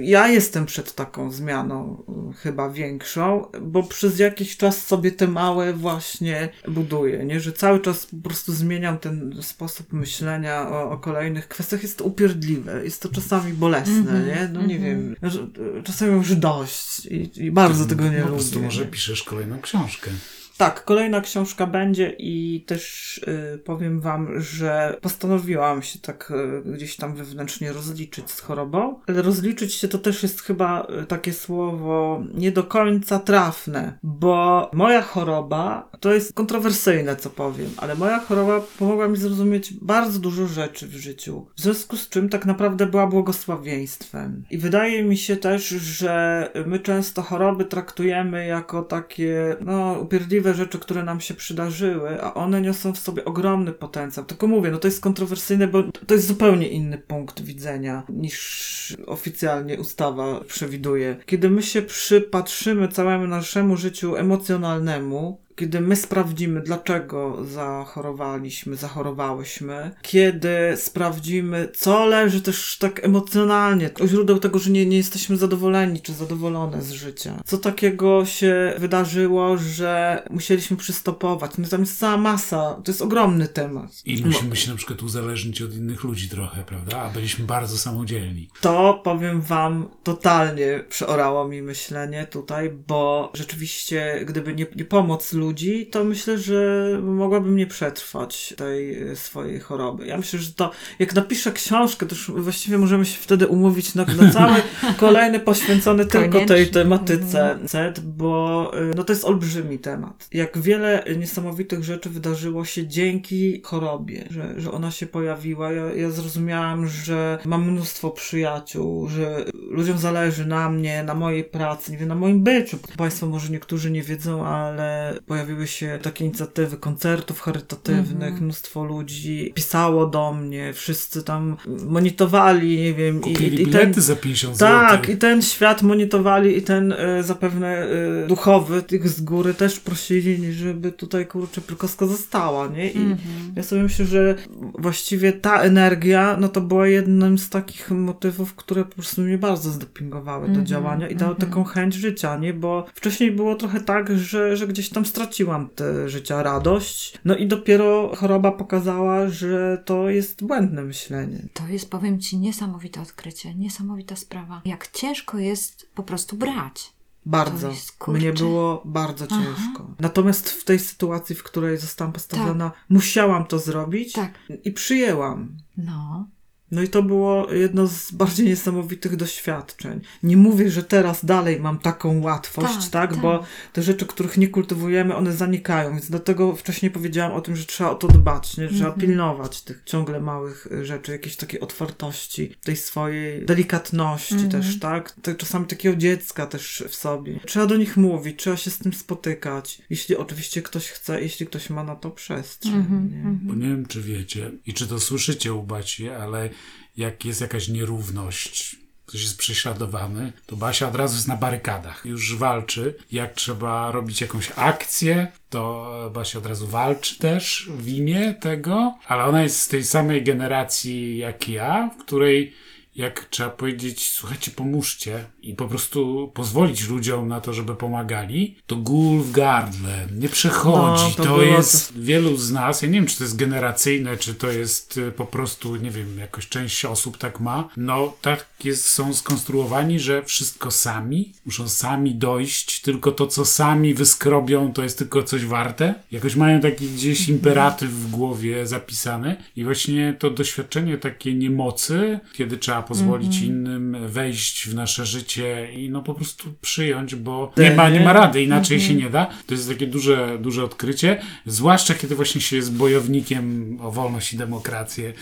ja 0.00 0.28
jestem 0.28 0.66
przed 0.66 0.94
taką 0.94 1.30
zmianą 1.30 2.04
y, 2.30 2.36
chyba 2.36 2.70
większą, 2.70 3.46
bo 3.62 3.82
przez 3.82 4.18
jakiś 4.18 4.56
czas 4.56 4.86
sobie 4.86 5.12
te 5.12 5.28
małe 5.28 5.72
właśnie 5.72 6.48
buduję, 6.68 7.24
nie? 7.24 7.40
Że 7.40 7.52
cały 7.52 7.80
czas 7.80 8.06
po 8.06 8.28
prostu 8.28 8.52
zmieniam 8.52 8.98
ten 8.98 9.34
sposób 9.42 9.92
myślenia 9.92 10.68
o, 10.68 10.90
o 10.90 10.98
kolejnych 10.98 11.48
kwestiach. 11.48 11.82
Jest 11.82 11.98
to 11.98 12.04
upierdliwe, 12.04 12.84
jest 12.84 13.02
to 13.02 13.08
czasami 13.08 13.52
bolesne, 13.52 13.94
Mhm, 13.94 14.26
nie? 14.26 14.48
No 14.52 14.66
nie 14.66 14.73
mhm. 14.76 15.16
wiem, 15.22 15.30
że, 15.30 15.40
y, 15.78 15.82
czasami 15.82 16.12
już 16.12 16.34
dość 16.34 17.06
i, 17.06 17.30
i 17.44 17.50
bardzo 17.50 17.86
tego 17.86 18.04
nie 18.04 18.10
Po 18.10 18.16
lubię. 18.16 18.32
prostu 18.32 18.62
może 18.62 18.80
nie? 18.84 18.90
piszesz 18.90 19.22
kolejną 19.22 19.60
książkę. 19.60 20.10
Tak, 20.56 20.84
kolejna 20.84 21.20
książka 21.20 21.66
będzie 21.66 22.14
i 22.18 22.64
też 22.66 23.18
y, 23.18 23.58
powiem 23.58 24.00
wam, 24.00 24.40
że 24.40 24.96
postanowiłam 25.00 25.82
się 25.82 25.98
tak 25.98 26.32
y, 26.66 26.72
gdzieś 26.72 26.96
tam 26.96 27.14
wewnętrznie 27.14 27.72
rozliczyć 27.72 28.30
z 28.30 28.40
chorobą, 28.40 29.00
ale 29.06 29.22
rozliczyć 29.22 29.74
się 29.74 29.88
to 29.88 29.98
też 29.98 30.22
jest 30.22 30.42
chyba 30.42 30.86
y, 31.02 31.06
takie 31.06 31.32
słowo 31.32 32.22
nie 32.34 32.52
do 32.52 32.64
końca 32.64 33.18
trafne, 33.18 33.98
bo 34.02 34.70
moja 34.72 35.02
choroba 35.02 35.90
to 36.00 36.14
jest 36.14 36.32
kontrowersyjne, 36.32 37.16
co 37.16 37.30
powiem, 37.30 37.70
ale 37.76 37.94
moja 37.94 38.20
choroba 38.20 38.60
pomogła 38.78 39.08
mi 39.08 39.16
zrozumieć 39.16 39.72
bardzo 39.72 40.18
dużo 40.18 40.46
rzeczy 40.46 40.86
w 40.86 40.94
życiu, 40.94 41.46
w 41.56 41.60
związku 41.60 41.96
z 41.96 42.08
czym 42.08 42.28
tak 42.28 42.46
naprawdę 42.46 42.86
była 42.86 43.06
błogosławieństwem. 43.06 44.44
I 44.50 44.58
wydaje 44.58 45.04
mi 45.04 45.16
się 45.16 45.36
też, 45.36 45.68
że 45.68 46.50
my 46.66 46.78
często 46.78 47.22
choroby 47.22 47.64
traktujemy 47.64 48.46
jako 48.46 48.82
takie, 48.82 49.56
no, 49.60 49.98
upierdliwe 50.00 50.43
rzeczy, 50.52 50.78
które 50.78 51.02
nam 51.02 51.20
się 51.20 51.34
przydarzyły, 51.34 52.22
a 52.22 52.34
one 52.34 52.60
niosą 52.60 52.92
w 52.92 52.98
sobie 52.98 53.24
ogromny 53.24 53.72
potencjał. 53.72 54.26
Tylko 54.26 54.46
mówię, 54.46 54.70
no 54.70 54.78
to 54.78 54.88
jest 54.88 55.00
kontrowersyjne, 55.00 55.68
bo 55.68 55.82
to 56.06 56.14
jest 56.14 56.26
zupełnie 56.26 56.68
inny 56.68 56.98
punkt 56.98 57.42
widzenia 57.42 58.02
niż 58.08 58.96
oficjalnie 59.06 59.80
ustawa 59.80 60.40
przewiduje. 60.40 61.16
Kiedy 61.26 61.50
my 61.50 61.62
się 61.62 61.82
przypatrzymy 61.82 62.88
całemu 62.88 63.26
naszemu 63.26 63.76
życiu 63.76 64.16
emocjonalnemu, 64.16 65.43
kiedy 65.56 65.80
my 65.80 65.96
sprawdzimy, 65.96 66.60
dlaczego 66.60 67.44
zachorowaliśmy, 67.44 68.76
zachorowałyśmy, 68.76 69.90
kiedy 70.02 70.48
sprawdzimy, 70.76 71.68
co 71.74 72.06
leży 72.06 72.42
też 72.42 72.78
tak 72.78 73.04
emocjonalnie, 73.04 73.90
u 74.00 74.06
źródeł 74.06 74.38
tego, 74.38 74.58
że 74.58 74.70
nie, 74.70 74.86
nie 74.86 74.96
jesteśmy 74.96 75.36
zadowoleni 75.36 76.00
czy 76.00 76.12
zadowolone 76.12 76.82
z 76.82 76.92
życia. 76.92 77.42
Co 77.44 77.58
takiego 77.58 78.26
się 78.26 78.74
wydarzyło, 78.78 79.58
że 79.58 80.22
musieliśmy 80.30 80.76
przystopować. 80.76 81.50
No 81.58 81.68
tam 81.68 81.80
jest 81.80 81.98
cała 81.98 82.16
masa, 82.16 82.74
to 82.84 82.90
jest 82.92 83.02
ogromny 83.02 83.48
temat. 83.48 84.02
I 84.04 84.22
musimy 84.26 84.56
się 84.56 84.70
na 84.70 84.76
przykład 84.76 85.02
uzależnić 85.02 85.62
od 85.62 85.74
innych 85.74 86.04
ludzi 86.04 86.28
trochę, 86.28 86.62
prawda? 86.62 87.00
A 87.00 87.10
byliśmy 87.10 87.44
bardzo 87.44 87.78
samodzielni. 87.78 88.48
To 88.60 89.00
powiem 89.04 89.40
wam, 89.40 89.88
totalnie 90.02 90.84
przeorało 90.88 91.48
mi 91.48 91.62
myślenie 91.62 92.26
tutaj, 92.26 92.70
bo 92.88 93.32
rzeczywiście, 93.34 94.24
gdyby 94.26 94.54
nie, 94.54 94.66
nie 94.76 94.84
pomoc 94.84 95.32
ludzi, 95.32 95.43
to 95.90 96.04
myślę, 96.04 96.38
że 96.38 96.88
mogłabym 97.02 97.56
nie 97.56 97.66
przetrwać 97.66 98.54
tej 98.56 99.02
e, 99.02 99.16
swojej 99.16 99.60
choroby. 99.60 100.06
Ja 100.06 100.16
myślę, 100.16 100.38
że 100.38 100.52
to, 100.52 100.70
jak 100.98 101.14
napiszę 101.14 101.52
książkę, 101.52 102.06
to 102.06 102.14
już 102.14 102.30
właściwie 102.30 102.78
możemy 102.78 103.06
się 103.06 103.18
wtedy 103.20 103.46
umówić 103.46 103.94
na, 103.94 104.04
na 104.04 104.30
cały 104.32 104.62
kolejny 104.96 105.40
poświęcony 105.40 106.06
tylko 106.06 106.44
tej 106.44 106.66
tematyce 106.66 107.58
set, 107.66 108.00
bo 108.00 108.70
e, 108.74 108.94
no 108.96 109.04
to 109.04 109.12
jest 109.12 109.24
olbrzymi 109.24 109.78
temat. 109.78 110.28
Jak 110.32 110.58
wiele 110.58 111.04
niesamowitych 111.16 111.84
rzeczy 111.84 112.10
wydarzyło 112.10 112.64
się 112.64 112.86
dzięki 112.86 113.62
chorobie, 113.62 114.24
że, 114.30 114.60
że 114.60 114.72
ona 114.72 114.90
się 114.90 115.06
pojawiła. 115.06 115.72
Ja, 115.72 115.94
ja 115.94 116.10
zrozumiałam, 116.10 116.88
że 116.88 117.38
mam 117.44 117.70
mnóstwo 117.70 118.10
przyjaciół, 118.10 119.08
że 119.08 119.44
ludziom 119.70 119.98
zależy 119.98 120.46
na 120.46 120.70
mnie, 120.70 121.02
na 121.02 121.14
mojej 121.14 121.44
pracy, 121.44 121.92
nie 121.92 121.98
wiem, 121.98 122.08
na 122.08 122.14
moim 122.14 122.42
byciu. 122.42 122.78
Państwo 122.96 123.26
może 123.26 123.52
niektórzy 123.52 123.90
nie 123.90 124.02
wiedzą, 124.02 124.46
ale 124.46 125.14
pojawiły 125.34 125.66
się 125.66 125.98
takie 126.02 126.24
inicjatywy 126.24 126.76
koncertów 126.76 127.40
charytatywnych, 127.40 128.40
mnóstwo 128.40 128.84
ludzi 128.84 129.52
pisało 129.54 130.06
do 130.06 130.32
mnie, 130.32 130.72
wszyscy 130.72 131.22
tam 131.22 131.56
monitorowali, 131.86 132.78
nie 132.78 132.94
wiem, 132.94 133.18
i, 133.18 133.20
Kupili 133.20 133.62
i, 133.62 133.62
i 133.62 133.66
ten 133.66 133.94
za 133.94 134.16
50 134.16 134.58
tak, 134.58 135.08
i 135.08 135.16
ten 135.16 135.42
świat 135.42 135.82
monitorowali 135.82 136.58
i 136.58 136.62
ten 136.62 136.92
e, 136.92 137.22
zapewne 137.22 137.68
e, 137.68 138.26
duchowy, 138.26 138.82
tych 138.82 139.08
z 139.08 139.20
góry 139.20 139.54
też 139.54 139.80
prosili, 139.80 140.52
żeby 140.52 140.92
tutaj 140.92 141.26
kurczę 141.26 141.60
Prykowska 141.60 142.06
została, 142.06 142.66
nie? 142.68 142.90
I 142.90 142.98
Mhm. 142.98 143.18
ja 143.56 143.62
sobie 143.62 143.82
myślę, 143.82 144.04
że 144.04 144.34
właściwie 144.78 145.32
ta 145.32 145.62
energia, 145.62 146.36
no 146.40 146.48
to 146.48 146.60
była 146.60 146.88
jednym 146.88 147.38
z 147.38 147.50
takich 147.50 147.90
motywów, 147.90 148.54
które 148.54 148.84
po 148.84 148.94
prostu 148.94 149.22
mnie 149.22 149.38
bardzo 149.38 149.70
zdopingowały 149.70 150.42
do 150.42 150.48
Mhm, 150.48 150.66
działania 150.66 151.08
i 151.08 151.16
dały 151.16 151.32
mhm. 151.32 151.50
taką 151.50 151.64
chęć 151.64 151.94
życia, 151.94 152.36
nie? 152.36 152.52
Bo 152.52 152.86
wcześniej 152.94 153.32
było 153.32 153.54
trochę 153.54 153.80
tak, 153.80 154.18
że, 154.18 154.56
że 154.56 154.66
gdzieś 154.66 154.88
tam 154.88 155.04
straciłam 155.24 155.68
te 155.68 156.08
życia 156.08 156.42
radość, 156.42 157.18
no 157.24 157.36
i 157.36 157.46
dopiero 157.46 158.16
choroba 158.16 158.52
pokazała, 158.52 159.28
że 159.28 159.82
to 159.84 160.08
jest 160.10 160.44
błędne 160.44 160.82
myślenie. 160.82 161.48
To 161.54 161.66
jest, 161.68 161.90
powiem 161.90 162.20
Ci, 162.20 162.38
niesamowite 162.38 163.00
odkrycie, 163.00 163.54
niesamowita 163.54 164.16
sprawa. 164.16 164.62
Jak 164.64 164.88
ciężko 164.88 165.38
jest 165.38 165.88
po 165.94 166.02
prostu 166.02 166.36
brać. 166.36 166.92
Bardzo. 167.26 167.68
Jest. 167.68 168.08
Mnie 168.08 168.32
było 168.32 168.82
bardzo 168.84 169.26
Aha. 169.30 169.42
ciężko. 169.44 169.86
Natomiast 170.00 170.50
w 170.50 170.64
tej 170.64 170.78
sytuacji, 170.78 171.36
w 171.36 171.42
której 171.42 171.78
zostałam 171.78 172.12
postawiona, 172.12 172.72
musiałam 172.88 173.46
to 173.46 173.58
zrobić 173.58 174.12
Tak. 174.12 174.32
i 174.64 174.72
przyjęłam. 174.72 175.56
No. 175.76 176.26
No 176.74 176.82
i 176.82 176.88
to 176.88 177.02
było 177.02 177.52
jedno 177.52 177.86
z 177.86 178.12
bardziej 178.12 178.46
niesamowitych 178.46 179.16
doświadczeń. 179.16 180.00
Nie 180.22 180.36
mówię, 180.36 180.70
że 180.70 180.82
teraz 180.82 181.24
dalej 181.24 181.60
mam 181.60 181.78
taką 181.78 182.22
łatwość, 182.22 182.74
Tak, 182.74 182.90
tak, 182.90 183.10
tak. 183.10 183.20
bo 183.20 183.44
te 183.72 183.82
rzeczy, 183.82 184.06
których 184.06 184.36
nie 184.36 184.48
kultywujemy, 184.48 185.14
one 185.16 185.32
zanikają, 185.32 185.90
więc 185.90 186.10
dlatego 186.10 186.56
wcześniej 186.56 186.90
powiedziałam 186.90 187.32
o 187.32 187.40
tym, 187.40 187.56
że 187.56 187.64
trzeba 187.64 187.90
o 187.90 187.94
to 187.94 188.08
dbać, 188.08 188.56
nie? 188.56 188.68
trzeba 188.68 188.90
pilnować 188.90 189.62
tych 189.62 189.82
ciągle 189.84 190.20
małych 190.20 190.66
y, 190.72 190.84
rzeczy, 190.86 191.12
jakiejś 191.12 191.36
takiej 191.36 191.60
otwartości, 191.60 192.54
tej 192.64 192.76
swojej 192.76 193.44
delikatności 193.46 194.48
też, 194.50 194.78
tak? 194.80 195.12
Te, 195.22 195.34
czasami 195.34 195.66
takiego 195.66 195.96
dziecka 195.96 196.46
też 196.46 196.84
w 196.88 196.94
sobie. 196.94 197.40
Trzeba 197.46 197.66
do 197.66 197.76
nich 197.76 197.96
mówić, 197.96 198.38
trzeba 198.38 198.56
się 198.56 198.70
z 198.70 198.78
tym 198.78 198.92
spotykać, 198.92 199.78
jeśli 199.90 200.16
oczywiście 200.16 200.62
ktoś 200.62 200.88
chce, 200.88 201.22
jeśli 201.22 201.46
ktoś 201.46 201.70
ma 201.70 201.84
na 201.84 201.96
to 201.96 202.10
przestrzeń. 202.10 202.86
nie? 203.10 203.38
Bo 203.42 203.54
nie 203.54 203.68
wiem, 203.68 203.86
czy 203.86 204.02
wiecie 204.02 204.50
i 204.66 204.74
czy 204.74 204.86
to 204.86 205.00
słyszycie 205.00 205.54
u 205.54 205.62
Basi, 205.62 206.08
ale 206.08 206.50
jak 206.96 207.24
jest 207.24 207.40
jakaś 207.40 207.68
nierówność, 207.68 208.76
ktoś 209.06 209.22
jest 209.22 209.38
prześladowany, 209.38 210.32
to 210.46 210.56
Basia 210.56 210.88
od 210.88 210.94
razu 210.94 211.14
jest 211.14 211.28
na 211.28 211.36
barykadach. 211.36 212.04
Już 212.04 212.36
walczy. 212.36 212.94
Jak 213.12 213.34
trzeba 213.34 213.90
robić 213.92 214.20
jakąś 214.20 214.52
akcję, 214.56 215.32
to 215.50 216.10
Basia 216.14 216.38
od 216.38 216.46
razu 216.46 216.66
walczy 216.66 217.18
też 217.18 217.68
w 217.70 217.88
imię 217.88 218.34
tego, 218.40 218.98
ale 219.06 219.24
ona 219.24 219.42
jest 219.42 219.60
z 219.60 219.68
tej 219.68 219.84
samej 219.84 220.24
generacji 220.24 221.18
jak 221.18 221.48
ja, 221.48 221.90
w 221.98 222.04
której 222.04 222.54
jak 222.96 223.26
trzeba 223.30 223.50
powiedzieć, 223.50 224.10
słuchajcie, 224.10 224.50
pomóżcie 224.50 225.24
i 225.42 225.54
po 225.54 225.68
prostu 225.68 226.30
pozwolić 226.34 226.88
ludziom 226.88 227.28
na 227.28 227.40
to, 227.40 227.52
żeby 227.52 227.74
pomagali, 227.74 228.56
to 228.66 228.76
gól 228.76 229.20
w 229.20 229.32
gardle 229.32 230.08
nie 230.12 230.28
przechodzi. 230.28 231.04
No, 231.18 231.24
to 231.24 231.24
to 231.24 231.42
jest 231.42 231.98
wielu 231.98 232.36
z 232.36 232.50
nas, 232.52 232.82
ja 232.82 232.88
nie 232.88 232.94
wiem, 232.94 233.06
czy 233.06 233.18
to 233.18 233.24
jest 233.24 233.36
generacyjne, 233.36 234.16
czy 234.16 234.34
to 234.34 234.50
jest 234.50 234.96
y, 234.96 235.12
po 235.12 235.26
prostu, 235.26 235.76
nie 235.76 235.90
wiem, 235.90 236.18
jakoś 236.18 236.48
część 236.48 236.84
osób 236.84 237.18
tak 237.18 237.40
ma. 237.40 237.68
No, 237.76 238.12
tak 238.22 238.46
jest, 238.64 238.86
są 238.86 239.14
skonstruowani, 239.14 240.00
że 240.00 240.22
wszystko 240.22 240.70
sami, 240.70 241.32
muszą 241.46 241.68
sami 241.68 242.14
dojść, 242.14 242.80
tylko 242.80 243.12
to, 243.12 243.26
co 243.26 243.44
sami 243.44 243.94
wyskrobią, 243.94 244.72
to 244.72 244.82
jest 244.82 244.98
tylko 244.98 245.22
coś 245.22 245.46
warte. 245.46 245.94
Jakoś 246.10 246.36
mają 246.36 246.60
taki 246.60 246.88
gdzieś 246.88 247.28
imperatyw 247.28 247.90
w 247.90 248.10
głowie 248.10 248.66
zapisany. 248.66 249.36
I 249.56 249.64
właśnie 249.64 250.16
to 250.18 250.30
doświadczenie 250.30 250.98
takiej 250.98 251.34
niemocy, 251.34 252.20
kiedy 252.32 252.58
trzeba 252.58 252.83
pozwolić 252.88 253.40
innym 253.42 253.96
wejść 254.08 254.68
w 254.68 254.74
nasze 254.74 255.06
życie 255.06 255.72
i 255.72 255.90
no 255.90 256.02
po 256.02 256.14
prostu 256.14 256.54
przyjąć, 256.60 257.14
bo 257.14 257.52
nie 257.56 257.70
ma, 257.70 257.90
nie 257.90 258.00
ma 258.00 258.12
rady, 258.12 258.42
inaczej 258.42 258.80
się 258.80 258.94
nie 258.94 259.10
da. 259.10 259.26
To 259.46 259.54
jest 259.54 259.68
takie 259.68 259.86
duże, 259.86 260.38
duże 260.40 260.64
odkrycie, 260.64 261.20
zwłaszcza 261.46 261.94
kiedy 261.94 262.16
właśnie 262.16 262.40
się 262.40 262.56
jest 262.56 262.72
bojownikiem 262.72 263.78
o 263.80 263.90
wolność 263.90 264.32
i 264.32 264.36
demokrację. 264.36 265.12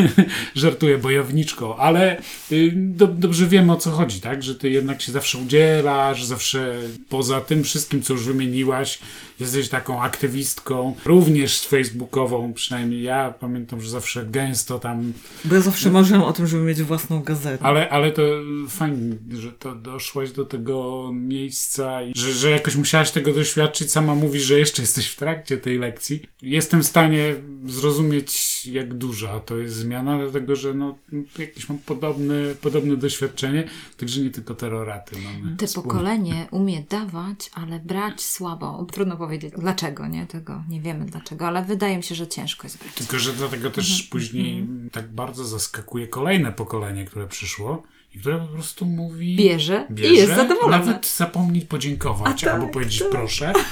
Żartuję 0.54 0.98
bojowniczką, 0.98 1.76
ale 1.76 2.20
y, 2.52 2.72
do, 2.76 3.06
dobrze 3.06 3.46
wiemy 3.46 3.72
o 3.72 3.76
co 3.76 3.90
chodzi, 3.90 4.20
tak? 4.20 4.42
Że 4.42 4.54
ty 4.54 4.70
jednak 4.70 5.02
się 5.02 5.12
zawsze 5.12 5.38
udzielasz, 5.38 6.24
zawsze 6.24 6.76
poza 7.08 7.40
tym 7.40 7.64
wszystkim, 7.64 8.02
co 8.02 8.12
już 8.12 8.24
wymieniłaś, 8.24 8.98
jesteś 9.40 9.68
taką 9.68 10.02
aktywistką, 10.02 10.94
również 11.04 11.66
facebookową, 11.66 12.52
przynajmniej 12.52 13.02
ja 13.02 13.34
pamiętam, 13.40 13.80
że 13.80 13.90
zawsze 13.90 14.26
gęsto 14.26 14.78
tam 14.78 15.12
Bo 15.44 15.54
ja 15.54 15.60
zawsze 15.60 15.90
marzyłam 15.90 16.22
o 16.22 16.32
tym, 16.32 16.46
żeby 16.46 16.62
mieć 16.62 16.82
własną 17.10 17.22
gazetę. 17.22 17.64
ale, 17.64 17.90
ale 17.90 18.12
to 18.12 18.22
fajnie, 18.68 19.16
że 19.30 19.52
to 19.52 19.74
doszłaś 19.74 20.32
do 20.32 20.44
tego 20.44 21.10
miejsca 21.14 22.02
i 22.02 22.12
że, 22.16 22.32
że 22.32 22.50
jakoś 22.50 22.76
musiałaś 22.76 23.10
tego 23.10 23.32
doświadczyć. 23.32 23.92
Sama 23.92 24.14
mówisz, 24.14 24.42
że 24.42 24.58
jeszcze 24.58 24.82
jesteś 24.82 25.08
w 25.08 25.16
trakcie 25.16 25.56
tej 25.56 25.78
lekcji. 25.78 26.22
Jestem 26.42 26.82
w 26.82 26.86
stanie 26.86 27.34
zrozumieć, 27.66 28.66
jak 28.66 28.94
duża 28.94 29.40
to 29.40 29.58
jest 29.58 29.74
zmiana, 29.74 30.18
dlatego 30.18 30.56
że 30.56 30.74
no, 30.74 30.98
jakieś 31.38 31.68
mam 31.68 31.78
podobne, 31.78 32.34
podobne 32.60 32.96
doświadczenie, 32.96 33.68
także 33.96 34.20
nie 34.20 34.30
tylko 34.30 34.54
terroraty 34.54 35.16
mamy. 35.18 35.56
Te 35.56 35.66
wspólne. 35.66 35.88
pokolenie 35.88 36.46
umie 36.50 36.82
dawać, 36.90 37.50
ale 37.54 37.78
brać 37.78 38.20
słabo. 38.20 38.86
Trudno 38.92 39.16
powiedzieć 39.16 39.54
dlaczego, 39.58 40.06
nie? 40.06 40.26
Tego 40.26 40.62
nie 40.68 40.80
wiemy 40.80 41.04
dlaczego, 41.04 41.46
ale 41.46 41.64
wydaje 41.64 41.96
mi 41.96 42.02
się, 42.02 42.14
że 42.14 42.26
ciężko 42.26 42.66
jest 42.66 42.78
brać. 42.78 42.94
Tylko, 42.94 43.18
że 43.18 43.32
dlatego 43.32 43.70
też 43.70 44.02
później 44.02 44.66
tak 44.92 45.12
bardzo 45.12 45.44
zaskakuje 45.44 46.08
kolejne 46.08 46.52
pokolenie, 46.52 46.99
które 47.04 47.26
przyszło 47.26 47.82
i 48.14 48.18
które 48.18 48.38
po 48.38 48.46
prostu 48.46 48.84
mówi... 48.84 49.36
Bierze, 49.36 49.86
bierze 49.90 50.14
i 50.14 50.16
jest 50.16 50.34
zadowolone. 50.36 50.78
Nawet 50.78 51.06
zapomnieć 51.06 51.64
podziękować 51.64 52.40
tak, 52.40 52.54
albo 52.54 52.68
powiedzieć 52.68 52.98
tak. 52.98 53.10
proszę. 53.10 53.52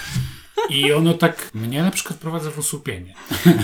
I 0.70 0.92
ono 0.92 1.14
tak 1.14 1.50
mnie 1.54 1.82
na 1.82 1.90
przykład 1.90 2.18
prowadza 2.18 2.50
w 2.50 2.58
osłupienie. 2.58 3.14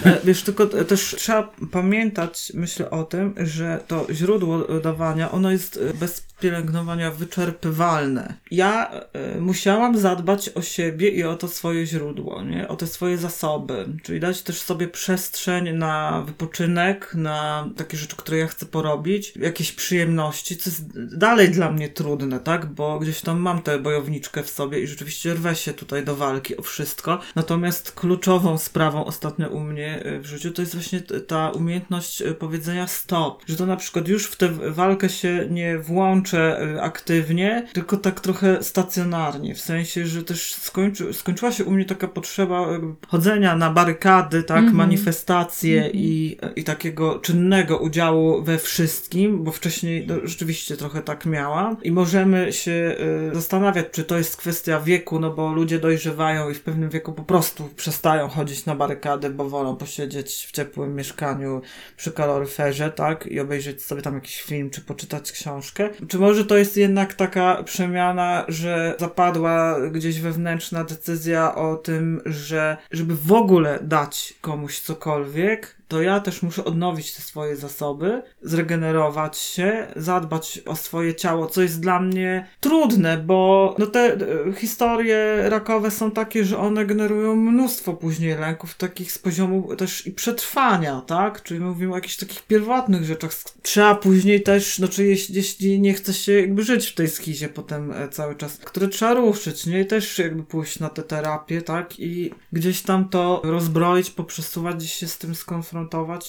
E, 0.04 0.20
Wiesz, 0.24 0.42
tylko 0.42 0.66
t- 0.66 0.84
też 0.84 1.16
trzeba 1.18 1.52
pamiętać, 1.72 2.52
myślę 2.54 2.90
o 2.90 3.04
tym, 3.04 3.34
że 3.36 3.84
to 3.86 4.06
źródło 4.12 4.80
dawania, 4.80 5.30
ono 5.30 5.50
jest 5.50 5.76
e, 5.90 5.94
bez 5.94 6.26
pielęgnowania 6.44 7.10
wyczerpywalne. 7.10 8.34
Ja 8.50 8.90
e, 8.90 9.40
musiałam 9.40 9.98
zadbać 9.98 10.50
o 10.54 10.62
siebie 10.62 11.08
i 11.08 11.24
o 11.24 11.36
to 11.36 11.48
swoje 11.48 11.86
źródło, 11.86 12.42
nie? 12.42 12.68
o 12.68 12.76
te 12.76 12.86
swoje 12.86 13.18
zasoby, 13.18 13.86
czyli 14.02 14.20
dać 14.20 14.42
też 14.42 14.60
sobie 14.60 14.88
przestrzeń 14.88 15.72
na 15.72 16.22
wypoczynek, 16.26 17.14
na 17.14 17.68
takie 17.76 17.96
rzeczy, 17.96 18.16
które 18.16 18.38
ja 18.38 18.46
chcę 18.46 18.66
porobić, 18.66 19.32
jakieś 19.36 19.72
przyjemności, 19.72 20.56
co 20.56 20.70
jest 20.70 21.16
dalej 21.18 21.50
dla 21.50 21.70
mnie 21.70 21.88
trudne, 21.88 22.40
tak? 22.40 22.66
Bo 22.66 22.98
gdzieś 22.98 23.20
tam 23.20 23.40
mam 23.40 23.62
tę 23.62 23.78
bojowniczkę 23.78 24.42
w 24.42 24.50
sobie 24.50 24.80
i 24.80 24.86
rzeczywiście 24.86 25.34
rwę 25.34 25.54
się 25.54 25.72
tutaj 25.72 26.04
do 26.04 26.16
walki 26.16 26.56
o 26.56 26.62
wszystko. 26.62 27.20
Natomiast 27.34 27.92
kluczową 27.92 28.58
sprawą 28.58 29.04
ostatnio 29.04 29.48
u 29.48 29.60
mnie 29.60 30.06
y, 30.06 30.20
w 30.20 30.26
życiu 30.26 30.50
to 30.50 30.62
jest 30.62 30.74
właśnie 30.74 31.00
ta 31.00 31.50
umiejętność 31.50 32.22
y, 32.22 32.34
powiedzenia 32.34 32.86
stop. 32.86 33.42
Że 33.46 33.56
to 33.56 33.66
na 33.66 33.76
przykład 33.76 34.08
już 34.08 34.26
w 34.26 34.36
tę 34.36 34.48
walkę 34.72 35.08
się 35.08 35.46
nie 35.50 35.78
włączę 35.78 36.33
y, 36.76 36.82
aktywnie, 36.82 37.66
tylko 37.72 37.96
tak 37.96 38.20
trochę 38.20 38.62
stacjonarnie. 38.62 39.54
W 39.54 39.60
sensie, 39.60 40.06
że 40.06 40.22
też 40.22 40.54
skończy, 40.54 41.12
skończyła 41.12 41.52
się 41.52 41.64
u 41.64 41.70
mnie 41.70 41.84
taka 41.84 42.08
potrzeba 42.08 42.72
jakby 42.72 43.06
chodzenia 43.08 43.56
na 43.56 43.70
barykady, 43.70 44.42
tak, 44.42 44.72
manifestacje 44.72 45.90
i, 45.92 46.38
i 46.56 46.64
takiego 46.64 47.18
czynnego 47.18 47.78
udziału 47.78 48.42
we 48.42 48.58
wszystkim, 48.58 49.44
bo 49.44 49.52
wcześniej 49.52 50.06
no, 50.06 50.14
rzeczywiście 50.24 50.76
trochę 50.76 51.02
tak 51.02 51.26
miałam. 51.26 51.76
I 51.82 51.92
możemy 51.92 52.52
się 52.52 52.96
y, 53.30 53.34
zastanawiać, 53.34 53.86
czy 53.92 54.04
to 54.04 54.18
jest 54.18 54.36
kwestia 54.36 54.80
wieku, 54.80 55.20
no 55.20 55.30
bo 55.30 55.52
ludzie 55.52 55.78
dojrzewają 55.78 56.50
i 56.50 56.54
w 56.54 56.62
pewnym 56.62 56.90
wieku 56.90 57.12
po 57.12 57.22
prostu 57.22 57.68
przestają 57.76 58.28
chodzić 58.28 58.66
na 58.66 58.74
barykady, 58.74 59.30
bo 59.30 59.48
wolą 59.48 59.76
posiedzieć 59.76 60.46
w 60.48 60.52
ciepłym 60.52 60.94
mieszkaniu 60.94 61.60
przy 61.96 62.12
kaloryferze, 62.12 62.90
tak, 62.90 63.26
i 63.26 63.40
obejrzeć 63.40 63.82
sobie 63.82 64.02
tam 64.02 64.14
jakiś 64.14 64.42
film, 64.42 64.70
czy 64.70 64.80
poczytać 64.80 65.32
książkę. 65.32 65.90
Czy 66.08 66.18
może 66.24 66.44
to 66.44 66.56
jest 66.56 66.76
jednak 66.76 67.14
taka 67.14 67.62
przemiana, 67.62 68.44
że 68.48 68.94
zapadła 68.98 69.76
gdzieś 69.90 70.20
wewnętrzna 70.20 70.84
decyzja 70.84 71.54
o 71.54 71.76
tym, 71.76 72.20
że 72.26 72.76
żeby 72.90 73.16
w 73.16 73.32
ogóle 73.32 73.78
dać 73.82 74.34
komuś 74.40 74.80
cokolwiek, 74.80 75.76
to 75.88 76.02
ja 76.02 76.20
też 76.20 76.42
muszę 76.42 76.64
odnowić 76.64 77.14
te 77.14 77.22
swoje 77.22 77.56
zasoby, 77.56 78.22
zregenerować 78.42 79.38
się, 79.38 79.86
zadbać 79.96 80.60
o 80.66 80.76
swoje 80.76 81.14
ciało, 81.14 81.46
co 81.46 81.62
jest 81.62 81.80
dla 81.80 82.00
mnie 82.00 82.48
trudne, 82.60 83.18
bo 83.18 83.74
no 83.78 83.86
te 83.86 84.00
e, 84.00 84.18
historie 84.52 85.16
rakowe 85.48 85.90
są 85.90 86.10
takie, 86.10 86.44
że 86.44 86.58
one 86.58 86.86
generują 86.86 87.36
mnóstwo 87.36 87.92
później 87.92 88.38
lęków, 88.38 88.74
takich 88.74 89.12
z 89.12 89.18
poziomu 89.18 89.76
też 89.76 90.06
i 90.06 90.12
przetrwania, 90.12 91.00
tak? 91.00 91.42
Czyli 91.42 91.60
mówimy 91.60 91.92
o 91.92 91.96
jakichś 91.96 92.16
takich 92.16 92.42
pierwotnych 92.42 93.04
rzeczach. 93.04 93.32
Trzeba 93.62 93.94
później 93.94 94.42
też, 94.42 94.78
no 94.78 94.88
czy 94.88 95.06
jeśli, 95.06 95.34
jeśli 95.34 95.80
nie 95.80 95.94
chce 95.94 96.14
się 96.14 96.32
jakby 96.32 96.62
żyć 96.62 96.86
w 96.86 96.94
tej 96.94 97.08
skizie 97.08 97.48
potem 97.48 97.92
e, 97.92 98.08
cały 98.08 98.36
czas, 98.36 98.56
które 98.56 98.88
trzeba 98.88 99.14
ruszyć, 99.14 99.66
nie? 99.66 99.80
I 99.80 99.86
też 99.86 100.18
jakby 100.18 100.42
pójść 100.42 100.78
na 100.80 100.88
tę 100.88 101.02
terapię, 101.02 101.62
tak? 101.62 102.00
I 102.00 102.30
gdzieś 102.52 102.82
tam 102.82 103.08
to 103.08 103.40
rozbroić, 103.44 104.10
poprzesuwać, 104.10 104.76
gdzieś 104.76 104.92
się 104.92 105.08
z 105.08 105.18
tym 105.18 105.34
skonfrontować 105.34 105.73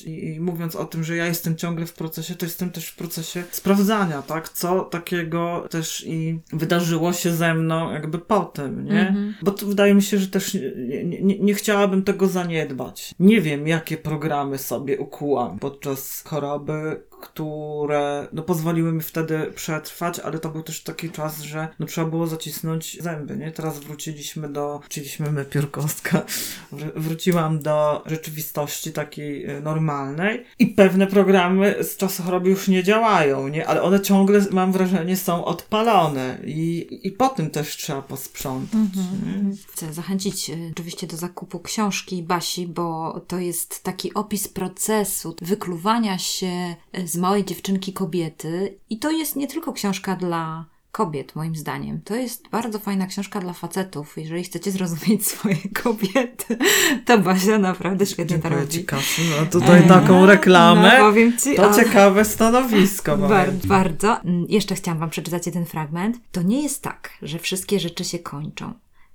i, 0.05 0.25
i 0.25 0.39
mówiąc 0.39 0.75
o 0.75 0.85
tym, 0.85 1.03
że 1.03 1.15
ja 1.15 1.25
jestem 1.25 1.55
ciągle 1.55 1.85
w 1.85 1.93
procesie, 1.93 2.35
to 2.35 2.45
jestem 2.45 2.71
też 2.71 2.87
w 2.87 2.95
procesie 2.95 3.43
sprawdzania, 3.51 4.21
tak? 4.21 4.49
Co 4.49 4.81
takiego 4.81 5.67
też 5.69 6.03
i 6.07 6.39
wydarzyło 6.53 7.13
się 7.13 7.31
ze 7.31 7.53
mną 7.53 7.91
jakby 7.91 8.19
po 8.19 8.39
tym, 8.45 8.85
nie? 8.85 9.15
Bo 9.41 9.51
to 9.51 9.65
wydaje 9.65 9.93
mi 9.93 10.01
się, 10.01 10.17
że 10.17 10.27
też 10.27 10.53
nie, 10.53 11.03
nie, 11.03 11.21
nie, 11.21 11.39
nie 11.39 11.53
chciałabym 11.53 12.03
tego 12.03 12.27
zaniedbać. 12.27 13.15
Nie 13.19 13.41
wiem, 13.41 13.67
jakie 13.67 13.97
programy 13.97 14.57
sobie 14.57 14.99
ukułam 14.99 15.59
podczas 15.59 16.23
choroby, 16.27 17.03
które 17.21 18.27
no, 18.33 18.43
pozwoliły 18.43 18.91
mi 18.91 19.01
wtedy 19.01 19.51
przetrwać, 19.55 20.19
ale 20.19 20.39
to 20.39 20.49
był 20.49 20.63
też 20.63 20.83
taki 20.83 21.09
czas, 21.09 21.41
że 21.41 21.67
no, 21.79 21.85
trzeba 21.85 22.09
było 22.09 22.27
zacisnąć 22.27 23.01
zęby, 23.01 23.37
nie? 23.37 23.51
Teraz 23.51 23.79
wróciliśmy 23.79 24.49
do, 24.49 24.79
wróciliśmy 24.79 25.31
my, 25.31 25.45
Piórkowska, 25.45 26.25
wr- 26.73 26.91
wróciłam 26.95 27.59
do 27.59 28.03
rzeczywistości 28.05 28.91
takiej 28.91 29.49
y, 29.49 29.61
normalnej 29.61 30.45
i 30.59 30.67
pewne 30.67 31.07
programy 31.07 31.75
z 31.83 31.97
czasu 31.97 32.23
choroby 32.23 32.49
już 32.49 32.67
nie 32.67 32.83
działają, 32.83 33.47
nie? 33.47 33.67
Ale 33.67 33.81
one 33.81 33.99
ciągle, 34.01 34.45
mam 34.51 34.71
wrażenie, 34.71 35.17
są 35.17 35.45
odpalone 35.45 36.37
i, 36.45 36.87
i 37.03 37.11
po 37.11 37.29
tym 37.29 37.49
też 37.49 37.77
trzeba 37.77 38.01
posprzątać. 38.01 38.79
nie? 39.25 39.55
Chcę 39.73 39.93
zachęcić 39.93 40.49
e, 40.49 40.53
oczywiście 40.71 41.07
do 41.07 41.17
zakupu 41.17 41.59
książki 41.59 42.23
Basi, 42.23 42.67
bo 42.67 43.19
to 43.27 43.39
jest 43.39 43.83
taki 43.83 44.13
opis 44.13 44.47
procesu 44.47 45.35
wykluwania 45.41 46.17
się 46.17 46.75
e, 46.91 47.07
z 47.15 47.17
małej 47.17 47.45
dziewczynki 47.45 47.93
kobiety. 47.93 48.77
I 48.89 48.99
to 48.99 49.11
jest 49.11 49.35
nie 49.35 49.47
tylko 49.47 49.73
książka 49.73 50.15
dla 50.15 50.65
kobiet, 50.91 51.35
moim 51.35 51.55
zdaniem. 51.55 52.01
To 52.01 52.15
jest 52.15 52.49
bardzo 52.49 52.79
fajna 52.79 53.07
książka 53.07 53.39
dla 53.39 53.53
facetów. 53.53 54.17
Jeżeli 54.17 54.43
chcecie 54.43 54.71
zrozumieć 54.71 55.27
swoje 55.31 55.57
kobiety, 55.83 56.57
to 57.05 57.17
Basia 57.17 57.57
naprawdę 57.57 58.05
świetnie 58.05 58.39
to 58.39 58.49
Ci, 58.49 58.55
robi. 58.55 58.85
Kasiu. 58.85 59.21
No 59.39 59.45
tutaj 59.45 59.87
taką 59.87 60.25
reklamę. 60.25 60.95
No, 60.99 61.05
powiem 61.05 61.37
ci, 61.37 61.55
To 61.55 61.69
o- 61.69 61.73
ciekawe 61.73 62.25
stanowisko. 62.25 63.17
Bardzo, 63.27 63.61
ci. 63.61 63.67
bardzo. 63.67 64.21
Mm, 64.21 64.45
Jeszcze 64.49 64.75
chciałam 64.75 64.99
Wam 64.99 65.09
przeczytać 65.09 65.45
jeden 65.45 65.65
fragment. 65.65 66.17
To 66.31 66.41
nie 66.41 66.63
jest 66.63 66.81
tak, 66.81 67.09
że 67.21 67.39
wszystkie 67.39 67.79
rzeczy 67.79 68.03
się 68.03 68.19
kończą. 68.19 68.73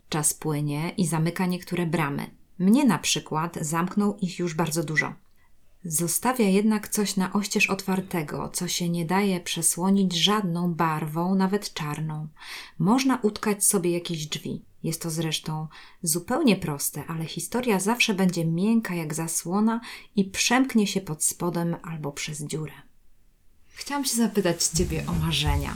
Czas 0.09 0.35
płynie 0.35 0.93
i 0.97 1.07
zamyka 1.07 1.47
niektóre 1.47 1.87
bramy. 1.87 2.27
Mnie 2.59 2.85
na 2.85 2.99
przykład 2.99 3.59
zamknął 3.61 4.17
ich 4.21 4.39
już 4.39 4.55
bardzo 4.55 4.85
dużo. 4.85 5.13
Zostawia 5.85 6.49
jednak 6.49 6.89
coś 6.89 7.17
na 7.17 7.33
oścież 7.33 7.71
otwartego, 7.71 8.51
co 8.53 8.69
się 8.69 8.89
nie 8.89 9.05
daje 9.05 9.41
przesłonić 9.41 10.15
żadną 10.15 10.75
barwą, 10.75 11.35
nawet 11.35 11.75
czarną. 11.75 12.29
Można 12.79 13.19
utkać 13.23 13.65
sobie 13.65 13.91
jakieś 13.91 14.27
drzwi. 14.27 14.63
Jest 14.83 15.03
to 15.03 15.11
zresztą 15.11 15.69
zupełnie 16.03 16.57
proste, 16.57 17.05
ale 17.07 17.25
historia 17.25 17.81
zawsze 17.81 18.15
będzie 18.15 18.45
miękka 18.45 18.95
jak 18.95 19.15
zasłona 19.15 19.81
i 20.17 20.25
przemknie 20.25 20.87
się 20.87 21.01
pod 21.01 21.25
spodem 21.25 21.77
albo 21.83 22.13
przez 22.13 22.43
dziurę. 22.43 22.73
Chciałam 23.69 24.05
się 24.05 24.17
zapytać 24.17 24.65
Ciebie 24.65 25.05
o 25.07 25.13
marzenia. 25.13 25.75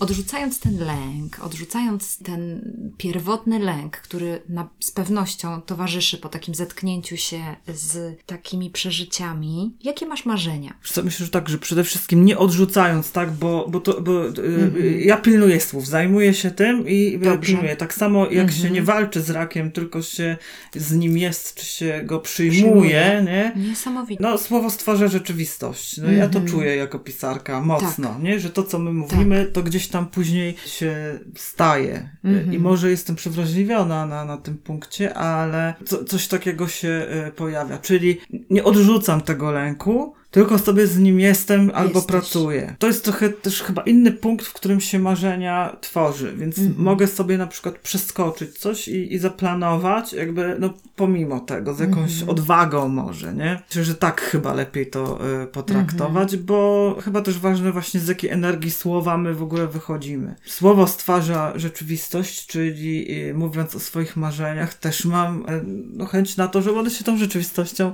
Odrzucając 0.00 0.60
ten 0.60 0.78
lęk, 0.78 1.38
odrzucając 1.42 2.18
ten 2.18 2.72
pierwotny 2.98 3.58
lęk, 3.58 3.96
który 3.96 4.42
na, 4.48 4.68
z 4.80 4.90
pewnością 4.90 5.62
towarzyszy 5.62 6.18
po 6.18 6.28
takim 6.28 6.54
zetknięciu 6.54 7.16
się 7.16 7.38
z 7.74 8.18
takimi 8.26 8.70
przeżyciami, 8.70 9.76
jakie 9.82 10.06
masz 10.06 10.26
marzenia? 10.26 10.74
Myślę, 11.04 11.26
że 11.26 11.32
tak, 11.32 11.48
że 11.48 11.58
przede 11.58 11.84
wszystkim 11.84 12.24
nie 12.24 12.38
odrzucając, 12.38 13.12
tak, 13.12 13.32
bo, 13.32 13.66
bo, 13.68 13.80
to, 13.80 14.00
bo 14.00 14.28
y, 14.28 15.00
ja 15.04 15.16
pilnuję 15.16 15.60
słów, 15.60 15.86
zajmuję 15.86 16.34
się 16.34 16.50
tym 16.50 16.88
i 16.88 17.18
Dobrze. 17.18 17.52
pilnuję. 17.52 17.76
Tak 17.76 17.94
samo 17.94 18.30
jak 18.30 18.52
się 18.52 18.70
nie 18.70 18.82
walczy 18.82 19.22
z 19.22 19.30
rakiem, 19.30 19.72
tylko 19.72 20.02
się 20.02 20.36
z 20.74 20.92
nim 20.92 21.18
jest, 21.18 21.54
czy 21.54 21.66
się 21.66 22.00
go 22.04 22.20
przyjmuje, 22.20 23.22
nie? 23.26 23.52
Niesamowite. 23.68 24.22
No, 24.22 24.38
słowo 24.38 24.70
stwarza 24.70 25.08
rzeczywistość. 25.08 25.96
No, 25.98 26.12
Ja 26.12 26.28
to 26.28 26.40
czuję 26.40 26.76
jako 26.76 26.98
pisarka 26.98 27.60
mocno, 27.60 28.18
nie? 28.22 28.40
Że 28.40 28.50
to, 28.50 28.62
co 28.62 28.78
my 28.78 28.92
mówimy, 28.92 29.50
to 29.52 29.62
gdzieś 29.62 29.83
tam 29.88 30.06
później 30.06 30.56
się 30.66 31.18
staje. 31.36 32.08
I 32.52 32.58
może 32.58 32.90
jestem 32.90 33.16
przewrażliwiona 33.16 34.06
na, 34.06 34.24
na 34.24 34.36
tym 34.36 34.58
punkcie, 34.58 35.14
ale 35.14 35.74
co, 35.84 36.04
coś 36.04 36.28
takiego 36.28 36.68
się 36.68 37.06
y, 37.28 37.32
pojawia. 37.32 37.78
Czyli 37.78 38.20
nie 38.50 38.64
odrzucam 38.64 39.20
tego 39.20 39.50
lęku, 39.50 40.14
tylko 40.34 40.58
sobie 40.58 40.86
z 40.86 40.98
nim 40.98 41.20
jestem 41.20 41.70
albo 41.74 41.94
Jesteś. 41.94 42.06
pracuję. 42.06 42.76
To 42.78 42.86
jest 42.86 43.04
trochę 43.04 43.28
też 43.28 43.62
chyba 43.62 43.82
inny 43.82 44.12
punkt, 44.12 44.46
w 44.46 44.52
którym 44.52 44.80
się 44.80 44.98
marzenia 44.98 45.76
tworzy, 45.80 46.34
więc 46.36 46.56
mogę 46.76 47.06
sobie 47.06 47.38
na 47.38 47.46
przykład 47.46 47.78
przeskoczyć 47.78 48.58
coś 48.58 48.88
i, 48.88 49.14
i 49.14 49.18
zaplanować, 49.18 50.12
jakby 50.12 50.56
no 50.58 50.74
pomimo 50.96 51.40
tego, 51.40 51.74
z 51.74 51.80
jakąś 51.80 52.22
odwagą 52.22 52.88
może, 52.88 53.34
nie? 53.34 53.62
Myślę, 53.68 53.84
że 53.84 53.94
tak 53.94 54.20
chyba 54.20 54.54
lepiej 54.54 54.86
to 54.86 55.18
y, 55.42 55.46
potraktować, 55.46 56.36
bo 56.36 56.96
chyba 57.04 57.22
też 57.22 57.38
ważne 57.38 57.72
właśnie 57.72 58.00
z 58.00 58.08
jakiej 58.08 58.30
energii 58.30 58.70
słowa 58.70 59.16
my 59.16 59.34
w 59.34 59.42
ogóle 59.42 59.66
wychodzimy. 59.66 60.34
Słowo 60.46 60.86
stwarza 60.86 61.52
rzeczywistość, 61.56 62.46
czyli 62.46 63.20
y, 63.28 63.34
mówiąc 63.34 63.74
o 63.74 63.80
swoich 63.80 64.16
marzeniach, 64.16 64.74
też 64.74 65.04
mam 65.04 65.42
y, 65.42 65.62
no, 65.92 66.06
chęć 66.06 66.36
na 66.36 66.48
to, 66.48 66.62
żeby 66.62 66.78
one 66.78 66.90
się 66.90 67.04
tą 67.04 67.16
rzeczywistością 67.16 67.92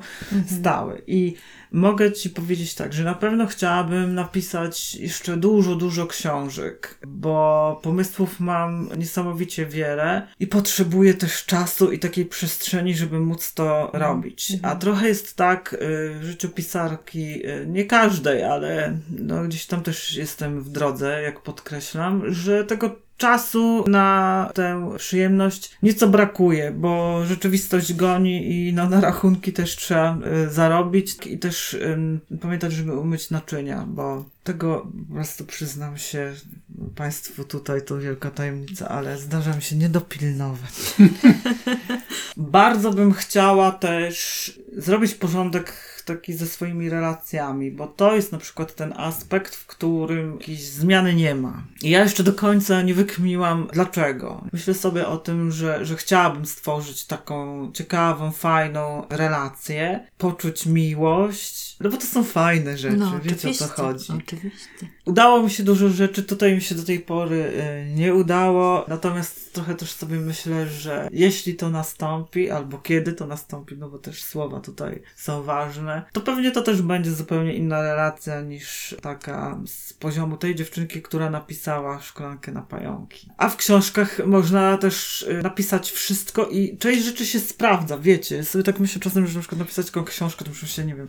stały. 0.59 1.03
I 1.07 1.35
Mogę 1.73 2.13
ci 2.13 2.31
powiedzieć 2.31 2.75
tak, 2.75 2.93
że 2.93 3.05
na 3.05 3.15
pewno 3.15 3.47
chciałabym 3.47 4.15
napisać 4.15 4.95
jeszcze 4.95 5.37
dużo, 5.37 5.75
dużo 5.75 6.07
książek, 6.07 6.99
bo 7.07 7.81
pomysłów 7.83 8.41
mam 8.41 8.89
niesamowicie 8.99 9.67
wiele 9.67 10.27
i 10.41 10.47
potrzebuję 10.47 11.15
też 11.15 11.45
czasu 11.45 11.93
i 11.93 11.99
takiej 11.99 12.27
przestrzeni, 12.27 12.95
żeby 12.95 13.21
móc 13.21 13.55
to 13.55 13.91
robić. 13.93 14.53
A 14.63 14.77
trochę 14.77 15.09
jest 15.09 15.37
tak 15.37 15.73
y, 15.73 15.79
w 16.21 16.25
życiu 16.25 16.49
pisarki, 16.49 17.47
y, 17.47 17.67
nie 17.67 17.85
każdej, 17.85 18.45
ale 18.45 18.99
no, 19.19 19.45
gdzieś 19.45 19.67
tam 19.67 19.83
też 19.83 20.17
jestem 20.17 20.63
w 20.63 20.69
drodze, 20.69 21.23
jak 21.23 21.43
podkreślam, 21.43 22.23
że 22.33 22.65
tego 22.65 23.10
czasu 23.21 23.85
na 23.89 24.51
tę 24.55 24.95
przyjemność 24.99 25.77
nieco 25.83 26.09
brakuje, 26.09 26.71
bo 26.71 27.21
rzeczywistość 27.27 27.95
goni 27.95 28.51
i 28.51 28.73
no, 28.73 28.89
na 28.89 29.01
rachunki 29.01 29.53
też 29.53 29.77
trzeba 29.77 30.19
y, 30.47 30.51
zarobić 30.51 31.27
i 31.27 31.39
też 31.39 31.75
ym, 31.75 32.21
pamiętać, 32.41 32.73
żeby 32.73 32.99
umyć 32.99 33.31
naczynia, 33.31 33.85
bo 33.89 34.25
tego 34.45 34.87
po 35.09 35.15
prostu 35.15 35.45
przyznam 35.45 35.99
się 35.99 36.33
Państwu 36.95 37.45
tutaj 37.45 37.83
to 37.85 37.99
wielka 37.99 38.31
tajemnica, 38.31 38.89
ale 38.89 39.19
zdarza 39.19 39.57
mi 39.57 39.63
się 39.63 39.77
nie 39.77 39.89
dopilnować. 39.89 40.95
Bardzo 42.37 42.91
bym 42.91 43.13
chciała 43.13 43.73
też 43.73 44.60
zrobić 44.77 45.15
porządek 45.15 45.73
taki 46.05 46.33
ze 46.33 46.47
swoimi 46.47 46.91
relacjami, 46.91 47.71
bo 47.71 47.87
to 47.87 48.15
jest 48.15 48.33
na 48.33 48.39
przykład 48.39 48.75
ten 48.75 48.93
aspekt, 48.97 49.55
w 49.55 49.67
którym 49.67 50.33
jakiejś 50.33 50.63
zmiany 50.63 51.15
nie 51.15 51.35
ma. 51.35 51.63
I 51.83 51.91
ja 51.91 52.03
jeszcze 52.03 52.23
do 52.23 52.33
końca 52.33 52.83
nie 52.83 52.95
wykminiłam 52.95 53.69
dlaczego. 53.73 54.45
Myślę 54.53 54.75
sobie 54.75 55.07
o 55.07 55.19
tym, 55.19 55.51
że, 55.51 55.85
że 55.85 55.97
chciałabym 55.97 56.47
stworzyć 56.47 57.07
taką 57.07 57.71
ciekawą, 57.73 58.33
fajną 58.33 59.07
relację, 59.11 60.07
poczuć 60.19 60.67
miłość, 60.67 61.77
no 61.81 61.91
bo 61.91 61.97
to 61.97 62.07
są 62.07 62.25
fajne 62.25 62.79
rzeczy, 62.79 63.05
wiecie 63.23 63.51
o 63.51 63.55
co 63.55 63.67
chodzi. 63.67 64.13
Oczywiście. 64.13 64.69
Udało 65.05 65.43
mi 65.43 65.51
się 65.51 65.63
dużo 65.63 65.89
rzeczy, 65.89 66.23
tutaj 66.23 66.55
mi 66.55 66.61
się 66.61 66.75
do 66.75 66.83
tej 66.83 67.01
pory 67.01 67.37
y, 67.37 67.95
nie 67.95 68.15
udało, 68.15 68.85
natomiast 68.89 69.50
trochę 69.53 69.75
też 69.75 69.93
sobie 69.93 70.17
myślę, 70.17 70.67
że 70.67 71.09
jeśli 71.13 71.55
to 71.55 71.71
nastąpi, 71.71 72.51
albo 72.51 72.79
kiedy 72.79 73.13
to 73.13 73.27
nastąpi, 73.27 73.77
no 73.79 73.89
bo 73.89 73.99
też 73.99 74.23
słowa 74.23 74.61
tutaj 74.61 75.03
są 75.17 75.43
ważne, 75.43 76.03
to 76.13 76.21
pewnie 76.21 76.51
to 76.51 76.63
też 76.63 76.83
będzie 76.83 77.13
zupełnie 77.13 77.55
inna 77.55 77.83
relacja 77.83 78.41
niż 78.41 78.97
taka 79.03 79.59
z 79.67 79.93
poziomu 79.93 80.37
tej 80.37 80.55
dziewczynki, 80.55 81.03
która 81.03 81.31
napisała 81.31 82.01
szklankę 82.01 82.53
na 82.53 82.63
pająki. 82.63 83.31
A 83.37 83.49
w 83.49 83.57
książkach 83.57 84.27
można 84.27 84.79
też 84.79 85.23
y, 85.23 85.43
napisać 85.43 85.91
wszystko 85.91 86.47
i 86.47 86.79
część 86.79 87.05
rzeczy 87.05 87.27
się 87.27 87.41
sprawdza, 87.41 87.99
wiecie. 87.99 88.45
Sobie 88.45 88.65
tak 88.65 88.81
myślę 88.81 89.01
czasem, 89.01 89.27
że 89.27 89.35
na 89.35 89.41
przykład 89.41 89.59
napisać 89.59 89.87
taką 89.87 90.05
książkę, 90.05 90.45
to 90.45 90.51
muszę 90.51 90.67
się, 90.67 90.85
nie 90.85 90.95
wiem, 90.95 91.07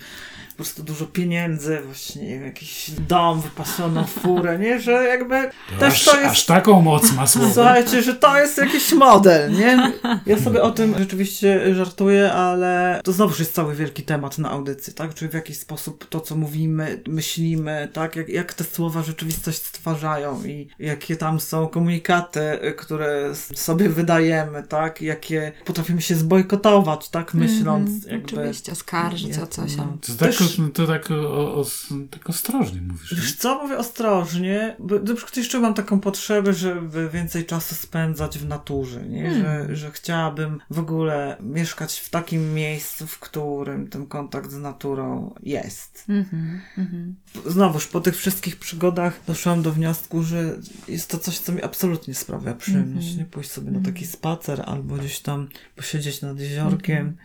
po 0.50 0.56
prostu 0.56 0.84
dużo 0.84 1.06
pieniędzy, 1.06 1.82
właśnie 1.86 2.28
wiem, 2.28 2.44
jakiś 2.44 2.92
dom, 2.92 3.42
wypasioną 3.42 4.04
furę, 4.06 4.60
nie? 4.60 4.80
Że 4.80 4.92
jakby 4.92 5.50
też 5.80 5.94
aż, 5.94 6.06
to 6.06 6.20
jest... 6.20 6.32
aż 6.32 6.46
taką 6.46 6.82
moc 6.82 7.12
ma 7.14 7.28
słowo. 7.28 7.54
Słuchajcie, 7.54 8.02
że 8.02 8.14
to 8.14 8.31
jest 8.40 8.58
jakiś 8.58 8.94
model, 8.94 9.52
nie? 9.52 9.94
Ja 10.26 10.40
sobie 10.40 10.62
o 10.62 10.72
tym 10.72 10.96
rzeczywiście 10.98 11.76
żartuję, 11.76 12.34
ale 12.34 13.02
to 13.04 13.12
znowuż 13.12 13.40
jest 13.40 13.54
cały 13.54 13.76
wielki 13.76 14.04
temat 14.04 14.38
na 14.38 14.52
audycji, 14.52 14.94
tak? 14.94 15.14
Czyli 15.14 15.32
w 15.32 15.34
jakiś 15.34 15.60
sposób 15.60 16.06
to, 16.10 16.20
co 16.20 16.36
mówimy, 16.36 17.02
myślimy, 17.08 17.90
tak? 17.94 18.16
Jak, 18.16 18.30
jak 18.30 18.54
te 18.54 18.64
słowa 18.64 19.04
rzeczywistość 19.04 19.66
stwarzają 19.66 20.44
i 20.44 20.68
jakie 20.80 21.16
tam 21.16 21.40
są 21.40 21.68
komunikaty, 21.68 22.42
które 22.78 23.36
sobie 23.56 23.90
wydajemy, 23.90 24.64
tak? 24.64 25.02
Jakie 25.02 25.52
potrafimy 25.66 26.02
się 26.02 26.16
zbojkotować, 26.16 27.10
tak? 27.10 27.34
Myśląc 27.34 28.06
jakby... 28.06 28.26
Oczywiście, 28.26 28.72
oskarżyć 28.72 29.38
o 29.38 29.48
coś. 29.48 29.76
No. 29.76 29.98
To 30.08 30.14
tak, 30.14 30.30
Też- 30.30 30.58
to 30.74 30.88
tak, 30.88 31.12
o, 31.12 31.56
o, 31.56 31.66
tak 32.12 32.30
ostrożnie 32.30 32.82
mówisz. 32.82 33.16
Wiesz 33.16 33.36
co, 33.36 33.64
mówię 33.64 33.78
ostrożnie, 33.78 34.76
bo 34.80 34.96
na 35.00 35.16
przykład 35.16 35.38
jeszcze 35.38 35.60
mam 35.60 35.74
taką 35.74 36.00
potrzebę, 36.00 36.54
żeby 36.54 37.10
więcej 37.10 37.46
czasu 37.46 37.76
spędzać 37.76 38.21
w 38.30 38.48
naturze, 38.48 39.06
nie? 39.06 39.34
Że, 39.34 39.76
że 39.76 39.92
chciałabym 39.92 40.60
w 40.70 40.80
ogóle 40.80 41.38
mieszkać 41.40 42.00
w 42.00 42.10
takim 42.10 42.54
miejscu, 42.54 43.08
w 43.08 43.20
którym 43.20 43.88
ten 43.88 44.06
kontakt 44.06 44.52
z 44.52 44.58
naturą 44.58 45.34
jest. 45.44 46.06
Mhm, 46.10 46.62
mhm. 46.78 47.16
Znowuż 47.46 47.88
po 47.88 48.02
tych 48.02 48.18
wszystkich 48.18 48.60
przygodach 48.60 49.20
doszłam 49.28 49.62
do 49.62 49.72
wniosku, 49.72 50.24
że 50.24 50.60
jest 50.88 51.10
to 51.10 51.18
coś, 51.18 51.40
co 51.40 51.52
mi 51.52 51.64
absolutnie 51.64 52.14
sprawia 52.14 52.54
przyjemność. 52.54 53.16
Nie 53.16 53.26
pójść 53.26 53.52
sobie 53.52 53.72
na 53.72 53.80
taki 53.80 54.06
spacer 54.06 54.64
albo 54.66 54.96
gdzieś 54.96 55.20
tam 55.20 55.50
posiedzieć 55.76 56.22
nad 56.22 56.40
jeziorkiem. 56.40 57.18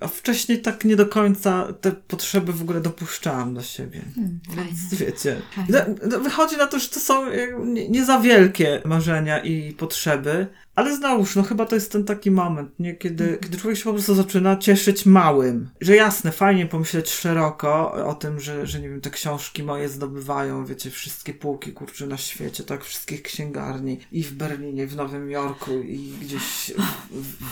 A 0.00 0.08
wcześniej 0.08 0.62
tak 0.62 0.84
nie 0.84 0.96
do 0.96 1.06
końca 1.06 1.72
te 1.80 1.92
potrzeby 1.92 2.52
w 2.52 2.62
ogóle 2.62 2.80
dopuszczałam 2.80 3.54
do 3.54 3.62
siebie. 3.62 4.00
Fajne. 4.48 4.64
Więc 4.64 4.94
wiecie, 4.94 5.36
Fajne. 5.54 5.86
no, 5.88 6.08
no, 6.10 6.20
wychodzi 6.20 6.56
na 6.56 6.66
to, 6.66 6.78
że 6.78 6.88
to 6.88 7.00
są 7.00 7.26
e, 7.26 7.46
nie, 7.64 7.88
nie 7.88 8.04
za 8.04 8.20
wielkie 8.20 8.82
marzenia 8.84 9.38
i 9.38 9.72
potrzeby, 9.72 10.07
ale 10.74 10.96
znowuż, 10.96 11.36
no 11.36 11.42
chyba 11.42 11.66
to 11.66 11.74
jest 11.74 11.92
ten 11.92 12.04
taki 12.04 12.30
moment, 12.30 12.70
nie? 12.78 12.94
Kiedy, 12.94 13.38
kiedy 13.42 13.58
człowiek 13.58 13.78
się 13.78 13.84
po 13.84 13.92
prostu 13.92 14.14
zaczyna 14.14 14.56
cieszyć 14.56 15.06
małym. 15.06 15.70
Że 15.80 15.96
jasne, 15.96 16.32
fajnie 16.32 16.66
pomyśleć 16.66 17.10
szeroko 17.10 17.92
o 17.92 18.14
tym, 18.14 18.40
że, 18.40 18.66
że 18.66 18.80
nie 18.80 18.88
wiem, 18.88 19.00
te 19.00 19.10
książki 19.10 19.62
moje 19.62 19.88
zdobywają, 19.88 20.66
wiecie, 20.66 20.90
wszystkie 20.90 21.34
półki, 21.34 21.72
kurczę, 21.72 22.06
na 22.06 22.16
świecie, 22.16 22.64
tak, 22.64 22.84
wszystkich 22.84 23.22
księgarni 23.22 24.00
i 24.12 24.22
w 24.24 24.32
Berlinie, 24.32 24.82
i 24.82 24.86
w 24.86 24.96
Nowym 24.96 25.30
Jorku 25.30 25.82
i 25.82 26.12
gdzieś 26.20 26.72
w, 27.10 27.44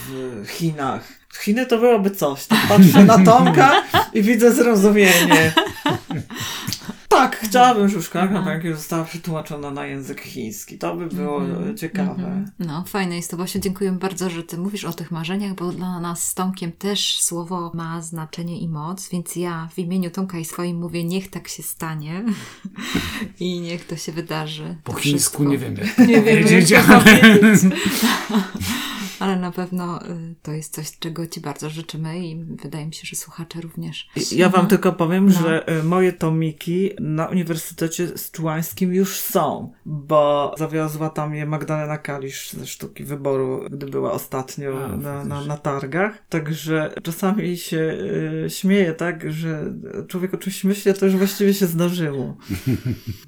w 0.43 0.49
Chinach. 0.49 1.07
Chiny 1.39 1.65
to 1.65 1.77
byłoby 1.77 2.11
coś. 2.11 2.45
Tak 2.45 2.59
patrzę 2.67 3.05
na 3.05 3.25
Tomka 3.25 3.83
i 4.13 4.21
widzę 4.21 4.51
zrozumienie. 4.51 5.53
Tak, 7.17 7.37
chciałabym, 7.39 7.89
żeby 7.89 8.03
szklanka 8.03 8.41
pęki 8.41 8.73
została 8.73 9.03
przetłumaczona 9.05 9.71
na 9.71 9.85
język 9.85 10.21
chiński. 10.21 10.77
To 10.77 10.95
by 10.95 11.05
było 11.07 11.41
ciekawe. 11.77 12.45
No, 12.59 12.83
fajne 12.87 13.15
jest 13.15 13.31
to, 13.31 13.37
Basiu. 13.37 13.59
Dziękuję 13.59 13.91
bardzo, 13.91 14.29
że 14.29 14.43
ty 14.43 14.57
mówisz 14.57 14.85
o 14.85 14.93
tych 14.93 15.11
marzeniach, 15.11 15.53
bo 15.53 15.71
dla 15.71 15.99
nas 15.99 16.23
z 16.27 16.33
Tomkiem 16.33 16.71
też 16.71 17.21
słowo 17.21 17.71
ma 17.73 18.01
znaczenie 18.01 18.59
i 18.59 18.69
moc, 18.69 19.09
więc 19.09 19.35
ja 19.35 19.69
w 19.75 19.79
imieniu 19.79 20.11
Tomka 20.11 20.37
i 20.39 20.45
swoim 20.45 20.77
mówię, 20.77 21.03
niech 21.03 21.29
tak 21.29 21.47
się 21.47 21.63
stanie 21.63 22.23
i 23.39 23.59
niech 23.59 23.87
to 23.87 23.95
się 23.97 24.11
wydarzy. 24.11 24.75
Po 24.83 24.93
To 24.93 24.99
chińsku 24.99 25.19
wszystko. 25.19 25.43
nie 25.43 25.57
wiem 25.57 25.75
jak 25.77 25.97
Nie 25.97 26.21
wiem, 26.21 26.23
powiedzieć, 26.23 26.69
jak 26.69 26.85
ale- 29.19 29.35
na 29.39 29.51
pewno 29.51 30.05
y, 30.05 30.35
to 30.41 30.51
jest 30.51 30.73
coś, 30.73 30.99
czego 30.99 31.27
Ci 31.27 31.41
bardzo 31.41 31.69
życzymy 31.69 32.19
i 32.27 32.35
wydaje 32.45 32.85
mi 32.87 32.93
się, 32.93 33.01
że 33.05 33.15
słuchacze 33.15 33.61
również. 33.61 34.09
Ja 34.31 34.49
wam 34.49 34.67
tylko 34.67 34.91
powiem, 34.93 35.25
No. 35.25 35.31
że 35.31 35.79
y, 35.79 35.83
moje 35.83 36.13
tomiki 36.13 36.89
na 36.99 37.25
Uniwersytecie 37.27 38.17
Struańskim 38.17 38.93
już 38.93 39.19
są, 39.19 39.71
bo 39.85 40.55
zawiozła 40.57 41.09
tam 41.09 41.35
je 41.35 41.45
Magdalena 41.45 41.97
Kalisz 41.97 42.51
ze 42.51 42.67
sztuki 42.67 43.03
wyboru, 43.03 43.61
gdy 43.71 43.85
była 43.85 44.11
ostatnio 44.11 44.85
A, 44.85 44.97
na, 44.97 45.25
na, 45.25 45.45
na 45.45 45.57
targach. 45.57 46.27
Także 46.29 46.93
czasami 47.03 47.57
się 47.57 47.77
y, 48.45 48.49
śmieję, 48.49 48.93
tak, 48.93 49.31
że 49.31 49.73
człowiek 50.07 50.33
o 50.33 50.37
czymś 50.37 50.63
myśli, 50.63 50.91
a 50.91 50.93
to 50.93 51.05
już 51.05 51.15
właściwie 51.15 51.53
się 51.53 51.65
zdarzyło. 51.67 52.37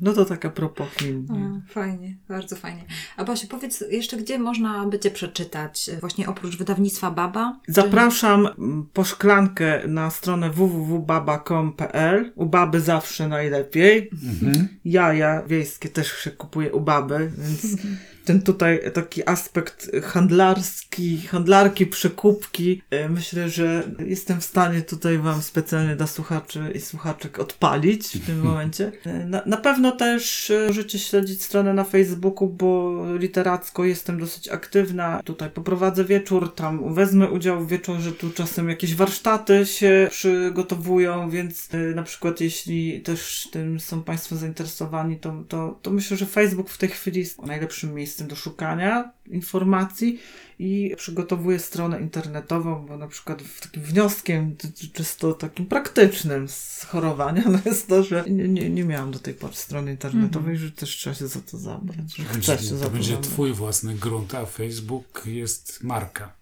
No 0.02 0.14
to 0.14 0.26
taka 0.26 0.50
propos 0.50 0.88
Chin. 1.00 1.28
fajnie, 1.70 2.18
bardzo 2.30 2.56
fajnie. 2.56 2.86
A 3.18 3.24
Basiu, 3.24 3.48
powiedz 3.48 3.84
jeszcze, 3.92 4.18
gdzie 4.18 4.40
można 4.40 4.86
by 4.88 5.00
Cię 5.00 5.12
przeczytać? 5.12 5.79
Właśnie 6.00 6.28
oprócz 6.30 6.58
wydawnictwa 6.58 7.12
Baba? 7.12 7.60
Zapraszam 7.68 8.48
mm, 8.48 8.86
po 8.94 9.04
szklankę 9.04 9.88
na 9.88 10.10
stronę 10.10 10.50
www.baba.com.pl. 10.50 12.32
U 12.36 12.46
baby 12.46 12.82
zawsze 12.82 13.28
najlepiej. 13.28 14.10
Jaja 14.86 15.44
wiejskie 15.48 15.90
też 15.90 16.12
się 16.18 16.32
kupuje 16.32 16.74
u 16.74 16.82
baby, 16.82 17.32
więc 17.38 17.78
ten 18.30 18.42
tutaj 18.42 18.80
taki 18.94 19.30
aspekt 19.30 19.92
handlarski, 20.04 21.22
handlarki, 21.22 21.88
przekupki, 21.88 22.82
e, 22.90 23.10
myślę, 23.10 23.50
że 23.50 23.84
jestem 24.06 24.42
w 24.42 24.44
stanie 24.44 24.82
tutaj 24.82 25.18
wam 25.18 25.42
specjalnie 25.42 25.96
dla 25.96 26.08
słuchaczy 26.08 26.72
i 26.76 26.82
słuchaczek 26.82 27.40
odpalić 27.40 28.08
w 28.08 28.26
tym 28.26 28.42
momencie. 28.50 28.92
E, 29.06 29.26
Na, 29.26 29.42
na 29.46 29.58
pewno 29.58 29.92
też 29.92 30.52
e, 30.52 30.68
możecie 30.68 31.00
śledzić 31.00 31.44
stronę 31.44 31.74
na 31.74 31.84
Facebooku, 31.84 32.50
bo 32.50 33.04
literacko 33.18 33.86
jestem 33.86 34.20
dosyć 34.20 34.50
aktywna. 34.50 35.22
Tutaj 35.24 35.50
poprowadzę 35.50 36.06
wieczór, 36.06 36.56
tam 36.56 36.94
wezmę 36.94 37.28
udział 37.30 37.66
w 37.66 37.70
wieczorze, 37.70 38.12
tu 38.12 38.30
czasem 38.30 38.70
jakieś 38.70 38.96
warsztaty 38.96 39.66
się 39.66 40.08
przygotowują, 40.12 41.30
więc 41.30 41.70
na 41.96 42.04
przykład 42.04 42.42
jeśli 42.42 43.02
też 43.02 43.50
tym 43.52 43.80
są 43.80 44.04
Państwo 44.04 44.36
zainteresowani, 44.36 45.18
to, 45.18 45.44
to, 45.48 45.80
to 45.82 45.92
myślę, 45.92 46.18
że 46.18 46.26
Facebook 46.26 46.70
w 46.70 46.78
tej 46.78 46.90
chwili 46.90 47.20
jest 47.20 47.42
najlepszym 47.42 47.94
miejscem 47.94 48.19
do 48.24 48.36
szukania 48.36 49.12
informacji 49.26 50.20
i 50.60 50.94
przygotowuję 50.98 51.60
stronę 51.60 52.02
internetową, 52.02 52.86
bo 52.86 52.98
na 52.98 53.08
przykład 53.08 53.42
w 53.42 53.62
takim 53.62 53.84
wnioskiem, 53.84 54.56
czysto 54.94 55.34
takim 55.34 55.66
praktycznym 55.66 56.48
z 56.48 56.84
chorowania, 56.90 57.44
no 57.52 57.60
jest 57.66 57.88
to, 57.88 58.04
że 58.04 58.24
nie, 58.30 58.48
nie, 58.48 58.70
nie 58.70 58.84
miałam 58.84 59.12
do 59.12 59.20
tej 59.20 59.34
pory 59.34 59.54
strony 59.54 59.92
internetowej, 59.92 60.58
że 60.58 60.72
też 60.72 60.90
trzeba 60.90 61.14
się 61.14 61.28
za 61.28 61.40
to 61.40 61.58
zabrać, 61.58 62.22
Będzie, 62.32 62.58
to 62.58 62.64
to 62.84 62.90
będzie 62.90 63.12
zabrać. 63.14 63.28
twój 63.28 63.54
własny 63.54 63.96
grunt, 63.96 64.36
a 64.36 64.46
Facebook 64.46 65.24
jest 65.26 65.84
marka. 65.84 66.39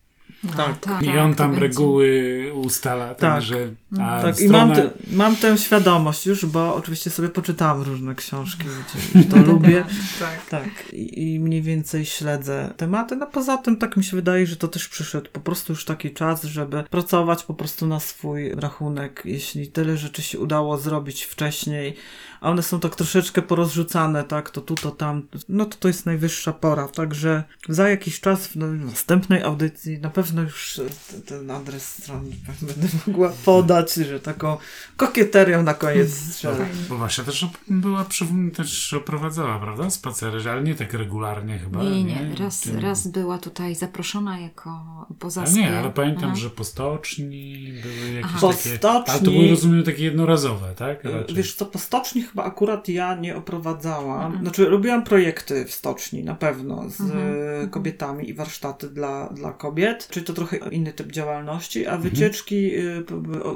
Tak. 0.56 1.04
I 1.04 1.18
on 1.18 1.32
to 1.32 1.38
tam 1.38 1.52
będzie. 1.52 1.68
reguły 1.68 2.52
ustala, 2.56 3.08
Tak. 3.08 3.18
także... 3.20 3.74
A 4.00 4.22
Tak, 4.22 4.40
i 4.40 4.44
strona, 4.48 4.66
mam, 4.66 4.76
te, 4.76 4.90
mam 5.12 5.36
tę 5.36 5.58
świadomość 5.58 6.26
już, 6.26 6.46
bo 6.46 6.76
oczywiście 6.76 7.10
sobie 7.10 7.30
poczytałam 7.30 7.82
różne 7.82 8.16
książki, 8.16 8.64
wiecie, 8.64 9.30
to 9.30 9.38
lubię. 9.52 9.86
Tak. 10.20 10.46
Tak, 10.50 10.94
i, 10.94 11.34
i 11.34 11.40
mniej 11.40 11.62
więcej 11.62 12.06
śledzę 12.06 12.74
tematy. 12.78 13.16
No 13.16 13.28
poza 13.28 13.58
tym 13.58 13.78
tak 13.78 13.98
mi 13.98 14.04
się 14.04 14.18
wydaje, 14.18 14.48
że 14.48 14.56
to 14.56 14.68
też 14.68 14.88
przyszedł 14.88 15.30
po 15.34 15.40
prostu 15.40 15.74
już 15.74 15.86
taki 15.86 16.12
czas, 16.14 16.44
żeby 16.44 16.84
pracować 16.84 17.44
po 17.44 17.54
prostu 17.54 17.88
na 17.88 18.00
swój 18.00 18.52
rachunek. 18.56 19.22
Jeśli 19.26 19.68
tyle 19.68 19.98
rzeczy 19.98 20.22
się 20.22 20.40
udało 20.40 20.78
zrobić 20.78 21.24
wcześniej, 21.24 21.96
a 22.42 22.50
one 22.50 22.64
są 22.64 22.80
tak 22.80 22.96
troszeczkę 22.96 23.42
porozrzucane, 23.42 24.24
tak, 24.24 24.50
to 24.50 24.62
tu, 24.62 24.76
to 24.76 24.92
tam, 24.92 25.28
no 25.50 25.66
to 25.66 25.78
to 25.78 25.88
jest 25.88 26.06
najwyższa 26.06 26.54
pora. 26.54 26.88
Także 26.88 27.44
za 27.70 27.90
jakiś 27.90 28.20
czas 28.20 28.48
w 28.48 28.56
następnej 28.56 29.44
audycji 29.44 30.00
na 30.00 30.10
pewno 30.10 30.42
już 30.42 30.80
e, 30.80 31.22
ten 31.26 31.52
adres 31.52 31.90
strony 32.04 32.30
będę 32.62 32.88
mogła 33.08 33.32
podać, 33.46 33.94
że 33.94 34.20
taką 34.20 34.58
kokieterią 34.98 35.64
na 35.64 35.74
koniec 35.74 36.14
strzelę. 36.14 36.66
Bo 36.90 36.98
Basia 36.98 37.24
też 37.24 37.44
op- 37.44 37.58
była, 37.68 38.06
przy, 38.06 38.26
też 38.56 38.94
oprowadzała, 38.94 39.60
prawda? 39.60 39.90
Spacery, 39.90 40.50
ale 40.52 40.64
nie 40.64 40.76
tak 40.76 40.94
regularnie 40.94 41.60
chyba. 41.60 41.84
Nie, 41.84 42.04
nie, 42.04 42.36
raz, 42.40 42.60
Tym- 42.62 42.80
raz 42.80 43.08
była 43.08 43.38
tutaj 43.38 43.76
zaproszona 43.76 44.40
jako 44.40 44.70
A 44.70 45.14
pozaspie. 45.20 45.60
nie, 45.62 45.80
ale 45.80 45.90
pamiętam, 45.90 46.24
Aha. 46.26 46.36
że 46.36 46.50
po 46.50 46.64
stoczni 46.64 47.74
były 47.84 48.12
jakieś 48.14 48.32
Aha. 48.36 48.48
takie... 48.54 48.80
Po 48.80 49.12
Ale 49.12 49.20
to 49.20 49.32
były, 49.32 49.50
rozumiem, 49.50 49.84
takie 49.84 50.04
jednorazowe, 50.04 50.74
tak? 50.76 51.04
Raczej. 51.04 51.36
Wiesz 51.36 51.56
co, 51.56 51.66
po 51.66 51.80
stoczni 51.80 52.27
chyba 52.28 52.44
akurat 52.44 52.88
ja 52.90 53.16
nie 53.16 53.36
oprowadzałam. 53.36 54.26
Mhm. 54.26 54.42
Znaczy, 54.44 54.66
robiłam 54.66 55.04
projekty 55.04 55.66
w 55.66 55.72
stoczni 55.74 56.24
na 56.24 56.36
pewno 56.36 56.90
z 56.90 57.02
Mhm, 57.02 57.36
e, 57.64 57.68
kobietami 57.68 58.30
i 58.30 58.34
warsztaty 58.34 58.90
dla, 58.90 59.30
dla 59.30 59.52
kobiet, 59.54 60.08
czyli 60.12 60.26
to 60.26 60.34
trochę 60.34 60.58
inny 60.58 60.94
typ 60.94 61.12
działalności, 61.12 61.86
a 61.88 61.94
Mhm. 61.96 62.02
wycieczki 62.10 62.72
e, 62.76 62.82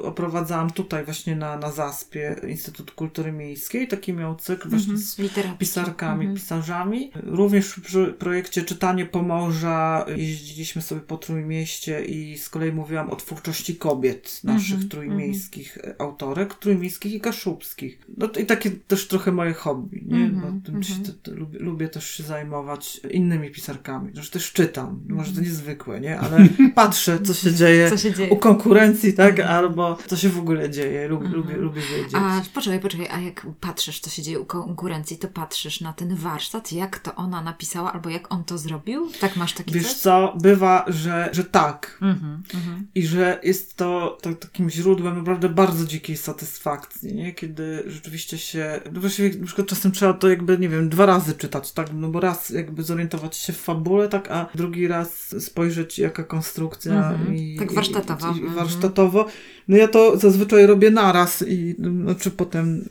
oprowadzałam 0.04 0.72
tutaj 0.72 1.06
właśnie 1.06 1.36
na, 1.36 1.58
na 1.58 1.72
Zaspie 1.72 2.36
Instytut 2.48 2.92
Kultury 2.92 3.32
Miejskiej. 3.32 3.88
Taki 3.88 4.14
miał 4.14 4.36
cykl 4.36 4.70
właśnie 4.70 4.98
z 4.98 5.16
pisarkami, 5.60 6.22
Mhm. 6.26 6.36
pisarzami. 6.36 7.12
Również 7.24 7.80
przy 7.80 8.16
projekcie 8.20 8.64
Czytanie 8.64 9.06
Pomorza 9.06 10.06
jeździliśmy 10.18 10.82
sobie 10.82 11.02
po 11.02 11.18
Trójmieście 11.18 12.06
i 12.06 12.38
z 12.38 12.50
kolei 12.50 12.72
mówiłam 12.72 13.10
o 13.10 13.16
twórczości 13.16 13.76
kobiet 13.76 14.44
naszych 14.44 14.72
Mhm, 14.74 14.90
trójmiejskich 14.90 15.78
autorek, 16.00 16.54
trójmiejskich 16.54 17.14
i 17.14 17.22
kaszubskich. 17.22 18.00
No 18.18 18.30
i 18.40 18.46
takie 18.64 18.76
też 18.88 19.08
trochę 19.08 19.32
moje 19.32 19.54
hobby, 19.54 20.04
nie? 20.08 20.18
Mhm, 20.26 20.60
Bo 20.60 20.66
tym 20.66 20.76
mhm. 20.76 21.04
te, 21.04 21.14
te, 21.14 21.32
lubię, 21.32 21.60
lubię 21.60 21.90
też 21.90 22.10
się 22.10 22.24
zajmować 22.24 23.02
innymi 23.12 23.52
pisarkami. 23.52 24.12
Zresztą 24.14 24.34
też 24.34 24.52
czytam, 24.54 25.00
może 25.10 25.30
Mhm. 25.30 25.36
to 25.36 25.42
niezwykłe, 25.42 26.00
nie? 26.02 26.20
Ale 26.20 26.38
patrzę, 26.76 27.20
co 27.20 27.34
się 27.34 27.54
dzieje 27.54 27.90
Co 27.90 27.98
się 27.98 28.14
dzieje? 28.14 28.30
u 28.30 28.38
konkurencji, 28.38 29.14
tak? 29.14 29.40
Albo 29.40 29.98
co 30.08 30.18
się 30.18 30.30
w 30.30 30.40
ogóle 30.40 30.70
dzieje. 30.70 31.08
Lubię, 31.08 31.28
lubię, 31.28 31.58
lubię 31.58 31.82
wiedzieć. 31.82 32.14
Mhm. 32.14 32.24
A 32.42 32.44
poczekaj, 32.54 32.80
poczekaj, 32.80 33.08
a 33.12 33.20
jak 33.20 33.48
patrzysz, 33.60 34.00
co 34.00 34.10
się 34.10 34.22
dzieje 34.22 34.40
u 34.40 34.46
konkurencji, 34.46 35.18
to 35.18 35.28
patrzysz 35.28 35.82
na 35.82 35.94
ten 35.94 36.16
warsztat, 36.16 36.72
jak 36.72 37.00
to 37.00 37.16
ona 37.16 37.42
napisała, 37.42 37.94
albo 37.94 38.10
jak 38.10 38.34
on 38.34 38.44
to 38.44 38.58
zrobił? 38.58 39.10
Tak 39.20 39.36
masz 39.36 39.54
taki 39.54 39.74
Wiesz 39.74 39.84
coś? 39.88 39.98
co, 39.98 40.38
bywa, 40.42 40.86
że, 40.88 41.30
że 41.32 41.44
tak. 41.44 41.98
Mhm, 42.02 42.44
mhm. 42.54 42.88
I 42.96 43.08
że 43.08 43.40
jest 43.44 43.78
to, 43.78 44.18
to 44.22 44.34
takim 44.36 44.70
źródłem 44.70 45.18
naprawdę 45.18 45.50
bardzo 45.50 45.86
dzikiej 45.86 46.18
satysfakcji, 46.18 47.16
nie? 47.16 47.34
Kiedy 47.34 47.84
rzeczywiście 47.88 48.38
się, 48.38 48.51
no 48.94 49.02
właściwie 49.02 49.40
na 49.40 49.46
przykład 49.46 49.68
czasem 49.68 49.92
trzeba 49.92 50.14
to 50.14 50.30
jakby, 50.30 50.58
nie 50.58 50.70
wiem, 50.70 50.90
dwa 50.90 51.06
razy 51.06 51.34
czytać, 51.34 51.72
tak? 51.72 51.88
No 51.94 52.08
bo 52.10 52.20
raz 52.20 52.50
jakby 52.50 52.84
zorientować 52.84 53.36
się 53.36 53.54
w 53.54 53.58
fabule, 53.58 54.08
tak? 54.08 54.32
A 54.32 54.46
drugi 54.56 54.88
raz 54.88 55.36
spojrzeć 55.44 56.00
jaka 56.00 56.24
konstrukcja. 56.24 56.94
Mhm. 57.12 57.36
I, 57.36 57.56
Tak 57.60 57.74
warsztatowo. 57.74 58.28
I, 58.32 58.38
i 58.38 58.42
Mhm. 58.42 58.54
warsztatowo. 58.56 59.26
No 59.68 59.78
ja 59.78 59.88
to 59.88 60.18
zazwyczaj 60.18 60.66
robię 60.66 60.92
naraz 60.92 61.44
i 61.48 61.76
znaczy 62.04 62.32
potem 62.32 62.90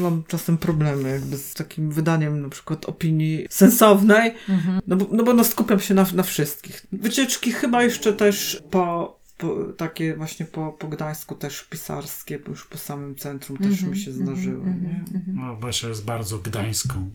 mam 0.00 0.22
czasem 0.28 0.58
problemy 0.58 1.10
jakby 1.10 1.36
z 1.36 1.54
takim 1.54 1.90
wydaniem 1.90 2.42
na 2.42 2.48
przykład 2.48 2.84
opinii 2.84 3.46
sensownej, 3.50 4.34
Mhm. 4.48 4.80
no 4.86 4.96
bo, 4.96 5.06
no 5.12 5.22
bo 5.22 5.32
no 5.34 5.44
skupiam 5.44 5.80
się 5.80 5.94
na, 5.94 6.06
na 6.14 6.22
wszystkich. 6.22 6.86
Wycieczki 6.92 7.52
chyba 7.52 7.82
jeszcze 7.82 8.12
też 8.12 8.62
po, 8.70 9.18
po 9.42 9.72
takie 9.76 10.16
właśnie 10.16 10.46
po, 10.46 10.72
po 10.72 10.88
Gdańsku 10.88 11.34
też 11.34 11.62
pisarskie, 11.64 12.38
bo 12.38 12.50
już 12.50 12.66
po 12.66 12.78
samym 12.78 13.14
centrum 13.16 13.58
też 13.58 13.66
Mhm, 13.72 13.90
mi 13.90 13.98
się 13.98 14.12
zdarzyły. 14.12 14.56
mhm, 14.56 14.82
nie? 14.82 14.90
mhm, 14.90 15.16
mhm. 15.16 15.36
No, 15.46 15.56
Basia 15.56 15.88
jest 15.88 16.04
bardzo 16.04 16.38
gdańską. 16.38 17.10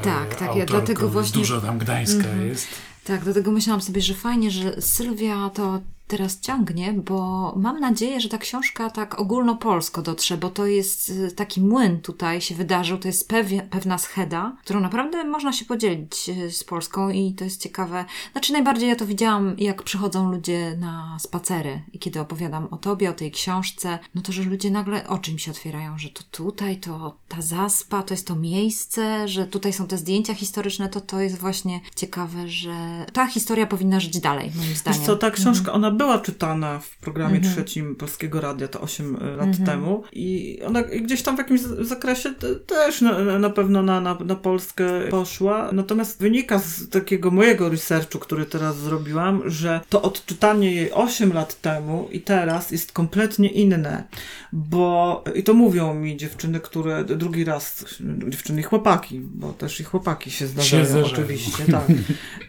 e, 0.00 0.02
Tak, 0.02 0.34
tak, 0.34 0.56
ja 0.56 0.66
dlatego 0.66 1.08
właśnie- 1.08 1.40
Dużo 1.40 1.60
tam 1.60 1.78
Gdańska 1.78 2.28
Mhm. 2.28 2.48
jest. 2.48 2.66
Tak, 3.04 3.24
dlatego 3.24 3.50
myślałam 3.52 3.80
sobie, 3.80 4.00
że 4.00 4.14
fajnie, 4.14 4.50
że 4.50 4.82
Sylwia 4.82 5.50
to 5.54 5.80
teraz 6.10 6.40
ciągnie, 6.40 6.92
bo 6.92 7.52
mam 7.56 7.80
nadzieję, 7.80 8.20
że 8.20 8.28
ta 8.28 8.38
książka 8.38 8.90
tak 8.90 9.20
ogólnopolsko 9.20 10.02
dotrze, 10.02 10.36
bo 10.36 10.50
to 10.50 10.66
jest 10.66 11.08
y, 11.08 11.32
taki 11.32 11.60
młyn 11.60 12.00
tutaj 12.00 12.40
się 12.40 12.54
wydarzył, 12.54 12.98
to 12.98 13.08
jest 13.08 13.28
pewie, 13.28 13.68
pewna 13.70 13.98
scheda, 13.98 14.56
którą 14.64 14.80
naprawdę 14.80 15.24
można 15.24 15.52
się 15.52 15.64
podzielić 15.64 16.28
y, 16.28 16.50
z 16.50 16.64
Polską 16.64 17.10
i 17.10 17.34
to 17.34 17.44
jest 17.44 17.62
ciekawe. 17.62 18.04
Znaczy 18.32 18.52
najbardziej 18.52 18.88
ja 18.88 18.96
to 18.96 19.06
widziałam, 19.06 19.54
jak 19.58 19.82
przychodzą 19.82 20.30
ludzie 20.32 20.76
na 20.76 21.16
spacery 21.20 21.82
i 21.92 21.98
kiedy 21.98 22.20
opowiadam 22.20 22.68
o 22.70 22.76
tobie, 22.76 23.10
o 23.10 23.12
tej 23.12 23.30
książce, 23.30 23.98
no 24.14 24.22
to, 24.22 24.32
że 24.32 24.42
ludzie 24.42 24.70
nagle 24.70 25.08
oczy 25.08 25.32
mi 25.32 25.40
się 25.40 25.50
otwierają, 25.50 25.98
że 25.98 26.08
to 26.08 26.22
tutaj, 26.30 26.76
to 26.76 27.16
ta 27.28 27.42
zaspa, 27.42 28.02
to 28.02 28.14
jest 28.14 28.26
to 28.26 28.36
miejsce, 28.36 29.28
że 29.28 29.46
tutaj 29.46 29.72
są 29.72 29.86
te 29.86 29.98
zdjęcia 29.98 30.34
historyczne, 30.34 30.88
to 30.88 31.00
to 31.00 31.20
jest 31.20 31.38
właśnie 31.38 31.80
ciekawe, 31.96 32.48
że 32.48 33.06
ta 33.12 33.26
historia 33.26 33.66
powinna 33.66 34.00
żyć 34.00 34.20
dalej, 34.20 34.50
moim 34.56 34.68
Wiesz 34.68 34.78
zdaniem. 34.78 35.02
co, 35.02 35.16
ta 35.16 35.30
książka, 35.30 35.72
ona 35.72 35.90
była 36.00 36.18
czytana 36.18 36.78
w 36.78 36.96
programie 36.96 37.36
Mhm. 37.36 37.54
trzecim 37.54 37.96
Polskiego 37.96 38.40
Radia, 38.40 38.68
to 38.68 38.80
8 38.80 39.12
lat 39.36 39.46
Mhm. 39.48 39.66
temu 39.66 40.02
i 40.12 40.58
ona 40.66 40.82
gdzieś 40.82 41.22
tam 41.22 41.34
w 41.34 41.38
jakimś 41.38 41.60
zakresie 41.80 42.34
te, 42.34 42.54
też 42.56 43.00
na, 43.00 43.38
na 43.38 43.50
pewno 43.50 43.82
na, 43.82 44.00
na, 44.00 44.14
na 44.24 44.34
Polskę 44.34 44.84
poszła, 45.10 45.68
natomiast 45.72 46.20
wynika 46.20 46.58
z 46.58 46.88
takiego 46.88 47.30
mojego 47.30 47.68
researchu, 47.68 48.18
który 48.18 48.46
teraz 48.46 48.78
zrobiłam, 48.78 49.42
że 49.46 49.80
to 49.88 50.02
odczytanie 50.02 50.74
jej 50.74 50.92
8 50.92 51.32
lat 51.32 51.60
temu 51.60 52.08
i 52.12 52.20
teraz 52.20 52.70
jest 52.70 52.92
kompletnie 52.92 53.48
inne, 53.48 54.04
bo 54.52 55.24
i 55.34 55.42
to 55.42 55.54
mówią 55.54 55.94
mi 55.94 56.16
dziewczyny, 56.16 56.60
które 56.60 57.04
drugi 57.04 57.44
raz, 57.44 57.84
dziewczyny 58.28 58.60
i 58.60 58.64
chłopaki, 58.64 59.20
bo 59.20 59.52
też 59.52 59.80
i 59.80 59.84
chłopaki 59.84 60.30
się 60.30 60.46
zdarzają, 60.46 60.84
zdarzają. 60.84 61.12
oczywiście, 61.12 61.64
tak, 61.72 61.84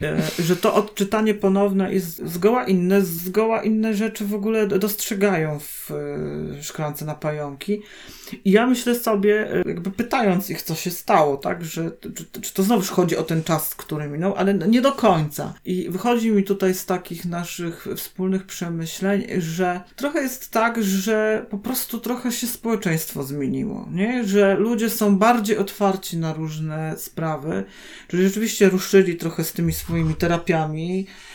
e, 0.01 0.21
że 0.43 0.55
to 0.55 0.73
odczytanie 0.73 1.33
ponowne 1.33 1.93
jest 1.93 2.27
zgoła 2.29 2.63
inne, 2.63 3.01
zgoła 3.01 3.40
inne 3.63 3.93
rzeczy 3.93 4.25
w 4.25 4.33
ogóle 4.33 4.67
dostrzegają 4.67 5.59
w 5.59 5.91
e, 5.91 6.63
szklance 6.63 7.05
na 7.05 7.15
pająki. 7.15 7.81
I 8.45 8.51
ja 8.51 8.67
myślę 8.67 8.95
sobie, 8.95 9.53
e, 9.53 9.63
jakby 9.65 9.91
pytając 9.91 10.49
ich, 10.49 10.61
co 10.61 10.75
się 10.75 10.91
stało, 10.91 11.37
tak, 11.37 11.65
że 11.65 11.91
czy, 12.15 12.41
czy 12.41 12.53
to 12.53 12.63
znowuż 12.63 12.89
chodzi 12.89 13.17
o 13.17 13.23
ten 13.23 13.43
czas, 13.43 13.75
który 13.75 14.07
minął, 14.07 14.35
ale 14.35 14.53
nie 14.53 14.81
do 14.81 14.91
końca. 14.91 15.53
I 15.65 15.89
wychodzi 15.89 16.31
mi 16.31 16.43
tutaj 16.43 16.73
z 16.73 16.85
takich 16.85 17.25
naszych 17.25 17.87
wspólnych 17.95 18.45
przemyśleń, 18.45 19.27
że 19.37 19.81
trochę 19.95 20.21
jest 20.21 20.51
tak, 20.51 20.83
że 20.83 21.45
po 21.49 21.57
prostu 21.57 21.99
trochę 21.99 22.31
się 22.31 22.47
społeczeństwo 22.47 23.23
zmieniło, 23.23 23.89
nie? 23.91 24.23
Że 24.23 24.55
ludzie 24.55 24.89
są 24.89 25.17
bardziej 25.17 25.57
otwarci 25.57 26.17
na 26.17 26.33
różne 26.33 26.95
sprawy, 26.97 27.63
czyli 28.07 28.23
rzeczywiście 28.23 28.69
ruszyli 28.69 29.15
trochę 29.15 29.43
z 29.43 29.53
tymi 29.53 29.73
swoimi 29.73 30.15
terapiami, 30.15 31.07
y, 31.07 31.30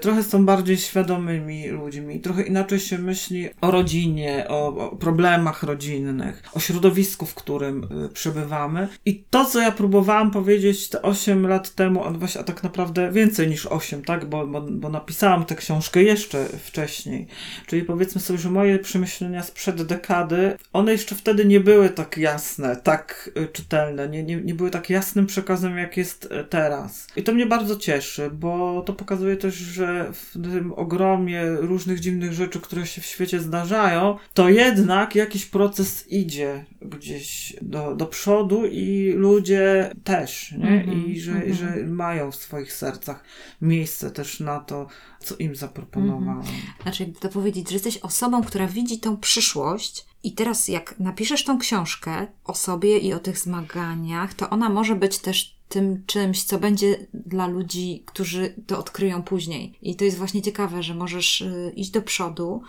trochę 0.00 0.22
są 0.22 0.46
bardziej 0.46 0.76
świadomymi 0.76 1.68
ludźmi, 1.68 2.20
trochę 2.20 2.42
inaczej 2.42 2.80
się 2.80 2.98
myśli 2.98 3.48
o 3.60 3.70
rodzinie, 3.70 4.46
o, 4.48 4.66
o 4.66 4.96
problemach 4.96 5.62
rodzinnych, 5.62 6.42
o 6.54 6.60
środowisku, 6.60 7.26
w 7.26 7.34
którym 7.34 7.84
y, 8.04 8.08
przebywamy. 8.08 8.88
I 9.04 9.24
to, 9.30 9.44
co 9.44 9.60
ja 9.60 9.72
próbowałam 9.72 10.30
powiedzieć 10.30 10.88
te 10.88 11.02
8 11.02 11.46
lat 11.46 11.74
temu, 11.74 12.04
właśnie 12.12 12.40
a 12.40 12.44
tak 12.44 12.62
naprawdę 12.62 13.12
więcej 13.12 13.48
niż 13.48 13.66
8, 13.66 14.04
tak? 14.04 14.24
Bo, 14.24 14.46
bo, 14.46 14.60
bo 14.60 14.88
napisałam 14.88 15.44
tę 15.44 15.54
książkę 15.54 16.02
jeszcze 16.02 16.44
wcześniej. 16.44 17.26
Czyli 17.66 17.82
powiedzmy 17.82 18.20
sobie, 18.20 18.38
że 18.38 18.50
moje 18.50 18.78
przemyślenia 18.78 19.42
sprzed 19.42 19.82
dekady, 19.82 20.56
one 20.72 20.92
jeszcze 20.92 21.14
wtedy 21.14 21.44
nie 21.44 21.60
były 21.60 21.90
tak 21.90 22.16
jasne, 22.16 22.76
tak 22.76 23.30
y, 23.36 23.48
czytelne, 23.48 24.08
nie, 24.08 24.22
nie, 24.22 24.36
nie 24.36 24.54
były 24.54 24.70
tak 24.70 24.90
jasnym 24.90 25.26
przekazem, 25.26 25.78
jak 25.78 25.96
jest 25.96 26.28
teraz. 26.50 27.06
I 27.16 27.22
to 27.22 27.34
mnie 27.34 27.46
bardzo 27.46 27.76
cieszy, 27.76 28.30
bo 28.30 28.82
to 28.86 28.92
pokazuje 28.92 29.36
też, 29.36 29.45
że 29.54 30.12
w 30.12 30.32
tym 30.32 30.72
ogromie 30.72 31.42
różnych 31.50 32.00
dziwnych 32.00 32.32
rzeczy, 32.32 32.60
które 32.60 32.86
się 32.86 33.00
w 33.00 33.06
świecie 33.06 33.40
zdarzają, 33.40 34.16
to 34.34 34.48
jednak 34.48 35.14
jakiś 35.14 35.46
proces 35.46 36.08
idzie 36.08 36.64
gdzieś 36.82 37.56
do, 37.62 37.94
do 37.94 38.06
przodu 38.06 38.66
i 38.66 39.12
ludzie 39.16 39.90
też, 40.04 40.52
nie? 40.52 40.68
Mhm, 40.68 41.06
I 41.06 41.20
że, 41.20 41.32
mhm. 41.32 41.54
że 41.54 41.86
mają 41.86 42.30
w 42.30 42.36
swoich 42.36 42.72
sercach 42.72 43.24
miejsce 43.60 44.10
też 44.10 44.40
na 44.40 44.60
to, 44.60 44.86
co 45.20 45.36
im 45.36 45.56
zaproponowałam. 45.56 46.42
Znaczy, 46.82 47.02
jakby 47.02 47.20
to 47.20 47.28
powiedzieć, 47.28 47.68
że 47.68 47.74
jesteś 47.74 47.98
osobą, 47.98 48.42
która 48.42 48.66
widzi 48.66 48.98
tą 48.98 49.16
przyszłość 49.16 50.06
i 50.22 50.32
teraz 50.32 50.68
jak 50.68 50.98
napiszesz 50.98 51.44
tą 51.44 51.58
książkę 51.58 52.26
o 52.44 52.54
sobie 52.54 52.98
i 52.98 53.12
o 53.12 53.18
tych 53.18 53.38
zmaganiach, 53.38 54.34
to 54.34 54.50
ona 54.50 54.68
może 54.68 54.96
być 54.96 55.18
też 55.18 55.55
tym 55.68 56.02
czymś, 56.06 56.42
co 56.42 56.58
będzie 56.58 57.06
dla 57.14 57.46
ludzi, 57.46 58.02
którzy 58.06 58.54
to 58.66 58.78
odkryją 58.78 59.22
później. 59.22 59.78
I 59.82 59.96
to 59.96 60.04
jest 60.04 60.18
właśnie 60.18 60.42
ciekawe, 60.42 60.82
że 60.82 60.94
możesz 60.94 61.40
y, 61.40 61.72
iść 61.76 61.90
do 61.90 62.02
przodu, 62.02 62.62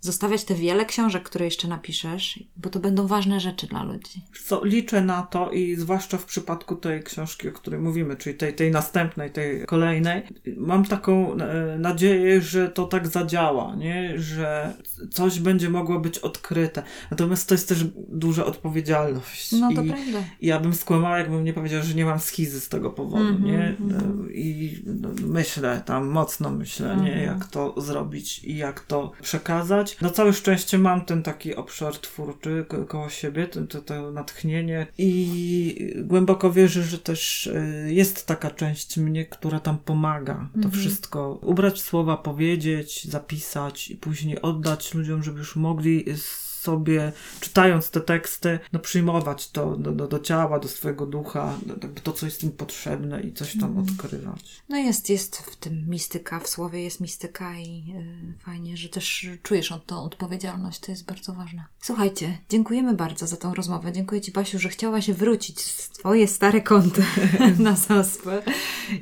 zostawiać 0.00 0.44
te 0.44 0.54
wiele 0.54 0.84
książek, 0.86 1.22
które 1.22 1.44
jeszcze 1.44 1.68
napiszesz, 1.68 2.40
bo 2.56 2.70
to 2.70 2.80
będą 2.80 3.06
ważne 3.06 3.40
rzeczy 3.40 3.66
dla 3.66 3.84
ludzi. 3.84 4.22
Co 4.46 4.64
liczę 4.64 5.02
na 5.02 5.22
to 5.22 5.50
i 5.50 5.76
zwłaszcza 5.76 6.18
w 6.18 6.24
przypadku 6.24 6.76
tej 6.76 7.02
książki, 7.02 7.48
o 7.48 7.52
której 7.52 7.80
mówimy, 7.80 8.16
czyli 8.16 8.36
tej, 8.36 8.54
tej 8.54 8.70
następnej, 8.70 9.30
tej 9.30 9.66
kolejnej, 9.66 10.22
mam 10.56 10.84
taką 10.84 11.34
e, 11.34 11.78
nadzieję, 11.78 12.40
że 12.40 12.68
to 12.68 12.86
tak 12.86 13.08
zadziała, 13.08 13.76
nie? 13.76 14.18
że 14.18 14.74
coś 15.10 15.40
będzie 15.40 15.70
mogło 15.70 16.00
być 16.00 16.18
odkryte. 16.18 16.82
Natomiast 17.10 17.48
to 17.48 17.54
jest 17.54 17.68
też 17.68 17.84
duża 18.08 18.44
odpowiedzialność. 18.44 19.52
No 19.52 19.72
to 19.74 19.82
I, 19.82 19.88
prawda. 19.88 20.18
ja 20.42 20.60
bym 20.60 20.74
skłamała, 20.74 21.18
jakbym 21.18 21.44
nie 21.44 21.52
powiedziała, 21.52 21.82
że 21.82 21.94
nie 21.94 22.04
mam 22.04 22.18
schizy 22.20 22.60
z 22.60 22.68
tego 22.68 22.90
powodu, 22.90 23.24
Mhm, 23.24 23.44
nie? 23.44 23.68
mhm. 23.80 24.28
E, 24.28 24.32
I 24.32 24.82
no, 24.86 25.08
myślę, 25.26 25.82
tam 25.86 26.06
mocno 26.08 26.50
myślę, 26.50 26.96
nie? 26.96 27.12
Mhm. 27.14 27.22
Jak 27.38 27.46
to 27.46 27.80
zrobić 27.80 28.44
i 28.44 28.56
jak 28.56 28.80
to 28.80 29.12
przekazać. 29.22 29.87
Na 30.00 30.10
całe 30.10 30.32
szczęście 30.32 30.78
mam 30.78 31.04
ten 31.04 31.22
taki 31.22 31.54
obszar 31.54 31.96
twórczy 31.98 32.64
ko- 32.68 32.84
koło 32.84 33.08
siebie, 33.08 33.46
to, 33.46 33.66
to, 33.66 33.82
to 33.82 34.10
natchnienie 34.12 34.86
i 34.98 35.94
głęboko 36.04 36.52
wierzę, 36.52 36.82
że 36.82 36.98
też 36.98 37.46
e, 37.46 37.92
jest 37.92 38.26
taka 38.26 38.50
część 38.50 38.96
mnie, 38.96 39.26
która 39.26 39.60
tam 39.60 39.78
pomaga. 39.78 40.48
To 40.52 40.56
Mhm. 40.56 40.74
wszystko 40.74 41.38
ubrać 41.42 41.80
w 41.80 41.84
słowa, 41.84 42.16
powiedzieć, 42.16 43.04
zapisać 43.04 43.90
i 43.90 43.96
później 43.96 44.42
oddać 44.42 44.94
ludziom, 44.94 45.22
żeby 45.22 45.38
już 45.38 45.56
mogli 45.56 46.04
sobie, 46.58 47.12
czytając 47.40 47.90
te 47.90 48.00
teksty, 48.00 48.58
no 48.72 48.78
przyjmować 48.78 49.50
to 49.50 49.76
do, 49.76 49.92
do, 49.92 50.08
do 50.08 50.18
ciała, 50.18 50.58
do 50.60 50.68
swojego 50.68 51.06
ducha, 51.06 51.54
jakby 51.82 52.00
to, 52.00 52.12
co 52.12 52.26
jest 52.26 52.44
im 52.44 52.50
potrzebne 52.52 53.20
i 53.20 53.32
coś 53.32 53.52
tam 53.58 53.68
Mhm. 53.70 53.86
odkrywać. 53.88 54.62
No 54.68 54.76
jest, 54.76 55.10
jest 55.10 55.36
w 55.36 55.56
tym 55.56 55.88
mistyka, 55.88 56.40
w 56.40 56.48
słowie 56.48 56.82
jest 56.82 57.00
mistyka 57.00 57.54
i 57.58 57.94
y, 58.38 58.44
fajnie, 58.44 58.76
że 58.76 58.88
też 58.88 59.26
czujesz 59.42 59.72
od- 59.72 59.86
tą 59.86 60.02
odpowiedzialność, 60.02 60.80
to 60.80 60.92
jest 60.92 61.04
bardzo 61.06 61.32
ważne. 61.32 61.64
Słuchajcie, 61.80 62.38
dziękujemy 62.50 62.94
bardzo 62.94 63.26
za 63.26 63.36
tą 63.36 63.54
rozmowę. 63.54 63.92
Dziękuję 63.92 64.20
Ci, 64.20 64.32
Basiu, 64.32 64.58
że 64.58 64.68
chciałaś 64.68 65.10
wrócić 65.10 65.60
w 65.62 65.88
Twoje 65.88 66.28
stare 66.28 66.60
kąty 66.60 67.02
na 67.58 67.76
zaspę 67.76 68.42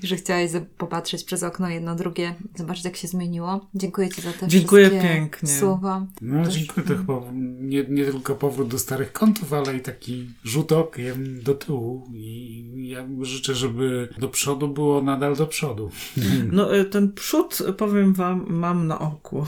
i 0.03 0.07
że 0.07 0.17
chciałaś 0.17 0.51
popatrzeć 0.79 1.25
przez 1.25 1.43
okno 1.43 1.69
jedno, 1.69 1.95
drugie, 1.95 2.35
zobaczyć 2.57 2.85
jak 2.85 2.97
się 2.97 3.09
zmieniło. 3.09 3.67
Dziękuję 3.75 4.09
Ci 4.09 4.23
za 4.23 4.33
te 4.33 4.49
Dziękuję 4.49 4.89
wszystkie 4.89 5.09
pięknie. 5.09 5.49
słowa. 5.59 6.07
No, 6.21 6.45
Też- 6.45 6.55
dziękuję. 6.55 6.87
To 6.87 6.97
chyba 6.97 7.21
nie, 7.61 7.85
nie 7.89 8.05
tylko 8.05 8.35
powrót 8.35 8.69
do 8.69 8.79
starych 8.79 9.13
kątów, 9.13 9.53
ale 9.53 9.77
i 9.77 9.81
taki 9.81 10.31
rzut 10.45 10.73
okiem 10.73 11.43
do 11.43 11.55
tyłu. 11.55 12.09
I 12.15 12.89
ja 12.89 13.07
życzę, 13.23 13.55
żeby 13.55 14.09
do 14.19 14.29
przodu 14.29 14.69
było 14.69 15.03
nadal 15.03 15.37
do 15.37 15.47
przodu. 15.47 15.91
No 16.53 16.77
y, 16.77 16.85
ten 16.85 17.13
przód, 17.13 17.59
powiem 17.77 18.15
wam, 18.15 18.47
mam 18.49 18.87
na 18.87 18.99
oku. 18.99 19.47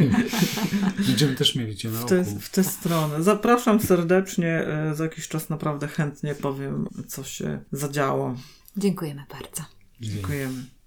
Będziemy 1.06 1.34
też 1.34 1.54
mieli 1.54 1.76
cię 1.76 1.90
na 1.90 1.98
W 1.98 2.04
oku. 2.04 2.08
tę, 2.08 2.24
w 2.40 2.48
tę 2.50 2.64
stronę. 2.64 3.22
Zapraszam 3.22 3.80
serdecznie. 3.80 4.66
y, 4.92 4.94
Za 4.94 5.04
jakiś 5.04 5.28
czas 5.28 5.48
naprawdę 5.50 5.88
chętnie 5.88 6.34
powiem, 6.34 6.86
co 7.08 7.24
się 7.24 7.60
zadziało. 7.72 8.34
Dziękujemy 8.76 9.24
bardzo. 9.30 9.62
Dziękujemy. 10.00 10.64